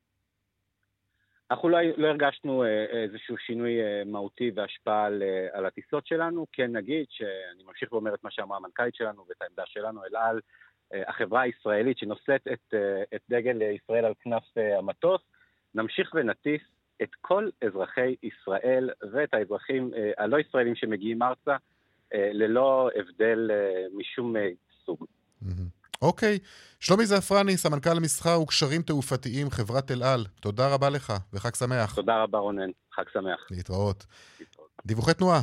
אנחנו 1.51 1.69
לא, 1.69 1.77
לא 1.97 2.07
הרגשנו 2.07 2.63
אה, 2.63 2.85
איזשהו 3.03 3.37
שינוי 3.37 3.81
אה, 3.81 4.03
מהותי 4.05 4.51
והשפעה 4.55 5.05
על, 5.05 5.23
אה, 5.23 5.47
על 5.57 5.65
הטיסות 5.65 6.07
שלנו. 6.07 6.45
כן 6.51 6.75
נגיד 6.75 7.05
שאני 7.09 7.63
ממשיך 7.63 7.93
ואומר 7.93 8.13
את 8.13 8.23
מה 8.23 8.31
שאמרה 8.31 8.57
המנכ"לית 8.57 8.95
שלנו 8.95 9.25
ואת 9.29 9.41
העמדה 9.41 9.63
שלנו, 9.65 10.01
אל 10.03 10.15
על, 10.15 10.35
אה, 10.35 10.41
החברה 11.07 11.41
הישראלית 11.41 11.97
שנושאת 11.97 12.47
את, 12.53 12.73
אה, 12.73 13.03
את 13.15 13.21
דגל 13.29 13.61
ישראל 13.61 14.05
על 14.05 14.13
כנף 14.23 14.43
אה, 14.57 14.77
המטוס, 14.77 15.21
נמשיך 15.75 16.11
ונטיס 16.15 16.61
את 17.03 17.09
כל 17.21 17.49
אזרחי 17.67 18.15
ישראל 18.23 18.89
ואת 19.13 19.33
האזרחים 19.33 19.91
אה, 19.93 20.11
הלא 20.17 20.37
ישראלים 20.39 20.75
שמגיעים 20.75 21.23
ארצה 21.23 21.55
אה, 22.13 22.29
ללא 22.33 22.89
הבדל 22.95 23.51
אה, 23.51 23.85
משום 23.93 24.35
סוג. 24.85 25.05
אוקיי. 26.01 26.39
Okay. 26.41 26.47
שלומי 26.79 27.05
זעפרני, 27.05 27.57
סמנכ"ל 27.57 27.97
המסחר 27.97 28.41
וקשרים 28.41 28.81
תעופתיים, 28.81 29.49
חברת 29.49 29.91
אל 29.91 30.03
על, 30.03 30.25
תודה 30.41 30.73
רבה 30.73 30.89
לך 30.89 31.13
וחג 31.33 31.55
שמח. 31.55 31.95
תודה 31.95 32.23
רבה 32.23 32.37
רונן, 32.37 32.69
חג 32.93 33.03
שמח. 33.13 33.47
להתראות. 33.51 34.05
להתראות. 34.39 34.69
דיווחי 34.85 35.13
תנועה. 35.13 35.41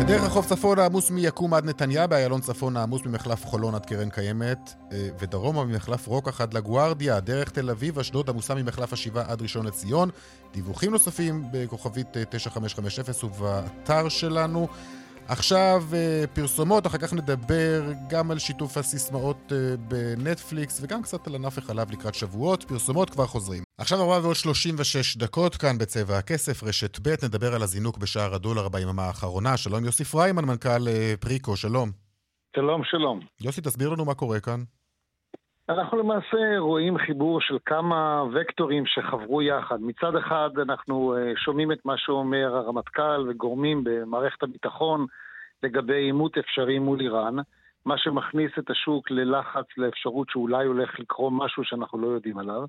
בדרך 0.00 0.22
החוף 0.24 0.46
צפון 0.46 0.78
העמוס 0.78 1.10
מיקום 1.10 1.54
עד 1.54 1.64
נתניה, 1.64 2.06
באיילון 2.06 2.40
צפון 2.40 2.76
העמוס 2.76 3.02
ממחלף 3.06 3.46
חולון 3.46 3.74
עד 3.74 3.86
קרן 3.86 4.10
קיימת, 4.10 4.74
אה, 4.92 5.08
ודרומה 5.18 5.64
ממחלף 5.64 6.06
רוקח 6.06 6.40
עד 6.40 6.54
לגוארדיה, 6.54 7.20
דרך 7.20 7.50
תל 7.50 7.70
אביב, 7.70 7.98
אשדוד 7.98 8.30
עמוסה 8.30 8.54
ממחלף 8.54 8.92
השבעה 8.92 9.24
עד 9.28 9.42
ראשון 9.42 9.66
לציון. 9.66 10.10
דיווחים 10.52 10.90
נוספים 10.90 11.44
בכוכבית 11.52 12.06
9550 12.30 13.04
אה, 13.08 13.36
ובאתר 13.36 14.08
שלנו. 14.08 14.68
עכשיו 15.28 15.82
אה, 15.94 16.24
פרסומות, 16.34 16.86
אחר 16.86 16.98
כך 16.98 17.12
נדבר 17.12 17.82
גם 18.08 18.30
על 18.30 18.38
שיתוף 18.38 18.76
הסיסמאות 18.76 19.52
בנטפליקס 19.88 20.80
וגם 20.82 21.02
קצת 21.02 21.26
על 21.26 21.34
ענף 21.34 21.58
החלב 21.58 21.90
לקראת 21.90 22.14
שבועות. 22.14 22.64
פרסומות 22.64 23.10
כבר 23.10 23.26
חוזרים. 23.26 23.62
עכשיו 23.78 24.00
ארבעה 24.00 24.20
ועוד 24.22 24.36
36 24.36 25.16
דקות 25.16 25.56
כאן 25.56 25.78
בצבע 25.78 26.18
הכסף, 26.18 26.62
רשת 26.62 26.98
ב', 27.02 27.24
נדבר 27.24 27.54
על 27.54 27.62
הזינוק 27.62 27.98
בשער 27.98 28.34
הדולר 28.34 28.68
ביממה 28.68 29.02
האחרונה. 29.02 29.56
שלום 29.56 29.84
יוסי 29.84 30.04
פריימן, 30.04 30.44
מנכ"ל 30.44 30.88
אה, 30.88 31.14
פריקו, 31.20 31.56
שלום. 31.56 31.90
שלום, 32.56 32.82
שלום. 32.84 33.20
יוסי, 33.40 33.60
תסביר 33.60 33.88
לנו 33.88 34.04
מה 34.04 34.14
קורה 34.14 34.40
כאן. 34.40 34.62
אנחנו 35.68 35.98
למעשה 35.98 36.58
רואים 36.58 36.98
חיבור 36.98 37.40
של 37.40 37.58
כמה 37.66 38.24
וקטורים 38.32 38.86
שחברו 38.86 39.42
יחד. 39.42 39.80
מצד 39.80 40.16
אחד 40.16 40.50
אנחנו 40.58 41.16
אה, 41.16 41.32
שומעים 41.36 41.72
את 41.72 41.84
מה 41.84 41.94
שאומר 41.96 42.56
הרמטכ"ל 42.56 43.28
וגורמים 43.28 43.84
במערכת 43.84 44.42
הביטחון 44.42 45.06
לגבי 45.62 45.94
עימות 45.94 46.38
אפשרי 46.38 46.78
מול 46.78 47.00
איראן, 47.00 47.36
מה 47.86 47.98
שמכניס 47.98 48.50
את 48.58 48.70
השוק 48.70 49.10
ללחץ 49.10 49.64
לאפשרות 49.76 50.28
שאולי 50.30 50.66
הולך 50.66 51.00
לקרות 51.00 51.32
משהו 51.36 51.64
שאנחנו 51.64 51.98
לא 51.98 52.06
יודעים 52.06 52.38
עליו. 52.38 52.64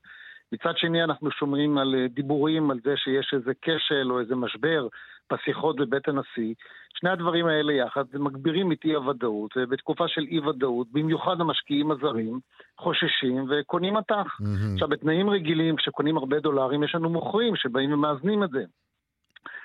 מצד 0.51 0.77
שני 0.77 1.03
אנחנו 1.03 1.31
שומרים 1.31 1.77
על 1.77 1.95
אה, 1.95 2.07
דיבורים 2.07 2.71
על 2.71 2.79
זה 2.83 2.93
שיש 2.97 3.33
איזה 3.33 3.51
כשל 3.62 4.12
או 4.12 4.19
איזה 4.19 4.36
משבר 4.36 4.88
בשיחות 5.33 5.75
בבית 5.75 6.07
הנשיא. 6.07 6.53
שני 6.99 7.10
הדברים 7.10 7.45
האלה 7.47 7.73
יחד 7.73 8.03
מגבירים 8.13 8.71
את 8.71 8.86
אי-הוודאות, 8.86 9.51
ובתקופה 9.57 10.07
של 10.07 10.21
אי-ודאות, 10.21 10.88
במיוחד 10.91 11.41
המשקיעים 11.41 11.91
הזרים, 11.91 12.39
חוששים 12.77 13.47
וקונים 13.49 13.93
מטח. 13.93 14.15
Mm-hmm. 14.15 14.73
עכשיו, 14.73 14.88
בתנאים 14.88 15.29
רגילים, 15.29 15.75
כשקונים 15.75 16.17
הרבה 16.17 16.39
דולרים, 16.39 16.83
יש 16.83 16.95
לנו 16.95 17.10
מוכרים 17.10 17.55
שבאים 17.55 17.93
ומאזנים 17.93 18.43
את 18.43 18.49
זה. 18.49 18.63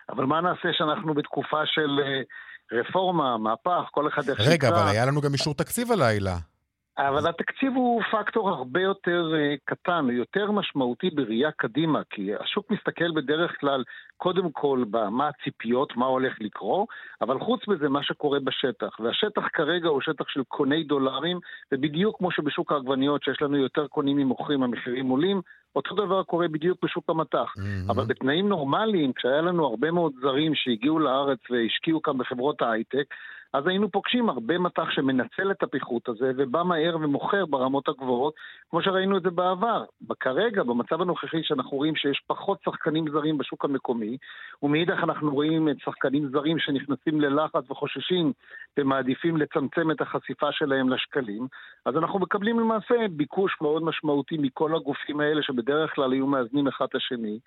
אבל 0.09 0.25
מה 0.25 0.41
נעשה 0.41 0.69
שאנחנו 0.73 1.15
בתקופה 1.15 1.67
של 1.67 2.01
אה, 2.05 2.23
רפורמה, 2.81 3.39
מהפך, 3.39 3.89
כל 3.91 4.09
אחד 4.09 4.29
איך 4.29 4.41
רגע, 4.41 4.69
אבל 4.69 4.89
היה 4.89 5.07
לנו 5.07 5.21
גם 5.21 5.33
אישור 5.33 5.55
תקציב 5.55 5.93
הלילה. 5.93 6.52
אבל 7.09 7.29
התקציב 7.29 7.73
הוא 7.77 8.03
פקטור 8.03 8.49
הרבה 8.49 8.81
יותר 8.81 9.33
uh, 9.33 9.61
קטן, 9.65 10.07
יותר 10.11 10.51
משמעותי 10.51 11.11
בראייה 11.11 11.51
קדימה, 11.51 12.01
כי 12.11 12.35
השוק 12.35 12.71
מסתכל 12.71 13.11
בדרך 13.11 13.61
כלל 13.61 13.85
קודם 14.17 14.53
כל 14.53 14.85
במה 14.91 15.29
הציפיות, 15.29 15.97
מה 15.97 16.07
הולך 16.07 16.33
לקרות, 16.41 16.89
אבל 17.21 17.41
חוץ 17.41 17.69
מזה 17.69 17.89
מה 17.89 18.03
שקורה 18.03 18.41
בשטח. 18.41 19.01
והשטח 19.01 19.43
כרגע 19.53 19.89
הוא 19.89 20.01
שטח 20.01 20.29
של 20.29 20.43
קוני 20.49 20.85
דולרים, 20.85 21.39
ובדיוק 21.73 22.19
כמו 22.19 22.31
שבשוק 22.31 22.73
העגבניות 22.73 23.23
שיש 23.23 23.43
לנו 23.43 23.57
יותר 23.57 23.87
קונים 23.87 24.17
ממוכרים, 24.17 24.63
המחירים 24.63 25.09
עולים, 25.09 25.41
אותו 25.77 25.95
דבר 25.95 26.23
קורה 26.23 26.49
בדיוק 26.49 26.79
בשוק 26.85 27.11
המטח. 27.11 27.53
Mm-hmm. 27.57 27.93
אבל 27.93 28.05
בתנאים 28.05 28.49
נורמליים, 28.49 29.13
כשהיה 29.13 29.41
לנו 29.41 29.67
הרבה 29.67 29.91
מאוד 29.91 30.13
זרים 30.21 30.55
שהגיעו 30.55 30.99
לארץ 30.99 31.39
והשקיעו 31.51 32.03
כאן 32.03 32.19
בחברות 32.19 32.63
ההייטק, 32.63 33.15
אז 33.53 33.67
היינו 33.67 33.91
פוגשים 33.91 34.29
הרבה 34.29 34.59
מטח 34.59 34.91
שמנצל 34.91 35.51
את 35.51 35.63
הפיחות 35.63 36.09
הזה 36.09 36.33
ובא 36.37 36.63
מהר 36.63 36.97
ומוכר 37.01 37.47
ברמות 37.47 37.89
הגבוהות, 37.89 38.35
כמו 38.71 38.83
שראינו 38.83 39.17
את 39.17 39.23
זה 39.23 39.31
בעבר. 39.31 39.85
כרגע, 40.21 40.63
במצב 40.63 41.03
הנוכחי 41.03 41.43
שאנחנו 41.43 41.77
רואים 41.77 41.97
שיש 41.97 42.23
פחות 42.27 42.59
שחקנים 42.65 43.05
זרים 43.13 43.39
בשוק 43.39 43.65
המקומי, 43.65 44.17
ומאידך 44.63 44.99
אנחנו 45.03 45.35
רואים 45.35 45.69
את 45.69 45.77
שחקנים 45.79 46.29
זרים 46.29 46.59
שנכנסים 46.59 47.21
ללחץ 47.21 47.71
וחוששים 47.71 48.33
ומעדיפים 48.79 49.37
לצמצם 49.37 49.91
את 49.91 50.01
החשיפה 50.01 50.53
שלהם 50.53 50.89
לשקלים, 50.89 51.47
אז 51.87 51.97
אנחנו 51.97 52.19
מקבלים 52.19 52.61
למעשה 52.61 52.95
ביקוש 53.11 53.57
מאוד 53.61 53.83
משמעותי 53.83 54.37
מכל 54.39 54.75
הגופים 54.75 55.21
האלה 55.21 55.43
שבדרך 55.43 55.95
כלל 55.95 56.13
היו 56.13 56.27
מאזנים 56.27 56.69
אחד 56.69 56.87
את 56.91 56.95
השני. 56.95 57.39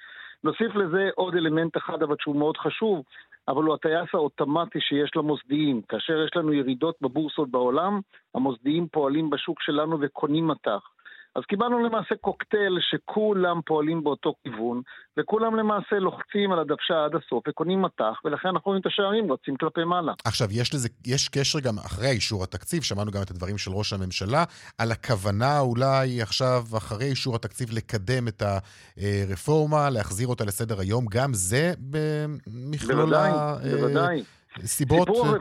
נוסיף 0.44 0.76
לזה 0.76 1.10
עוד 1.15 1.36
אלמנט 1.36 1.78
אחד, 1.78 2.04
אבל 2.04 2.15
שהוא 2.20 2.36
מאוד 2.36 2.58
חשוב, 2.58 3.04
אבל 3.47 3.63
הוא 3.63 3.73
הטייס 3.73 4.10
האוטומטי 4.13 4.79
שיש 4.81 5.12
למוסדיים. 5.15 5.81
כאשר 5.81 6.23
יש 6.25 6.31
לנו 6.36 6.53
ירידות 6.53 6.95
בבורסות 7.01 7.51
בעולם, 7.51 7.99
המוסדיים 8.36 8.88
פועלים 8.88 9.29
בשוק 9.29 9.62
שלנו 9.62 9.97
וקונים 10.01 10.47
מטח. 10.47 10.94
אז 11.36 11.43
קיבלנו 11.48 11.84
למעשה 11.86 12.15
קוקטייל 12.21 12.78
שכולם 12.82 13.60
פועלים 13.65 14.04
באותו 14.04 14.34
כיוון, 14.43 14.82
וכולם 15.19 15.56
למעשה 15.56 15.95
לוחצים 16.00 16.52
על 16.52 16.60
הדוושה 16.60 17.06
עד 17.06 17.15
הסוף 17.15 17.43
וקונים 17.48 17.82
מטח, 17.82 18.13
ולכן 18.26 18.48
אנחנו 18.48 18.62
רואים 18.65 18.82
את 18.82 18.86
השערים 18.86 19.32
רצים 19.32 19.56
כלפי 19.58 19.84
מעלה. 19.84 20.13
עכשיו, 20.26 20.48
יש 20.52 20.74
לזה, 20.74 20.89
יש 21.06 21.30
קשר 21.30 21.60
גם 21.60 21.78
אחרי 21.78 22.10
אישור 22.10 22.43
התקציב, 22.43 22.84
שמענו 22.84 23.12
גם 23.12 23.21
את 23.21 23.32
הדברים 23.32 23.58
של 23.58 23.71
ראש 23.71 23.93
הממשלה, 23.93 24.43
על 24.78 24.91
הכוונה 24.91 25.60
אולי 25.60 26.21
עכשיו, 26.21 26.63
אחרי 26.78 27.06
אישור 27.06 27.36
התקציב, 27.36 27.69
לקדם 27.71 28.28
את 28.28 28.43
הרפורמה, 28.98 29.89
להחזיר 29.89 30.28
אותה 30.28 30.45
לסדר 30.45 30.80
היום, 30.80 31.06
גם 31.10 31.34
זה 31.34 31.74
במכלול 31.80 33.06
בוודאי, 33.06 33.30
ה... 33.30 33.56
בוודאי. 33.71 34.24
סיבות... 34.65 35.08
סיפור, 35.08 35.36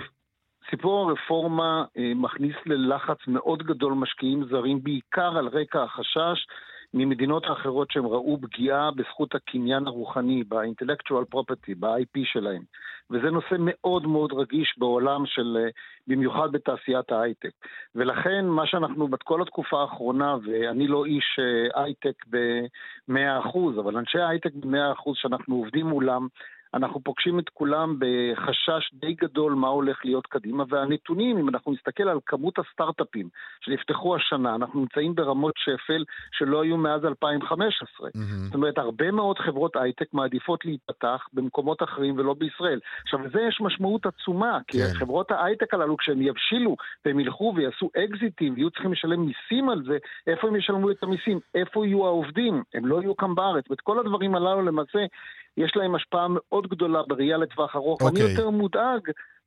סיפור 0.71 1.11
הרפורמה 1.11 1.85
אה, 1.99 2.13
מכניס 2.15 2.57
ללחץ 2.67 3.19
מאוד 3.27 3.63
גדול 3.63 3.93
משקיעים 3.93 4.45
זרים, 4.45 4.83
בעיקר 4.83 5.39
על 5.39 5.49
רקע 5.49 5.83
החשש 5.83 6.47
ממדינות 6.95 7.45
האחרות 7.45 7.91
שהם 7.91 8.07
ראו 8.07 8.39
פגיעה 8.43 8.91
בזכות 8.91 9.35
הקניין 9.35 9.87
הרוחני, 9.87 10.45
ב-intellectual 10.45 11.35
property, 11.35 11.75
ב-IP 11.79 12.21
שלהם. 12.25 12.63
וזה 13.11 13.31
נושא 13.31 13.55
מאוד 13.59 14.07
מאוד 14.07 14.33
רגיש 14.33 14.75
בעולם 14.79 15.27
של, 15.27 15.57
אה, 15.61 15.69
במיוחד 16.07 16.53
בתעשיית 16.53 17.13
ההייטק. 17.13 17.51
ולכן 17.95 18.45
מה 18.45 18.67
שאנחנו, 18.67 19.09
בכל 19.09 19.43
התקופה 19.43 19.81
האחרונה, 19.81 20.37
ואני 20.45 20.87
לא 20.87 21.05
איש 21.05 21.39
אה, 21.39 21.83
הייטק 21.83 22.25
ב-100%, 22.31 23.81
אבל 23.81 23.97
אנשי 23.97 24.19
הייטק 24.21 24.55
ב-100% 24.55 25.11
שאנחנו 25.15 25.57
עובדים 25.57 25.87
מולם, 25.87 26.29
אנחנו 26.75 27.01
פוגשים 27.01 27.39
את 27.39 27.49
כולם 27.49 27.97
בחשש 27.99 28.95
די 28.95 29.15
גדול 29.15 29.53
מה 29.53 29.69
הולך 29.69 30.05
להיות 30.05 30.27
קדימה, 30.27 30.65
והנתונים, 30.69 31.39
אם 31.39 31.49
אנחנו 31.49 31.73
נסתכל 31.73 32.09
על 32.09 32.19
כמות 32.27 32.59
הסטארט-אפים 32.59 33.29
שנפתחו 33.61 34.17
השנה, 34.17 34.55
אנחנו 34.55 34.81
נמצאים 34.81 35.15
ברמות 35.15 35.55
שפל 35.57 36.05
שלא 36.33 36.63
היו 36.63 36.77
מאז 36.77 37.05
2015. 37.05 38.09
Mm-hmm. 38.09 38.19
זאת 38.45 38.55
אומרת, 38.55 38.79
הרבה 38.79 39.11
מאוד 39.11 39.39
חברות 39.39 39.77
הייטק 39.77 40.15
מעדיפות 40.15 40.65
להיפתח 40.65 41.27
במקומות 41.33 41.83
אחרים 41.83 42.19
ולא 42.19 42.35
בישראל. 42.35 42.81
עכשיו, 43.03 43.21
לזה 43.23 43.41
יש 43.49 43.61
משמעות 43.61 44.07
עצומה, 44.07 44.59
כי 44.67 44.79
כן. 44.79 44.99
חברות 44.99 45.31
ההייטק 45.31 45.75
הללו, 45.75 45.97
כשהם 45.97 46.23
יבשילו 46.23 46.77
והם 47.05 47.21
ילכו 47.21 47.53
ויעשו 47.57 47.91
אקזיטים 48.05 48.55
ויהיו 48.55 48.71
צריכים 48.71 48.93
לשלם 48.93 49.21
מיסים 49.21 49.69
על 49.69 49.83
זה, 49.87 49.99
איפה 50.27 50.49
הם 50.49 50.57
ישלמו 50.57 50.91
את 50.91 51.03
המיסים? 51.03 51.41
איפה 51.55 51.87
יהיו 51.87 52.07
העובדים? 52.07 52.63
הם 52.75 52.87
לא 52.87 53.03
יהיו 53.03 53.17
כאן 53.17 53.35
בארץ. 53.35 53.65
ואת 53.71 53.81
כל 53.81 53.99
הדברים 53.99 54.35
הללו 54.35 54.63
למעשה, 54.63 54.99
יש 55.57 55.73
להם 55.77 55.95
השפעה 55.95 56.27
מאוד 56.31 56.67
גדולה 56.67 57.03
בראייה 57.09 57.37
לטווח 57.37 57.77
ארוך. 57.77 58.03
Okay. 58.03 58.09
אני 58.09 58.21
אוקיי. 58.21 58.31
יותר 58.31 58.51
מודאג 58.51 59.01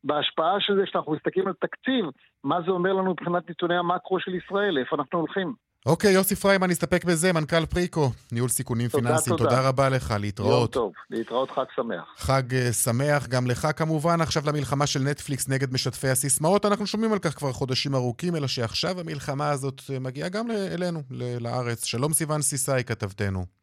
בהשפעה 0.04 0.56
של 0.60 0.76
זה 0.76 0.82
שאנחנו 0.86 1.14
מסתכלים 1.14 1.48
על 1.48 1.54
תקציב, 1.54 2.06
מה 2.44 2.62
זה 2.66 2.72
אומר 2.72 2.94
לנו 2.94 3.12
מבחינת 3.12 3.50
נתוני 3.50 3.78
המקרו 3.78 4.20
של 4.20 4.36
ישראל, 4.36 4.74
לאיפה 4.74 4.96
אנחנו 4.96 5.20
הולכים. 5.20 5.54
אוקיי, 5.86 6.12
יוסי 6.12 6.36
פריימן, 6.36 6.70
נסתפק 6.70 7.06
בזה, 7.06 7.34
מנכ"ל 7.34 7.66
פריקו, 7.66 8.12
ניהול 8.32 8.50
סיכונים 8.50 8.90
תודה, 8.90 9.04
פיננסיים. 9.04 9.38
תודה. 9.38 9.50
תודה 9.50 9.68
רבה 9.68 9.90
לך, 9.90 10.14
להתראות. 10.20 10.52
יום 10.52 10.68
טוב, 10.68 10.94
להתראות 11.10 11.52
חג 11.52 11.66
שמח. 11.76 12.14
חג 12.18 12.44
uh, 12.52 12.74
שמח 12.74 13.28
גם 13.28 13.48
לך 13.48 13.68
כמובן. 13.76 14.22
עכשיו 14.22 14.44
למלחמה 14.48 14.88
של 14.88 15.00
נטפליקס 15.00 15.50
נגד 15.50 15.74
משתפי 15.74 16.08
הסיסמאות. 16.08 16.66
אנחנו 16.66 16.88
שומעים 16.88 17.14
על 17.14 17.20
כך 17.20 17.38
כבר 17.38 17.52
חודשים 17.52 17.96
ארוכים, 17.96 18.36
אלא 18.36 18.48
שעכשיו 18.48 19.00
המלחמה 19.00 19.50
הזאת 19.50 19.82
אה, 19.94 20.00
מגיעה 20.00 20.30
גם 20.30 20.52
אלינו, 20.52 21.00
לארץ. 21.42 21.86
שלום 21.86 22.14
סיון 22.14 22.42
סיסאי, 22.42 22.84
כתבתנו. 22.84 23.57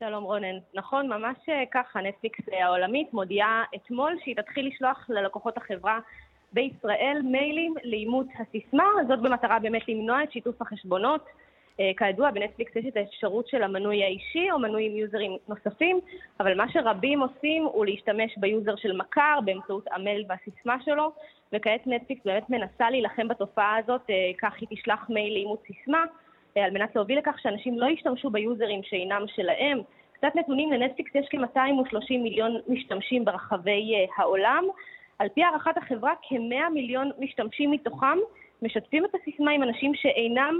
שלום 0.00 0.24
רונן. 0.24 0.58
נכון, 0.74 1.08
ממש 1.08 1.36
אה, 1.48 1.64
ככה, 1.70 2.00
נטפליקס 2.00 2.44
העולמית 2.52 3.12
מודיעה 3.12 3.64
אתמול 3.74 4.16
שהיא 4.24 4.36
תתחיל 4.36 4.66
לשלוח 4.66 5.06
ללקוחות 5.08 5.56
החברה 5.56 5.98
בישראל 6.52 7.20
מיילים 7.24 7.74
לאימות 7.84 8.26
הסיסמה, 8.38 8.84
זאת 9.08 9.22
במטרה 9.22 9.58
באמת 9.58 9.88
למנוע 9.88 10.22
את 10.22 10.32
שיתוף 10.32 10.62
החשבונות. 10.62 11.24
אה, 11.80 11.90
כידוע, 11.96 12.30
בנטפליקס 12.30 12.76
יש 12.76 12.84
את 12.86 12.96
האפשרות 12.96 13.48
של 13.48 13.62
המנוי 13.62 14.04
האישי 14.04 14.50
או 14.50 14.58
מנוי 14.58 14.86
עם 14.86 14.96
יוזרים 14.96 15.36
נוספים, 15.48 16.00
אבל 16.40 16.56
מה 16.56 16.72
שרבים 16.72 17.20
עושים 17.20 17.64
הוא 17.64 17.86
להשתמש 17.86 18.38
ביוזר 18.38 18.76
של 18.76 18.96
מכר 18.96 19.38
באמצעות 19.44 19.84
המייל 19.90 20.24
והסיסמה 20.28 20.76
שלו, 20.84 21.12
וכעת 21.52 21.86
נטפליקס 21.86 22.24
באמת 22.24 22.50
מנסה 22.50 22.90
להילחם 22.90 23.28
בתופעה 23.28 23.76
הזאת, 23.76 24.10
אה, 24.10 24.30
כך 24.38 24.54
היא 24.60 24.68
תשלח 24.70 25.10
מייל 25.10 25.32
לאימות 25.32 25.62
סיסמה, 25.66 25.98
אה, 25.98 26.25
על 26.64 26.70
מנת 26.70 26.96
להוביל 26.96 27.18
לכך 27.18 27.38
שאנשים 27.42 27.78
לא 27.78 27.86
ישתמשו 27.86 28.30
ביוזרים 28.30 28.82
שאינם 28.82 29.24
שלהם. 29.26 29.80
קצת 30.12 30.28
נתונים, 30.34 30.72
לנטפליקס 30.72 31.14
יש 31.14 31.26
כ-230 31.30 32.10
מיליון 32.10 32.60
משתמשים 32.68 33.24
ברחבי 33.24 34.06
העולם. 34.16 34.64
על 35.18 35.28
פי 35.28 35.44
הערכת 35.44 35.76
החברה, 35.76 36.12
כ-100 36.22 36.70
מיליון 36.72 37.10
משתמשים 37.18 37.70
מתוכם 37.70 38.18
משתפים 38.62 39.04
את 39.04 39.10
הסיסמה 39.14 39.50
עם 39.50 39.62
אנשים 39.62 39.94
שאינם 39.94 40.58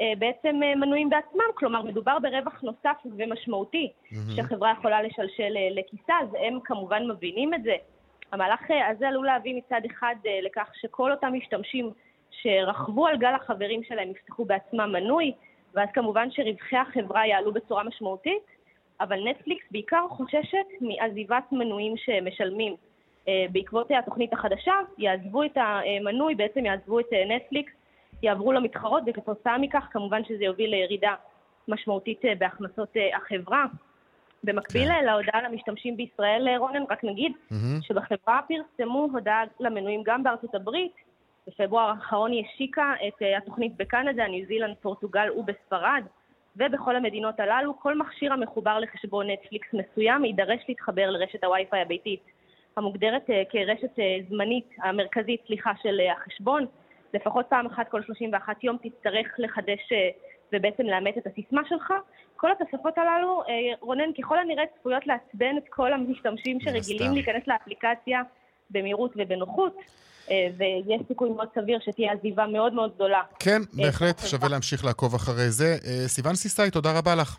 אה, 0.00 0.12
בעצם 0.18 0.62
אה, 0.62 0.74
מנויים 0.74 1.10
בעצמם, 1.10 1.50
כלומר 1.54 1.82
מדובר 1.82 2.18
ברווח 2.18 2.60
נוסף 2.62 2.96
ומשמעותי 3.16 3.92
mm-hmm. 3.92 4.16
שהחברה 4.36 4.72
יכולה 4.78 5.02
לשלשל 5.02 5.56
אה, 5.56 5.68
לכיסה, 5.70 6.14
אז 6.22 6.28
הם 6.40 6.58
כמובן 6.64 7.10
מבינים 7.10 7.54
את 7.54 7.62
זה. 7.62 7.74
המהלך 8.32 8.60
הזה 8.90 9.08
עלול 9.08 9.26
להביא 9.26 9.54
מצד 9.54 9.80
אחד 9.86 10.14
לכך 10.42 10.70
שכל 10.80 11.10
אותם 11.10 11.32
משתמשים 11.32 11.90
שרכבו 12.42 13.06
על 13.06 13.16
גל 13.16 13.34
החברים 13.34 13.82
שלהם 13.82 14.10
יפתחו 14.10 14.44
בעצמם 14.44 14.92
מנוי, 14.92 15.32
ואז 15.74 15.88
כמובן 15.94 16.30
שרווחי 16.30 16.76
החברה 16.76 17.26
יעלו 17.26 17.52
בצורה 17.52 17.84
משמעותית, 17.84 18.42
אבל 19.00 19.28
נטפליקס 19.28 19.64
בעיקר 19.70 20.06
חוששת 20.10 20.66
מעזיבת 20.80 21.44
מנויים 21.52 21.96
שמשלמים. 21.96 22.76
בעקבות 23.52 23.90
התוכנית 23.98 24.32
החדשה, 24.32 24.72
יעזבו 24.98 25.42
את 25.44 25.56
המנוי, 25.56 26.34
בעצם 26.34 26.66
יעזבו 26.66 27.00
את 27.00 27.06
נטפליקס 27.28 27.72
יעברו 28.22 28.52
למתחרות, 28.52 29.02
וכתוצאה 29.06 29.58
מכך 29.58 29.88
כמובן 29.92 30.24
שזה 30.24 30.44
יוביל 30.44 30.70
לירידה 30.70 31.14
משמעותית 31.68 32.24
אה, 32.24 32.34
בהכנסות 32.38 32.96
אה, 32.96 33.16
החברה. 33.16 33.64
במקביל 34.44 34.88
כן. 34.88 35.04
להודעה 35.04 35.42
למשתמשים 35.42 35.96
בישראל, 35.96 36.48
אה, 36.48 36.58
רונן, 36.58 36.82
רק 36.90 37.04
נגיד 37.04 37.32
mm-hmm. 37.32 37.54
שבחברה 37.82 38.40
פרסמו 38.48 39.08
הודעה 39.12 39.42
למנויים 39.60 40.02
גם 40.04 40.22
בארצות 40.22 40.54
הברית. 40.54 40.92
בפברואר 41.46 41.88
האחרון 41.88 42.32
היא 42.32 42.44
השיקה 42.46 42.92
את 43.08 43.22
התוכנית 43.36 43.76
בקנדה, 43.76 44.26
ניו 44.26 44.46
זילנד, 44.46 44.74
פורטוגל 44.82 45.30
ובספרד. 45.36 46.04
ובכל 46.56 46.96
המדינות 46.96 47.40
הללו, 47.40 47.80
כל 47.80 47.98
מכשיר 47.98 48.32
המחובר 48.32 48.78
לחשבון 48.78 49.30
נטפליקס 49.30 49.68
מסוים 49.72 50.24
יידרש 50.24 50.60
להתחבר 50.68 51.10
לרשת 51.10 51.44
הווי-פיי 51.44 51.80
הביתית, 51.80 52.20
המוגדרת 52.76 53.26
כרשת 53.50 53.90
זמנית, 54.28 54.70
המרכזית, 54.82 55.40
סליחה, 55.46 55.72
של 55.82 56.00
החשבון. 56.12 56.66
לפחות 57.14 57.46
פעם 57.48 57.66
אחת 57.66 57.88
כל 57.88 58.02
31 58.02 58.64
יום 58.64 58.76
תצטרך 58.82 59.26
לחדש 59.38 59.92
אה, 59.92 60.08
ובעצם 60.52 60.82
לאמת 60.82 61.18
את 61.18 61.26
הסיסמה 61.26 61.62
שלך. 61.68 61.92
כל 62.36 62.50
התוספות 62.52 62.98
הללו, 62.98 63.42
אה, 63.48 63.54
רונן, 63.80 64.12
ככל 64.12 64.38
הנראה 64.38 64.64
צפויות 64.78 65.06
לעצבן 65.06 65.56
את 65.58 65.64
כל 65.70 65.92
המשתמשים 65.92 66.60
שרגילים 66.60 67.12
להיכנס 67.12 67.42
לאפליקציה 67.46 68.22
במהירות 68.70 69.12
ובנוחות. 69.16 69.76
אה, 70.30 70.46
ויש 70.58 71.02
סיכוי 71.08 71.30
מאוד 71.30 71.48
סביר 71.54 71.78
שתהיה 71.84 72.12
עזיבה 72.12 72.46
מאוד 72.46 72.72
מאוד 72.72 72.94
גדולה. 72.94 73.20
כן, 73.38 73.62
בהחלט, 73.72 74.18
שווה 74.26 74.48
להמשיך 74.48 74.84
לעקוב 74.84 75.14
אחרי 75.14 75.50
זה. 75.50 75.76
סיון 76.06 76.34
סיסאי, 76.34 76.70
תודה 76.70 76.98
רבה 76.98 77.14
לך. 77.14 77.38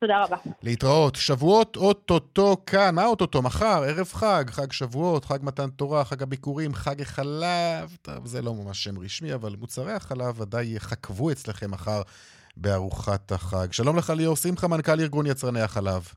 תודה 0.00 0.24
רבה. 0.24 0.36
להתראות. 0.62 1.14
שבועות 1.14 1.76
אוטוטו 1.76 2.56
כאן. 2.66 2.94
מה 2.94 3.06
אוטוטו? 3.06 3.42
מחר, 3.42 3.82
ערב 3.82 4.06
חג, 4.06 4.44
חג 4.50 4.72
שבועות, 4.72 5.24
חג 5.24 5.38
מתן 5.42 5.70
תורה, 5.70 6.04
חג 6.04 6.22
הביקורים, 6.22 6.74
חג 6.74 7.00
החלב. 7.00 7.96
טוב, 8.02 8.26
זה 8.26 8.42
לא 8.42 8.54
ממש 8.54 8.84
שם 8.84 8.98
רשמי, 8.98 9.34
אבל 9.34 9.56
מוצרי 9.60 9.92
החלב 9.92 10.40
ודאי 10.40 10.76
יחכבו 10.76 11.30
אצלכם 11.30 11.70
מחר 11.70 12.02
בארוחת 12.56 13.32
החג. 13.32 13.72
שלום 13.72 13.98
לך 13.98 14.10
ליאור 14.10 14.36
שמחה, 14.36 14.68
מנכ"ל 14.68 15.00
ארגון 15.00 15.26
יצרני 15.26 15.60
החלב. 15.60 16.08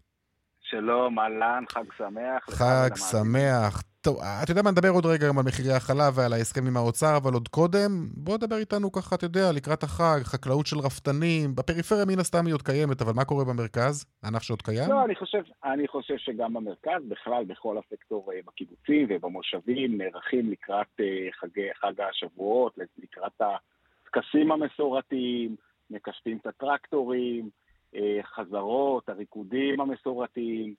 שלום, 0.61 1.19
אהלן, 1.19 1.63
חג 1.69 1.83
שמח. 1.97 2.49
חג 2.49 2.89
שמח. 2.95 3.83
טוב, 4.03 4.17
אתה 4.43 4.51
יודע 4.51 4.61
מה, 4.61 4.71
נדבר 4.71 4.89
עוד 4.89 5.05
רגע 5.05 5.27
גם 5.27 5.37
על 5.37 5.45
מחירי 5.47 5.73
החלב 5.73 6.13
ועל 6.15 6.33
ההסכם 6.33 6.67
עם 6.67 6.77
האוצר, 6.77 7.17
אבל 7.17 7.33
עוד 7.33 7.47
קודם, 7.47 7.91
בוא 8.13 8.37
נדבר 8.37 8.55
איתנו 8.55 8.91
ככה, 8.91 9.15
אתה 9.15 9.25
יודע, 9.25 9.51
לקראת 9.55 9.83
החג, 9.83 10.19
חקלאות 10.23 10.65
של 10.65 10.79
רפתנים, 10.79 11.55
בפריפריה 11.55 12.05
מן 12.05 12.19
הסתם 12.19 12.45
היא 12.45 12.53
עוד 12.53 12.61
קיימת, 12.61 13.01
אבל 13.01 13.13
מה 13.15 13.25
קורה 13.25 13.45
במרכז? 13.45 14.05
ענף 14.25 14.41
שעוד 14.41 14.61
קיים? 14.61 14.89
לא, 14.89 15.05
אני 15.05 15.15
חושב, 15.15 15.41
אני 15.63 15.87
חושב 15.87 16.17
שגם 16.17 16.53
במרכז, 16.53 17.01
בכלל, 17.07 17.43
בכל 17.43 17.77
הסקטור, 17.77 18.31
אה, 18.33 18.39
בקיבוצים 18.47 19.07
ובמושבים, 19.09 19.97
נערכים 19.97 20.51
לקראת 20.51 20.99
אה, 20.99 21.27
חג, 21.39 21.47
חג 21.81 22.01
השבועות, 22.09 22.77
לקראת 23.03 23.41
הטקסים 23.41 24.51
המסורתיים, 24.51 25.55
מקשטים 25.89 26.37
את 26.37 26.47
הטרקטורים, 26.47 27.49
אה, 27.95 28.19
חזרות, 28.35 29.09
הריקודים 29.09 29.81
המסורתיים, 29.81 30.73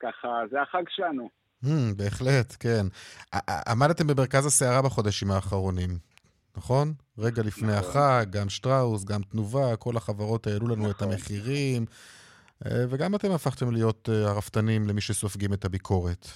ככה, 0.00 0.42
זה 0.50 0.62
החג 0.62 0.82
שלנו. 0.88 1.28
Mm, 1.64 1.68
בהחלט, 1.96 2.56
כן. 2.60 2.86
עמדתם 3.68 4.06
במרכז 4.06 4.46
הסערה 4.46 4.82
בחודשים 4.82 5.30
האחרונים, 5.30 5.90
נכון? 6.56 6.92
רגע 7.18 7.42
לפני 7.42 7.72
נכון. 7.72 7.90
החג, 7.90 8.26
גם 8.30 8.48
שטראוס, 8.48 9.04
גם 9.04 9.22
תנובה, 9.22 9.76
כל 9.76 9.96
החברות 9.96 10.46
העלו 10.46 10.66
לנו 10.66 10.76
נכון. 10.76 10.90
את 10.90 11.02
המחירים, 11.02 11.84
אה, 12.66 12.84
וגם 12.90 13.14
אתם 13.14 13.30
הפכתם 13.30 13.70
להיות 13.70 14.08
אה, 14.08 14.30
הרפתנים 14.30 14.88
למי 14.88 15.00
שסופגים 15.00 15.52
את 15.52 15.64
הביקורת. 15.64 16.26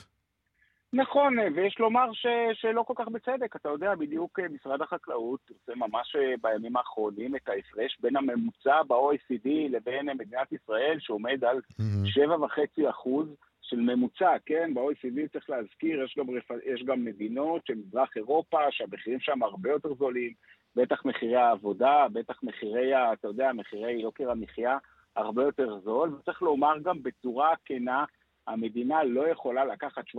נכון, 0.93 1.39
אה, 1.39 1.47
ויש 1.57 1.77
לומר 1.79 2.13
ש, 2.13 2.27
שלא 2.53 2.83
כל 2.87 2.95
כך 2.97 3.09
בצדק. 3.09 3.57
אתה 3.57 3.69
יודע, 3.69 3.95
בדיוק 3.95 4.39
משרד 4.41 4.83
החקלאות 4.83 5.41
עושה 5.51 5.73
ממש 5.77 6.17
בימים 6.43 6.77
האחרונים 6.77 7.37
את 7.37 7.49
ההפרש 7.49 7.99
בין 8.01 8.17
הממוצע 8.17 8.83
ב-OECD 8.83 9.49
לבין 9.71 10.09
מדינת 10.19 10.53
ישראל, 10.53 10.97
שעומד 11.01 11.45
על 11.45 11.57
mm-hmm. 11.57 12.85
7.5 12.85 12.91
אחוז. 12.91 13.29
של 13.71 13.81
ממוצע, 13.81 14.37
כן? 14.47 14.75
ב-OECD 14.75 15.29
צריך 15.33 15.51
להזכיר, 15.51 16.03
יש 16.05 16.15
גם, 16.19 16.27
יש 16.65 16.83
גם 16.83 17.05
מדינות 17.05 17.67
של 17.67 17.75
מזרח 17.75 18.17
אירופה, 18.17 18.59
שהמחירים 18.71 19.21
שם 19.21 19.43
הרבה 19.43 19.71
יותר 19.71 19.95
זולים, 19.95 20.33
בטח 20.77 21.05
מחירי 21.05 21.37
העבודה, 21.37 22.07
בטח 22.13 22.43
מחירי, 22.43 22.93
אתה 23.13 23.29
יודע, 23.29 23.53
מחירי 23.53 23.93
יוקר 23.93 24.31
המחיה 24.31 24.79
הרבה 25.17 25.43
יותר 25.43 25.79
זול, 25.79 26.15
וצריך 26.15 26.43
לומר 26.43 26.75
גם 26.83 27.03
בצורה 27.03 27.55
כנה, 27.65 28.05
המדינה 28.47 29.05
לא 29.05 29.29
יכולה 29.29 29.65
לקחת 29.65 30.05
17% 30.09 30.19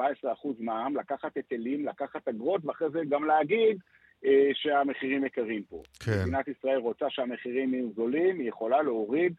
מע"מ, 0.60 0.96
לקחת 0.98 1.36
היטלים, 1.38 1.88
לקחת 1.88 2.28
אגרות, 2.28 2.66
ואחרי 2.66 2.90
זה 2.90 3.00
גם 3.10 3.24
להגיד 3.24 3.80
אה, 4.26 4.50
שהמחירים 4.54 5.26
יקרים 5.26 5.64
פה. 5.64 5.82
כן. 6.06 6.12
מדינת 6.22 6.48
ישראל 6.48 6.78
רוצה 6.78 7.06
שהמחירים 7.10 7.74
יהיו 7.74 7.92
זולים, 7.96 8.40
היא 8.40 8.50
יכולה 8.50 8.82
להוריד 8.82 9.34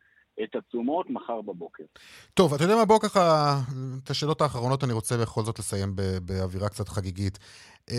את 0.45 0.57
התשומות 0.57 1.11
מחר 1.11 1.41
בבוקר. 1.41 1.85
טוב, 2.35 2.55
אתה 2.55 2.65
יודע 2.65 2.77
מה? 2.77 2.85
בוא 2.85 3.01
ככה, 3.01 3.59
את 4.05 4.11
השאלות 4.11 4.41
האחרונות 4.41 4.85
אני 4.85 4.93
רוצה 4.93 5.17
בכל 5.17 5.45
זאת 5.45 5.59
לסיים 5.59 5.97
באווירה 6.23 6.69
קצת 6.69 6.89
חגיגית. 6.89 7.39
אמ, 7.91 7.97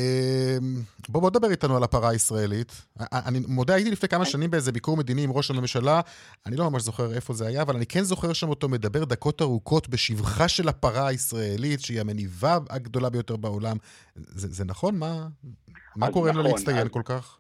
בוא, 1.09 1.21
בוא 1.21 1.29
דבר 1.29 1.51
איתנו 1.51 1.77
על 1.77 1.83
הפרה 1.83 2.09
הישראלית. 2.09 2.85
אני 2.99 3.39
מודה, 3.47 3.73
הייתי 3.73 3.91
לפני 3.91 4.09
כמה 4.09 4.25
שנים 4.25 4.51
באיזה 4.51 4.71
ביקור 4.71 4.97
מדיני 4.97 5.23
עם 5.23 5.31
ראש 5.31 5.51
הממשלה, 5.51 6.01
אני 6.45 6.55
לא 6.55 6.71
ממש 6.71 6.81
זוכר 6.81 7.13
איפה 7.13 7.33
זה 7.33 7.47
היה, 7.47 7.61
אבל 7.61 7.75
אני 7.75 7.85
כן 7.85 8.03
זוכר 8.03 8.33
שם 8.33 8.49
אותו 8.49 8.69
מדבר 8.69 9.03
דקות 9.03 9.41
ארוכות 9.41 9.89
בשבחה 9.89 10.47
של 10.47 10.69
הפרה 10.69 11.07
הישראלית, 11.07 11.81
שהיא 11.81 12.01
המניבה 12.01 12.57
הגדולה 12.69 13.09
ביותר 13.09 13.35
בעולם. 13.35 13.77
זה, 14.15 14.47
זה 14.53 14.65
נכון? 14.65 14.95
מה, 14.95 15.27
מה 15.95 16.11
קורה 16.11 16.31
נכון, 16.31 16.43
לה 16.43 16.51
להצטיין 16.51 16.89
כל 16.89 17.01
כך? 17.05 17.37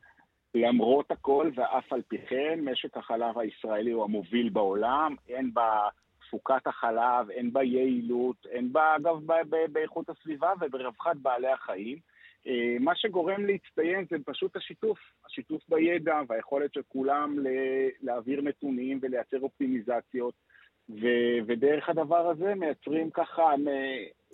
למרות 0.55 1.11
הכל 1.11 1.49
ואף 1.55 1.93
על 1.93 2.01
פי 2.07 2.17
כן, 2.17 2.59
משק 2.61 2.97
החלב 2.97 3.39
הישראלי 3.39 3.91
הוא 3.91 4.03
המוביל 4.03 4.49
בעולם, 4.49 5.15
אין 5.29 5.53
בה 5.53 5.87
תפוקת 6.19 6.67
החלב, 6.67 7.29
אין 7.29 7.53
בה 7.53 7.63
יעילות, 7.63 8.35
אין 8.49 8.73
בה, 8.73 8.95
אגב, 8.95 9.19
באיכות 9.71 10.09
הסביבה 10.09 10.53
וברווחת 10.61 11.15
בעלי 11.15 11.47
החיים. 11.47 11.97
אה, 12.47 12.75
מה 12.79 12.91
שגורם 12.95 13.45
להצטיין 13.45 14.05
זה 14.09 14.17
פשוט 14.25 14.55
השיתוף, 14.55 14.99
השיתוף 15.25 15.61
בידע 15.69 16.21
והיכולת 16.29 16.73
של 16.73 16.81
כולם 16.87 17.37
להעביר 18.01 18.41
נתונים 18.41 18.99
ולייצר 19.01 19.39
אופטימיזציות, 19.39 20.33
ו- 20.89 21.39
ודרך 21.47 21.89
הדבר 21.89 22.29
הזה 22.29 22.55
מייצרים 22.55 23.09
ככה, 23.09 23.53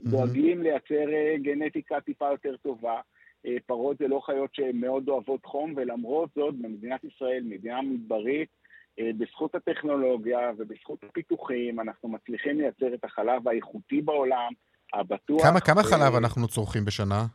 דואגים 0.04 0.64
לייצר 0.64 1.14
אה, 1.14 1.36
גנטיקה 1.38 2.02
טיפה 2.02 2.32
יותר 2.32 2.56
טובה. 2.58 3.02
אה, 3.46 3.56
פרות 3.66 3.98
זה 3.98 4.08
לא 4.08 4.22
חיות 4.26 4.56
שהן 4.56 4.78
מאוד 4.78 5.10
אוהבות 5.10 5.46
חום, 5.46 5.74
ולמרות 5.76 6.30
זאת, 6.36 6.56
במדינת 6.56 7.04
ישראל, 7.04 7.44
מדינה 7.46 7.82
מדברית, 7.82 8.50
בזכות 9.18 9.56
הטכנולוגיה 9.56 10.52
ובזכות 10.58 11.04
הפיתוחים, 11.04 11.80
אנחנו 11.80 12.10
מצליחים 12.10 12.58
לייצר 12.62 12.94
את 12.94 13.04
החלב 13.04 13.48
האיכותי 13.48 14.02
בעולם, 14.02 14.52
הבטוח. 14.94 15.42
כמה, 15.44 15.60
כמה 15.60 15.84
חלב 15.84 16.16
אנחנו 16.16 16.48
צורכים 16.48 16.86
בשנה? 16.86 17.26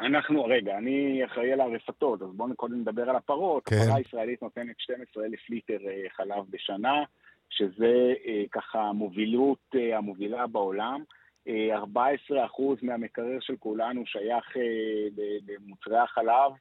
אנחנו, 0.00 0.44
רגע, 0.44 0.78
אני 0.78 1.24
אחראי 1.24 1.52
על 1.52 1.60
הרפתות, 1.60 2.22
אז 2.22 2.28
בואו 2.32 2.56
קודם 2.56 2.80
נדבר 2.80 3.10
על 3.10 3.16
הפרות. 3.16 3.64
כן. 3.64 3.76
הפרה 3.76 3.96
הישראלית 3.96 4.42
נותנת 4.42 4.74
12,000 4.78 5.40
ליטר 5.50 5.78
אה, 5.86 6.10
חלב 6.16 6.44
בשנה, 6.50 7.04
שזה 7.50 8.12
אה, 8.26 8.42
ככה 8.52 8.80
המובילות 8.80 9.58
אה, 9.74 9.98
המובילה 9.98 10.46
בעולם. 10.46 11.02
14% 11.48 11.50
מהמקרר 12.82 13.40
של 13.40 13.56
כולנו 13.56 14.06
שייך 14.06 14.56
למוצרי 15.48 15.98
החלב. 15.98 16.52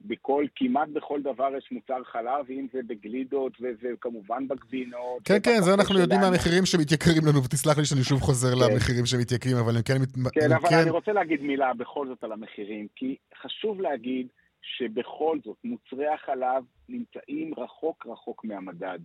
בכל, 0.00 0.44
כמעט 0.56 0.88
בכל 0.88 1.22
דבר 1.22 1.48
יש 1.58 1.68
מוצר 1.72 2.04
חלב, 2.04 2.50
אם 2.50 2.66
זה 2.72 2.80
בגלידות 2.86 3.52
וכמובן 3.60 4.48
בגבינות. 4.48 5.22
כן, 5.24 5.38
כן, 5.42 5.60
זה 5.60 5.74
אנחנו 5.74 5.98
יודעים 5.98 6.20
מהמחירים 6.20 6.66
שמתייקרים 6.66 7.22
לנו, 7.28 7.44
ותסלח 7.44 7.78
לי 7.78 7.84
שאני 7.84 8.04
שוב 8.04 8.20
חוזר 8.20 8.48
כן. 8.54 8.72
למחירים 8.72 9.06
שמתייקרים, 9.06 9.56
אבל 9.56 9.76
הם 9.76 9.82
כן... 9.82 9.98
כן, 10.32 10.52
אבל 10.52 10.68
כן... 10.68 10.78
אני 10.82 10.90
רוצה 10.90 11.12
להגיד 11.12 11.42
מילה 11.42 11.74
בכל 11.74 12.06
זאת 12.06 12.24
על 12.24 12.32
המחירים, 12.32 12.86
כי 12.96 13.16
חשוב 13.42 13.80
להגיד 13.80 14.26
שבכל 14.62 15.38
זאת 15.44 15.56
מוצרי 15.64 16.08
החלב 16.08 16.64
נמצאים 16.88 17.54
רחוק 17.56 18.06
רחוק 18.06 18.44
מהמדד. 18.44 18.98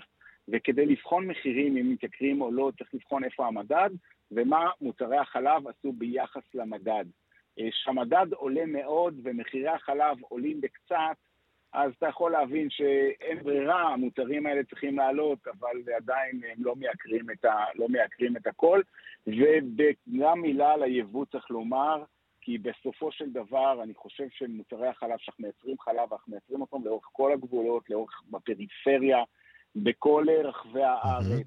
וכדי 0.48 0.86
לבחון 0.86 1.28
מחירים, 1.28 1.78
אם 1.78 1.92
מתייקרים 1.92 2.42
או 2.42 2.52
לא, 2.52 2.72
צריך 2.78 2.94
לבחון 2.94 3.24
איפה 3.24 3.48
המדד, 3.48 3.90
ומה 4.32 4.70
מוצרי 4.82 5.18
החלב 5.18 5.68
עשו 5.68 5.92
ביחס 5.92 6.44
למדד. 6.54 7.06
אה, 7.60 7.68
שהמדד 7.72 8.28
עולה 8.34 8.66
מאוד 8.66 9.20
ומחירי 9.24 9.70
החלב 9.70 10.18
עולים 10.30 10.62
בקצת, 10.62 11.16
אז 11.74 11.92
אתה 11.98 12.08
יכול 12.08 12.32
להבין 12.32 12.70
שאין 12.70 13.44
ברירה, 13.44 13.94
המוצרים 13.94 14.46
האלה 14.46 14.64
צריכים 14.64 14.98
לעלות, 14.98 15.48
אבל 15.48 15.94
עדיין 15.96 16.42
הם 16.52 16.66
לא 16.66 16.76
מייקרים 16.76 17.30
את, 17.32 17.46
ה, 17.46 17.66
לא 17.76 17.90
מייקרים 17.90 18.38
את 18.38 18.48
הכל. 18.48 18.82
וגם 19.28 20.42
מילה 20.42 20.74
על 20.74 20.84
היבוא 20.84 21.26
צריך 21.26 21.52
לומר, 21.52 22.04
כי 22.42 22.58
בסופו 22.58 23.12
של 23.12 23.30
דבר, 23.30 23.84
אני 23.84 23.94
חושב 23.94 24.28
שמוצרי 24.30 24.88
החלב, 24.88 25.18
שאנחנו 25.18 25.44
מייצרים 25.44 25.80
חלב, 25.80 26.14
אנחנו 26.14 26.32
מייצרים 26.32 26.62
אותם 26.62 26.86
לאורך 26.86 27.06
כל 27.12 27.32
הגבולות, 27.32 27.90
לאורך, 27.90 28.22
בפריפריה, 28.32 29.24
בכל 29.76 30.26
רחבי 30.44 30.84
הארץ, 30.84 31.46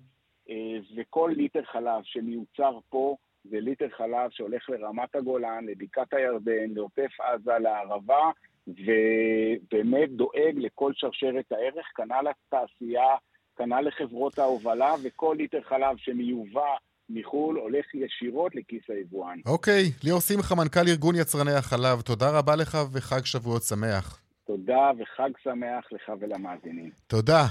mm-hmm. 0.49 0.53
וכל 0.97 1.33
ליטר 1.37 1.62
חלב 1.72 2.01
שמיוצר 2.05 2.79
פה, 2.89 3.16
זה 3.51 3.61
ליטר 3.61 3.89
חלב 3.97 4.31
שהולך 4.31 4.70
לרמת 4.70 5.14
הגולן, 5.16 5.64
לבקעת 5.66 6.14
הירדן, 6.14 6.70
לעוטף 6.74 7.11
עזה, 7.20 7.59
לערבה, 7.59 8.31
ובאמת 8.68 10.11
דואג 10.11 10.55
לכל 10.57 10.93
שרשרת 10.95 11.53
הערך, 11.53 11.87
כנ"ל 11.97 12.24
לתעשייה, 12.31 13.14
כנ"ל 13.57 13.81
לחברות 13.81 14.39
ההובלה, 14.39 14.95
וכל 15.05 15.35
ליטר 15.39 15.61
חלב 15.62 15.97
שמיובא 15.97 16.74
מחו"ל 17.09 17.57
הולך 17.57 17.95
ישירות 17.95 18.55
לכיס 18.55 18.83
היבואן. 18.89 19.39
אוקיי, 19.47 19.85
ליאור 20.05 20.20
שמחה, 20.20 20.55
מנכ"ל 20.55 20.89
ארגון 20.89 21.14
יצרני 21.14 21.53
החלב, 21.53 22.01
תודה 22.01 22.39
רבה 22.39 22.57
לך 22.57 22.79
וחג 22.93 23.24
שבועות 23.24 23.62
שמח. 23.62 24.22
תודה 24.47 24.91
וחג 24.99 25.31
שמח 25.45 25.93
לך 25.93 26.12
ולמאזינים. 26.20 26.91
תודה. 27.07 27.43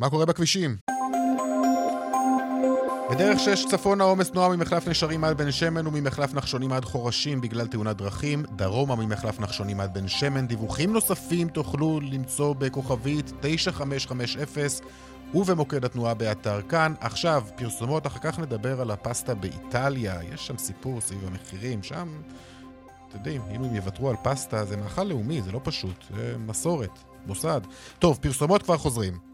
מה 0.00 0.10
קורה 0.10 0.26
בכבישים? 0.26 0.76
בדרך 3.10 3.38
6 3.38 3.66
צפון 3.70 4.00
העומס 4.00 4.30
תנועה 4.30 4.56
ממחלף 4.56 4.88
נשרים 4.88 5.24
עד 5.24 5.38
בן 5.38 5.50
שמן 5.52 5.86
וממחלף 5.86 6.34
נחשונים 6.34 6.72
עד 6.72 6.84
חורשים 6.84 7.40
בגלל 7.40 7.66
תאונת 7.66 7.96
דרכים, 7.96 8.44
דרומה 8.56 8.96
ממחלף 8.96 9.40
נחשונים 9.40 9.80
עד 9.80 9.94
בן 9.94 10.08
שמן. 10.08 10.46
דיווחים 10.46 10.92
נוספים 10.92 11.48
תוכלו 11.48 12.00
למצוא 12.00 12.54
בכוכבית 12.54 13.32
9550 13.40 14.88
ובמוקד 15.34 15.84
התנועה 15.84 16.14
באתר 16.14 16.62
כאן. 16.62 16.94
עכשיו, 17.00 17.44
פרסומות, 17.56 18.06
אחר 18.06 18.18
כך 18.18 18.38
נדבר 18.38 18.80
על 18.80 18.90
הפסטה 18.90 19.34
באיטליה. 19.34 20.20
יש 20.34 20.46
שם 20.46 20.58
סיפור 20.58 21.00
סביב 21.00 21.26
המחירים, 21.26 21.82
שם, 21.82 22.08
אתם 23.08 23.18
יודעים, 23.18 23.42
אם 23.50 23.64
הם 23.64 23.74
יוותרו 23.74 24.10
על 24.10 24.16
פסטה, 24.22 24.64
זה 24.64 24.76
מאכל 24.76 25.04
לאומי, 25.04 25.42
זה 25.42 25.52
לא 25.52 25.60
פשוט, 25.64 26.04
זה 26.16 26.34
מסורת, 26.46 26.98
מוסד. 27.26 27.60
טוב, 27.98 28.18
פרסומות 28.22 28.62
כבר 28.62 28.78
חוזרים. 28.78 29.27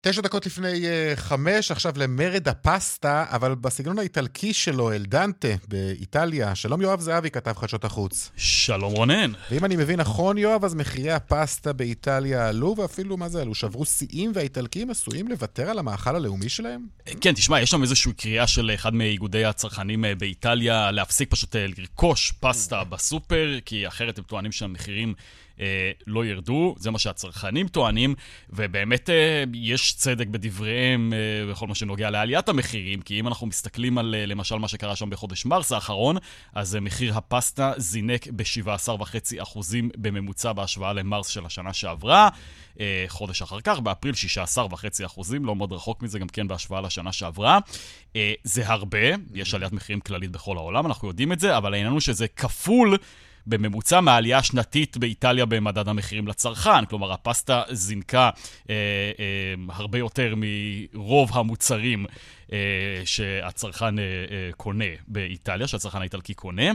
תשע 0.00 0.20
דקות 0.20 0.46
לפני 0.46 0.82
uh, 0.82 1.16
חמש, 1.16 1.70
עכשיו 1.70 1.92
למרד 1.96 2.48
הפסטה, 2.48 3.24
אבל 3.28 3.54
בסגנון 3.54 3.98
האיטלקי 3.98 4.52
שלו, 4.52 4.92
אלדנטה, 4.92 5.48
באיטליה. 5.68 6.54
שלום 6.54 6.80
יואב 6.80 7.00
זהבי, 7.00 7.30
כתב 7.30 7.52
חדשות 7.56 7.84
החוץ. 7.84 8.30
שלום 8.36 8.92
רונן. 8.92 9.32
ואם 9.50 9.64
אני 9.64 9.76
מבין 9.76 10.00
נכון, 10.00 10.38
יואב, 10.38 10.64
אז 10.64 10.74
מחירי 10.74 11.10
הפסטה 11.10 11.72
באיטליה 11.72 12.48
עלו, 12.48 12.74
ואפילו, 12.78 13.16
מה 13.16 13.28
זה 13.28 13.42
עלו? 13.42 13.54
שברו 13.54 13.84
שיאים, 13.84 14.32
והאיטלקים 14.34 14.90
עשויים 14.90 15.28
לוותר 15.28 15.70
על 15.70 15.78
המאכל 15.78 16.16
הלאומי 16.16 16.48
שלהם? 16.48 16.86
כן, 17.20 17.32
תשמע, 17.32 17.60
יש 17.60 17.70
שם 17.70 17.82
איזושהי 17.82 18.12
קריאה 18.12 18.46
של 18.46 18.70
אחד 18.74 18.94
מאיגודי 18.94 19.44
הצרכנים 19.44 20.04
אה, 20.04 20.14
באיטליה 20.14 20.90
להפסיק 20.90 21.30
פשוט 21.30 21.56
אה, 21.56 21.66
לרכוש 21.78 22.32
פסטה 22.40 22.84
בסופר, 22.84 23.58
כי 23.64 23.88
אחרת 23.88 24.18
הם 24.18 24.24
טוענים 24.24 24.52
שהמחירים... 24.52 25.14
אה, 25.60 25.90
לא 26.06 26.24
ירדו, 26.24 26.74
זה 26.78 26.90
מה 26.90 26.98
שהצרכנים 26.98 27.68
טוענים, 27.68 28.14
ובאמת 28.50 29.10
אה, 29.10 29.44
יש 29.54 29.94
צדק 29.94 30.26
בדבריהם 30.26 31.12
אה, 31.12 31.50
בכל 31.50 31.66
מה 31.66 31.74
שנוגע 31.74 32.10
לעליית 32.10 32.48
המחירים, 32.48 33.00
כי 33.00 33.20
אם 33.20 33.28
אנחנו 33.28 33.46
מסתכלים 33.46 33.98
על 33.98 34.14
אה, 34.14 34.26
למשל 34.26 34.56
מה 34.56 34.68
שקרה 34.68 34.96
שם 34.96 35.10
בחודש 35.10 35.46
מרס 35.46 35.72
האחרון, 35.72 36.16
אז 36.54 36.74
אה, 36.74 36.80
מחיר 36.80 37.16
הפסטה 37.16 37.72
זינק 37.76 38.26
ב-17.5% 38.26 39.58
בממוצע 39.96 40.52
בהשוואה 40.52 40.92
למרס 40.92 41.28
של 41.28 41.46
השנה 41.46 41.72
שעברה. 41.72 42.28
אה, 42.80 43.04
חודש 43.08 43.42
אחר 43.42 43.60
כך, 43.60 43.78
באפריל 43.78 44.14
16.5%, 44.14 45.20
לא 45.40 45.56
מאוד 45.56 45.72
רחוק 45.72 46.02
מזה, 46.02 46.18
גם 46.18 46.28
כן 46.28 46.48
בהשוואה 46.48 46.80
לשנה 46.80 47.12
שעברה. 47.12 47.58
אה, 48.16 48.32
זה 48.44 48.68
הרבה, 48.68 48.98
יש 49.34 49.54
עליית 49.54 49.72
מחירים 49.72 50.00
כללית 50.00 50.30
בכל 50.30 50.56
העולם, 50.56 50.86
אנחנו 50.86 51.08
יודעים 51.08 51.32
את 51.32 51.40
זה, 51.40 51.56
אבל 51.56 51.74
העניין 51.74 51.92
הוא 51.92 52.00
שזה 52.00 52.28
כפול. 52.28 52.96
בממוצע 53.48 54.00
מהעלייה 54.00 54.38
השנתית 54.38 54.96
באיטליה 54.96 55.46
במדד 55.46 55.88
המחירים 55.88 56.28
לצרכן. 56.28 56.84
כלומר, 56.84 57.12
הפסטה 57.12 57.62
זינקה 57.70 58.30
אה, 58.70 58.74
אה, 59.18 59.74
הרבה 59.74 59.98
יותר 59.98 60.34
מרוב 60.36 61.30
המוצרים 61.34 62.06
אה, 62.52 62.58
שהצרכן 63.04 63.98
אה, 63.98 64.04
אה, 64.04 64.50
קונה 64.56 64.84
באיטליה, 65.08 65.66
שהצרכן 65.66 66.00
האיטלקי 66.00 66.34
קונה. 66.34 66.70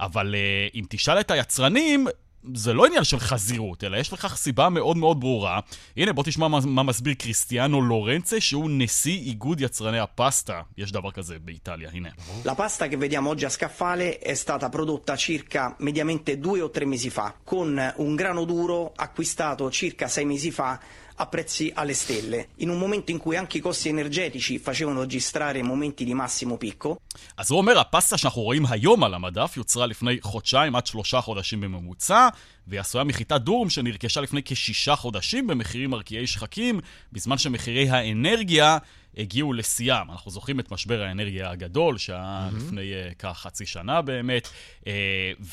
אבל 0.00 0.34
אה, 0.34 0.68
אם 0.74 0.84
תשאל 0.88 1.20
את 1.20 1.30
היצרנים, 1.30 2.06
זה 2.54 2.72
לא 2.72 2.86
עניין 2.86 3.04
של 3.04 3.18
חזירות, 3.18 3.84
אלא 3.84 3.96
יש 3.96 4.12
לכך 4.12 4.36
סיבה 4.36 4.68
מאוד 4.68 4.96
מאוד 4.96 5.20
ברורה. 5.20 5.60
הנה, 5.96 6.12
בוא 6.12 6.22
תשמע 6.22 6.48
מה, 6.48 6.58
מה 6.66 6.82
מסביר 6.82 7.14
קריסטיאנו 7.14 7.82
לורנצה, 7.82 8.40
שהוא 8.40 8.70
נשיא 8.72 9.18
איגוד 9.18 9.60
יצרני 9.60 9.98
הפסטה. 9.98 10.62
יש 10.78 10.92
דבר 10.92 11.10
כזה 11.10 11.36
באיטליה, 11.38 11.90
הנה. 11.92 12.08
La 12.44 12.54
pasta 12.54 12.86
che 12.88 12.96
vediamo 12.96 13.30
oggi 13.30 13.44
a 13.44 13.48
scaffale 13.48 14.18
è 14.18 14.34
stata 14.34 14.68
prodotta 14.68 15.16
circa 15.16 15.74
mediamente 15.78 16.38
due 16.38 16.60
o 16.62 16.70
tre 16.70 16.84
mesi 16.84 17.10
fa, 17.10 17.34
con 17.44 17.68
un 17.96 18.14
grano 18.14 18.44
duro 18.44 18.92
acquistato 18.96 19.70
circa 19.70 20.08
sei 20.08 20.24
mesi 20.24 20.50
fa 20.50 20.78
a 21.20 21.26
prezzi 21.26 21.72
alle 21.74 21.94
stelle, 21.94 22.48
in 22.64 22.68
un 22.68 22.78
momento 22.78 23.10
in 23.10 23.18
cui 23.18 23.36
anche 23.36 23.58
i 23.58 23.60
costi 23.60 23.88
energetici 23.88 24.58
facevano 24.58 25.00
registrare 25.00 25.62
momenti 25.62 26.04
di 26.04 26.14
massimo 26.14 26.56
picco. 26.56 26.96
אז 27.36 27.50
הוא 27.50 27.58
אומר, 27.58 27.78
הפסטה 27.78 28.18
שאנחנו 28.18 28.42
רואים 28.42 28.66
היום 28.66 29.04
על 29.04 29.14
המדף 29.14 29.54
יוצרה 29.56 29.86
לפני 29.86 30.18
חודשיים 30.20 30.76
עד 30.76 30.86
שלושה 30.86 31.20
חודשים 31.20 31.60
בממוצע, 31.60 32.28
והיא 32.66 32.80
עשויה 32.80 33.04
מחיטת 33.04 33.40
דורם 33.40 33.70
שנרכשה 33.70 34.20
לפני 34.20 34.42
כשישה 34.44 34.96
חודשים 34.96 35.46
במחירים 35.46 35.90
מרקיעי 35.90 36.26
שחקים, 36.26 36.80
בזמן 37.12 37.38
שמחירי 37.38 37.90
האנרגיה 37.90 38.78
הגיעו 39.18 39.52
לשיאם. 39.52 40.10
אנחנו 40.10 40.30
זוכרים 40.30 40.60
את 40.60 40.70
משבר 40.70 41.02
האנרגיה 41.02 41.50
הגדול, 41.50 41.98
שהיה 41.98 42.48
mm-hmm. 42.50 42.56
לפני 42.56 42.92
uh, 42.92 43.14
כחצי 43.14 43.66
שנה 43.66 44.02
באמת, 44.02 44.48
uh, 44.80 44.86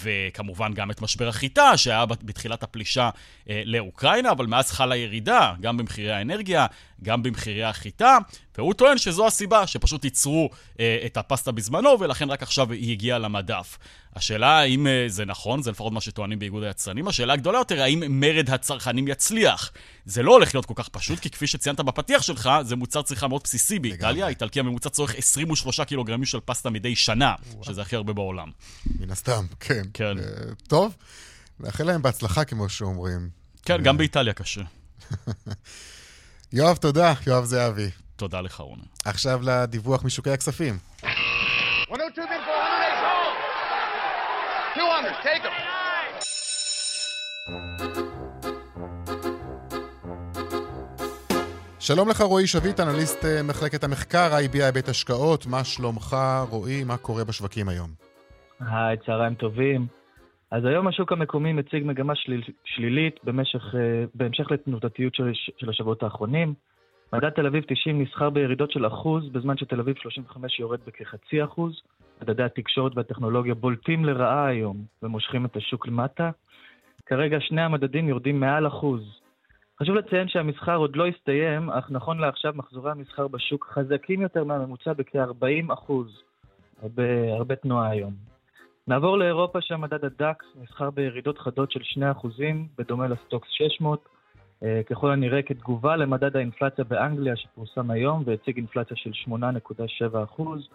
וכמובן 0.04 0.74
גם 0.74 0.92
את 0.92 1.02
משבר 1.02 1.28
החיטה, 1.28 1.78
שהיה 1.78 2.06
בתחילת 2.06 2.64
הפלישה 2.64 3.10
uh, 3.10 3.48
לאוקראינה, 3.66 4.32
אבל 4.32 4.46
מאז 4.46 4.72
חלה 4.72 4.96
ירידה, 4.96 5.54
גם 5.62 5.78
במחירי 5.78 6.12
האנרגיה, 6.12 6.66
גם 7.04 7.24
במחירי 7.24 7.64
החיטה, 7.64 8.18
והוא 8.58 8.74
טוען 8.74 8.98
שזו 8.98 9.28
הסיבה, 9.28 9.68
שפשוט 9.68 10.04
ייצרו 10.04 10.50
uh, 10.52 10.78
את 11.06 11.18
הפסטה 11.18 11.52
בזמנו, 11.52 12.00
ולכן 12.00 12.30
רק 12.30 12.44
עכשיו 12.44 12.72
היא 12.72 12.92
הגיעה 12.92 13.20
למדף. 13.20 13.78
השאלה 14.16 14.60
האם 14.60 14.88
uh, 14.88 15.12
זה 15.12 15.26
נכון, 15.26 15.62
זה 15.62 15.72
לפחות 15.72 15.94
מה 15.94 16.02
שטוענים 16.02 16.40
באיגוד 16.40 16.64
היצרנים, 16.64 17.08
השאלה 17.08 17.34
הגדולה 17.34 17.58
יותר, 17.58 17.82
האם 17.82 18.04
מרד 18.10 18.50
הצרכנים 18.50 19.08
יצליח? 19.08 19.72
זה 20.06 20.24
לא 20.24 20.32
הולך 20.32 20.56
להיות 20.56 20.66
כל 20.66 20.74
כך 20.76 20.90
פשוט, 20.90 21.20
כי 21.20 21.30
כפי 21.30 21.48
שציינת 21.48 21.80
בפתיח 21.80 22.22
שלך, 22.22 22.50
זה 22.62 22.76
מוצר 22.76 23.02
צריכה 23.02 23.28
מאוד 23.28 23.42
בסיסי 23.44 23.80
באיטליה. 23.80 24.26
האיטלקי 24.26 24.60
הממוצע 24.60 24.90
צורך 24.90 25.16
23 25.18 25.82
קילוגרמים 25.82 26.26
של 26.26 26.40
פסטה 26.46 26.70
מדי 26.70 26.96
שנה, 26.96 27.36
וואו. 27.52 27.64
שזה 27.64 27.82
הכי 27.82 27.96
הרבה 27.96 28.14
בעולם. 28.14 28.52
מן 29.00 29.12
הסתם, 29.12 29.46
כן. 29.60 29.84
כן. 29.94 30.18
Uh, 30.18 30.56
טוב, 30.68 30.96
נאחל 31.60 31.84
להם 31.84 32.02
בהצלחה, 32.02 32.46
כמו 32.46 32.70
שאומרים. 32.70 33.30
כן, 33.66 33.84
גם 33.84 33.98
באיטליה 33.98 34.34
קשה. 34.34 34.62
יואב, 36.54 36.78
תודה, 36.78 37.14
יואב 37.28 37.44
זהבי. 37.44 37.90
תודה 38.16 38.42
לך, 38.42 38.60
רונן. 38.60 38.82
עכשיו 39.06 39.40
לדיווח 39.44 40.06
משוקי 40.06 40.30
הכספים. 40.30 40.78
200, 41.92 42.12
take 45.24 45.44
them. 45.44 45.66
שלום 51.80 52.10
לך 52.10 52.22
רועי 52.22 52.48
שביט, 52.48 52.80
אנליסט 52.80 53.26
אה, 53.26 53.44
מחלקת 53.44 53.84
המחקר 53.84 54.32
IBI 54.38 54.72
בית 54.72 54.90
השקעות, 54.90 55.46
מה 55.46 55.64
שלומך 55.64 56.18
רועי, 56.50 56.84
מה 56.84 56.98
קורה 56.98 57.24
בשווקים 57.24 57.70
היום? 57.70 57.90
היי, 58.60 58.98
צהריים 59.06 59.36
טובים. 59.36 59.88
אז 60.52 60.66
היום 60.66 60.88
השוק 60.88 61.12
המקומי 61.12 61.54
מציג 61.54 61.84
מגמה 61.86 62.16
שליל, 62.16 62.42
שלילית 62.64 63.20
במשך, 63.24 63.76
אה, 63.76 64.06
בהמשך 64.16 64.52
לתנודתיות 64.52 65.16
של, 65.16 65.32
של 65.34 65.70
השבועות 65.70 66.04
האחרונים. 66.04 66.54
מדד 67.14 67.30
תל 67.30 67.46
אביב 67.46 67.64
90 67.68 68.02
נסחר 68.02 68.30
בירידות 68.30 68.72
של 68.72 68.88
אחוז, 68.88 69.30
בזמן 69.30 69.58
שתל 69.58 69.80
אביב 69.80 69.96
35 69.98 70.60
יורד 70.60 70.80
בכחצי 70.88 71.44
אחוז. 71.44 71.82
מדדי 72.22 72.44
התקשורת 72.44 72.92
והטכנולוגיה 72.96 73.54
בולטים 73.54 74.06
לרעה 74.06 74.48
היום 74.48 74.78
ומושכים 75.04 75.46
את 75.46 75.56
השוק 75.56 75.88
למטה. 75.88 76.32
כרגע 77.06 77.38
שני 77.40 77.62
המדדים 77.62 78.10
יורדים 78.10 78.40
מעל 78.40 78.68
אחוז. 78.68 79.20
חשוב 79.80 79.96
לציין 79.96 80.28
שהמסחר 80.28 80.76
עוד 80.76 80.96
לא 80.96 81.08
הסתיים, 81.08 81.70
אך 81.70 81.92
נכון 81.92 82.20
לעכשיו 82.20 82.54
מחזורי 82.56 82.92
המסחר 82.92 83.28
בשוק 83.28 83.68
חזקים 83.74 84.22
יותר 84.22 84.44
מהממוצע 84.44 84.94
בכ-40 84.94 85.74
אחוז. 85.74 86.22
הרבה, 86.82 87.34
הרבה 87.34 87.56
תנועה 87.56 87.90
היום. 87.90 88.35
נעבור 88.88 89.18
לאירופה 89.18 89.62
שהמדד 89.62 90.06
הדקס 90.06 90.46
נסחר 90.56 90.90
בירידות 90.90 91.38
חדות 91.38 91.72
של 91.72 91.84
2 91.84 92.12
אחוזים, 92.12 92.68
בדומה 92.78 93.08
לסטוקס 93.08 93.48
600, 93.50 94.10
אה, 94.64 94.82
ככל 94.90 95.12
הנראה 95.12 95.42
כתגובה 95.42 95.96
למדד 95.96 96.36
האינפלציה 96.36 96.84
באנגליה 96.84 97.36
שפורסם 97.36 97.92
היום 97.92 98.24
והציג 98.26 98.58
אינפלציה 98.58 98.98
של 98.98 99.12
8.7 99.30 100.24
אחוז. 100.24 100.68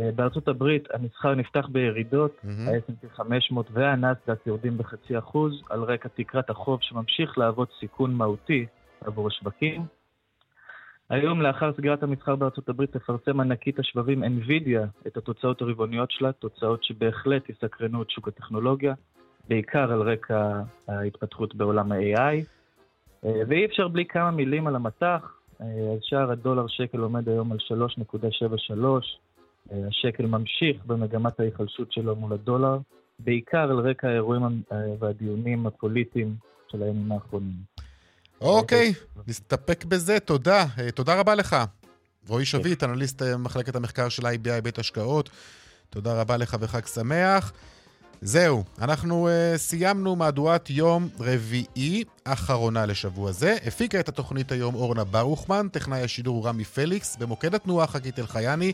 אה, 0.00 0.10
בארצות 0.14 0.48
הברית 0.48 0.88
המסחר 0.94 1.34
נפתח 1.34 1.68
בירידות, 1.72 2.36
mm-hmm. 2.44 2.70
ה-S&P 2.70 3.08
500 3.16 3.66
והנאסדק 3.72 4.46
יורדים 4.46 4.78
בחצי 4.78 5.18
אחוז, 5.18 5.62
על 5.70 5.82
רקע 5.82 6.08
תקרת 6.08 6.50
החוב 6.50 6.78
שממשיך 6.82 7.38
להוות 7.38 7.68
סיכון 7.80 8.14
מהותי 8.14 8.66
עבור 9.00 9.26
השווקים. 9.26 9.97
היום, 11.10 11.42
לאחר 11.42 11.72
סגירת 11.72 12.02
המסחר 12.02 12.36
בארצות 12.36 12.68
הברית, 12.68 12.96
תפרסם 12.96 13.40
ענקית 13.40 13.78
השבבים 13.78 14.24
NVIDIA 14.24 15.06
את 15.06 15.16
התוצאות 15.16 15.62
הרבעוניות 15.62 16.10
שלה, 16.10 16.32
תוצאות 16.32 16.84
שבהחלט 16.84 17.48
יסקרנו 17.48 18.02
את 18.02 18.10
שוק 18.10 18.28
הטכנולוגיה, 18.28 18.94
בעיקר 19.48 19.92
על 19.92 20.02
רקע 20.02 20.60
ההתפתחות 20.88 21.54
בעולם 21.54 21.92
ה-AI. 21.92 22.44
אה, 23.24 23.42
ואי 23.48 23.64
אפשר 23.64 23.88
בלי 23.88 24.04
כמה 24.04 24.30
מילים 24.30 24.66
על 24.66 24.76
המטח, 24.76 25.40
אה, 25.60 25.66
אז 25.66 25.98
שער 26.02 26.30
הדולר 26.30 26.66
שקל 26.66 26.98
עומד 26.98 27.28
היום 27.28 27.52
על 27.52 27.58
3.73, 27.58 28.74
השקל 29.88 30.26
ממשיך 30.26 30.84
במגמת 30.86 31.40
ההיחלשות 31.40 31.92
שלו 31.92 32.16
מול 32.16 32.32
הדולר, 32.32 32.78
בעיקר 33.18 33.70
על 33.70 33.78
רקע 33.78 34.08
האירועים 34.08 34.42
והדיונים 34.98 35.66
הפוליטיים 35.66 36.34
של 36.72 36.82
הימים 36.82 37.12
האחרונים. 37.12 37.77
אוקיי, 38.40 38.94
נסתפק 39.26 39.84
בזה, 39.84 40.20
תודה. 40.20 40.66
אה, 40.78 40.90
תודה 40.90 41.14
רבה 41.14 41.34
לך. 41.34 41.56
רועי 42.28 42.44
שביט, 42.44 42.84
אנליסט 42.84 43.22
אה, 43.22 43.36
מחלקת 43.36 43.76
המחקר 43.76 44.08
של 44.08 44.26
IBI 44.26 44.60
בית 44.62 44.78
השקעות. 44.78 45.30
תודה 45.90 46.20
רבה 46.20 46.36
לך 46.36 46.56
וחג 46.60 46.86
שמח. 46.86 47.52
זהו, 48.20 48.64
אנחנו 48.78 49.28
uh, 49.28 49.58
סיימנו 49.58 50.16
מהדורת 50.16 50.70
יום 50.70 51.08
רביעי, 51.20 52.04
אחרונה 52.24 52.86
לשבוע 52.86 53.32
זה. 53.32 53.56
הפיקה 53.66 54.00
את 54.00 54.08
התוכנית 54.08 54.52
היום 54.52 54.74
אורנה 54.74 55.04
ברוכמן, 55.04 55.68
טכנאי 55.68 56.02
השידור 56.02 56.36
הוא 56.36 56.46
רמי 56.46 56.64
פליקס, 56.64 57.16
במוקד 57.16 57.54
התנועה 57.54 57.86
חגית 57.86 58.18
אלחייני. 58.18 58.72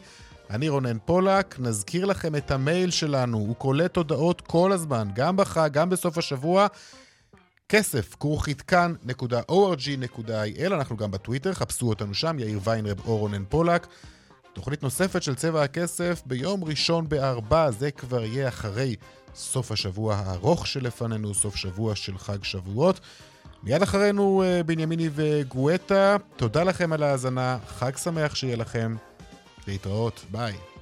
אני 0.51 0.69
רונן 0.69 0.97
פולק, 1.05 1.57
נזכיר 1.59 2.05
לכם 2.05 2.37
את 2.37 2.51
המייל 2.51 2.91
שלנו, 2.91 3.39
הוא 3.39 3.57
קולט 3.57 3.97
הודעות 3.97 4.41
כל 4.41 4.73
הזמן, 4.73 5.09
גם 5.15 5.37
בחג, 5.37 5.71
גם 5.73 5.91
בסוף 5.91 6.19
השבוע. 6.19 6.67
כסף, 7.69 8.15
כרוכית 8.21 8.63
kan.org.il, 8.63 10.67
אנחנו 10.67 10.97
גם 10.97 11.11
בטוויטר, 11.11 11.53
חפשו 11.53 11.89
אותנו 11.89 12.15
שם, 12.15 12.39
יאיר 12.39 12.61
ויינרב 12.65 13.01
או 13.07 13.17
רונן 13.17 13.45
פולק. 13.49 13.87
תוכנית 14.53 14.83
נוספת 14.83 15.23
של 15.23 15.35
צבע 15.35 15.63
הכסף 15.63 16.23
ביום 16.27 16.65
ראשון 16.65 17.09
בארבע, 17.09 17.71
זה 17.71 17.91
כבר 17.91 18.25
יהיה 18.25 18.49
אחרי 18.49 18.97
סוף 19.35 19.73
השבוע 19.73 20.15
הארוך 20.15 20.67
שלפנינו, 20.67 21.35
סוף 21.35 21.57
שבוע 21.57 21.97
של 21.97 22.19
חג 22.19 22.45
שבועות. 22.45 23.01
מיד 23.63 23.83
אחרינו 23.83 24.43
אה, 24.43 24.63
בנימיני 24.63 25.09
וגואטה, 25.15 26.17
תודה 26.37 26.63
לכם 26.63 26.93
על 26.93 27.03
ההאזנה, 27.03 27.59
חג 27.67 27.97
שמח 27.97 28.35
שיהיה 28.35 28.57
לכם. 28.57 28.97
להתראות, 29.67 30.25
ביי. 30.31 30.74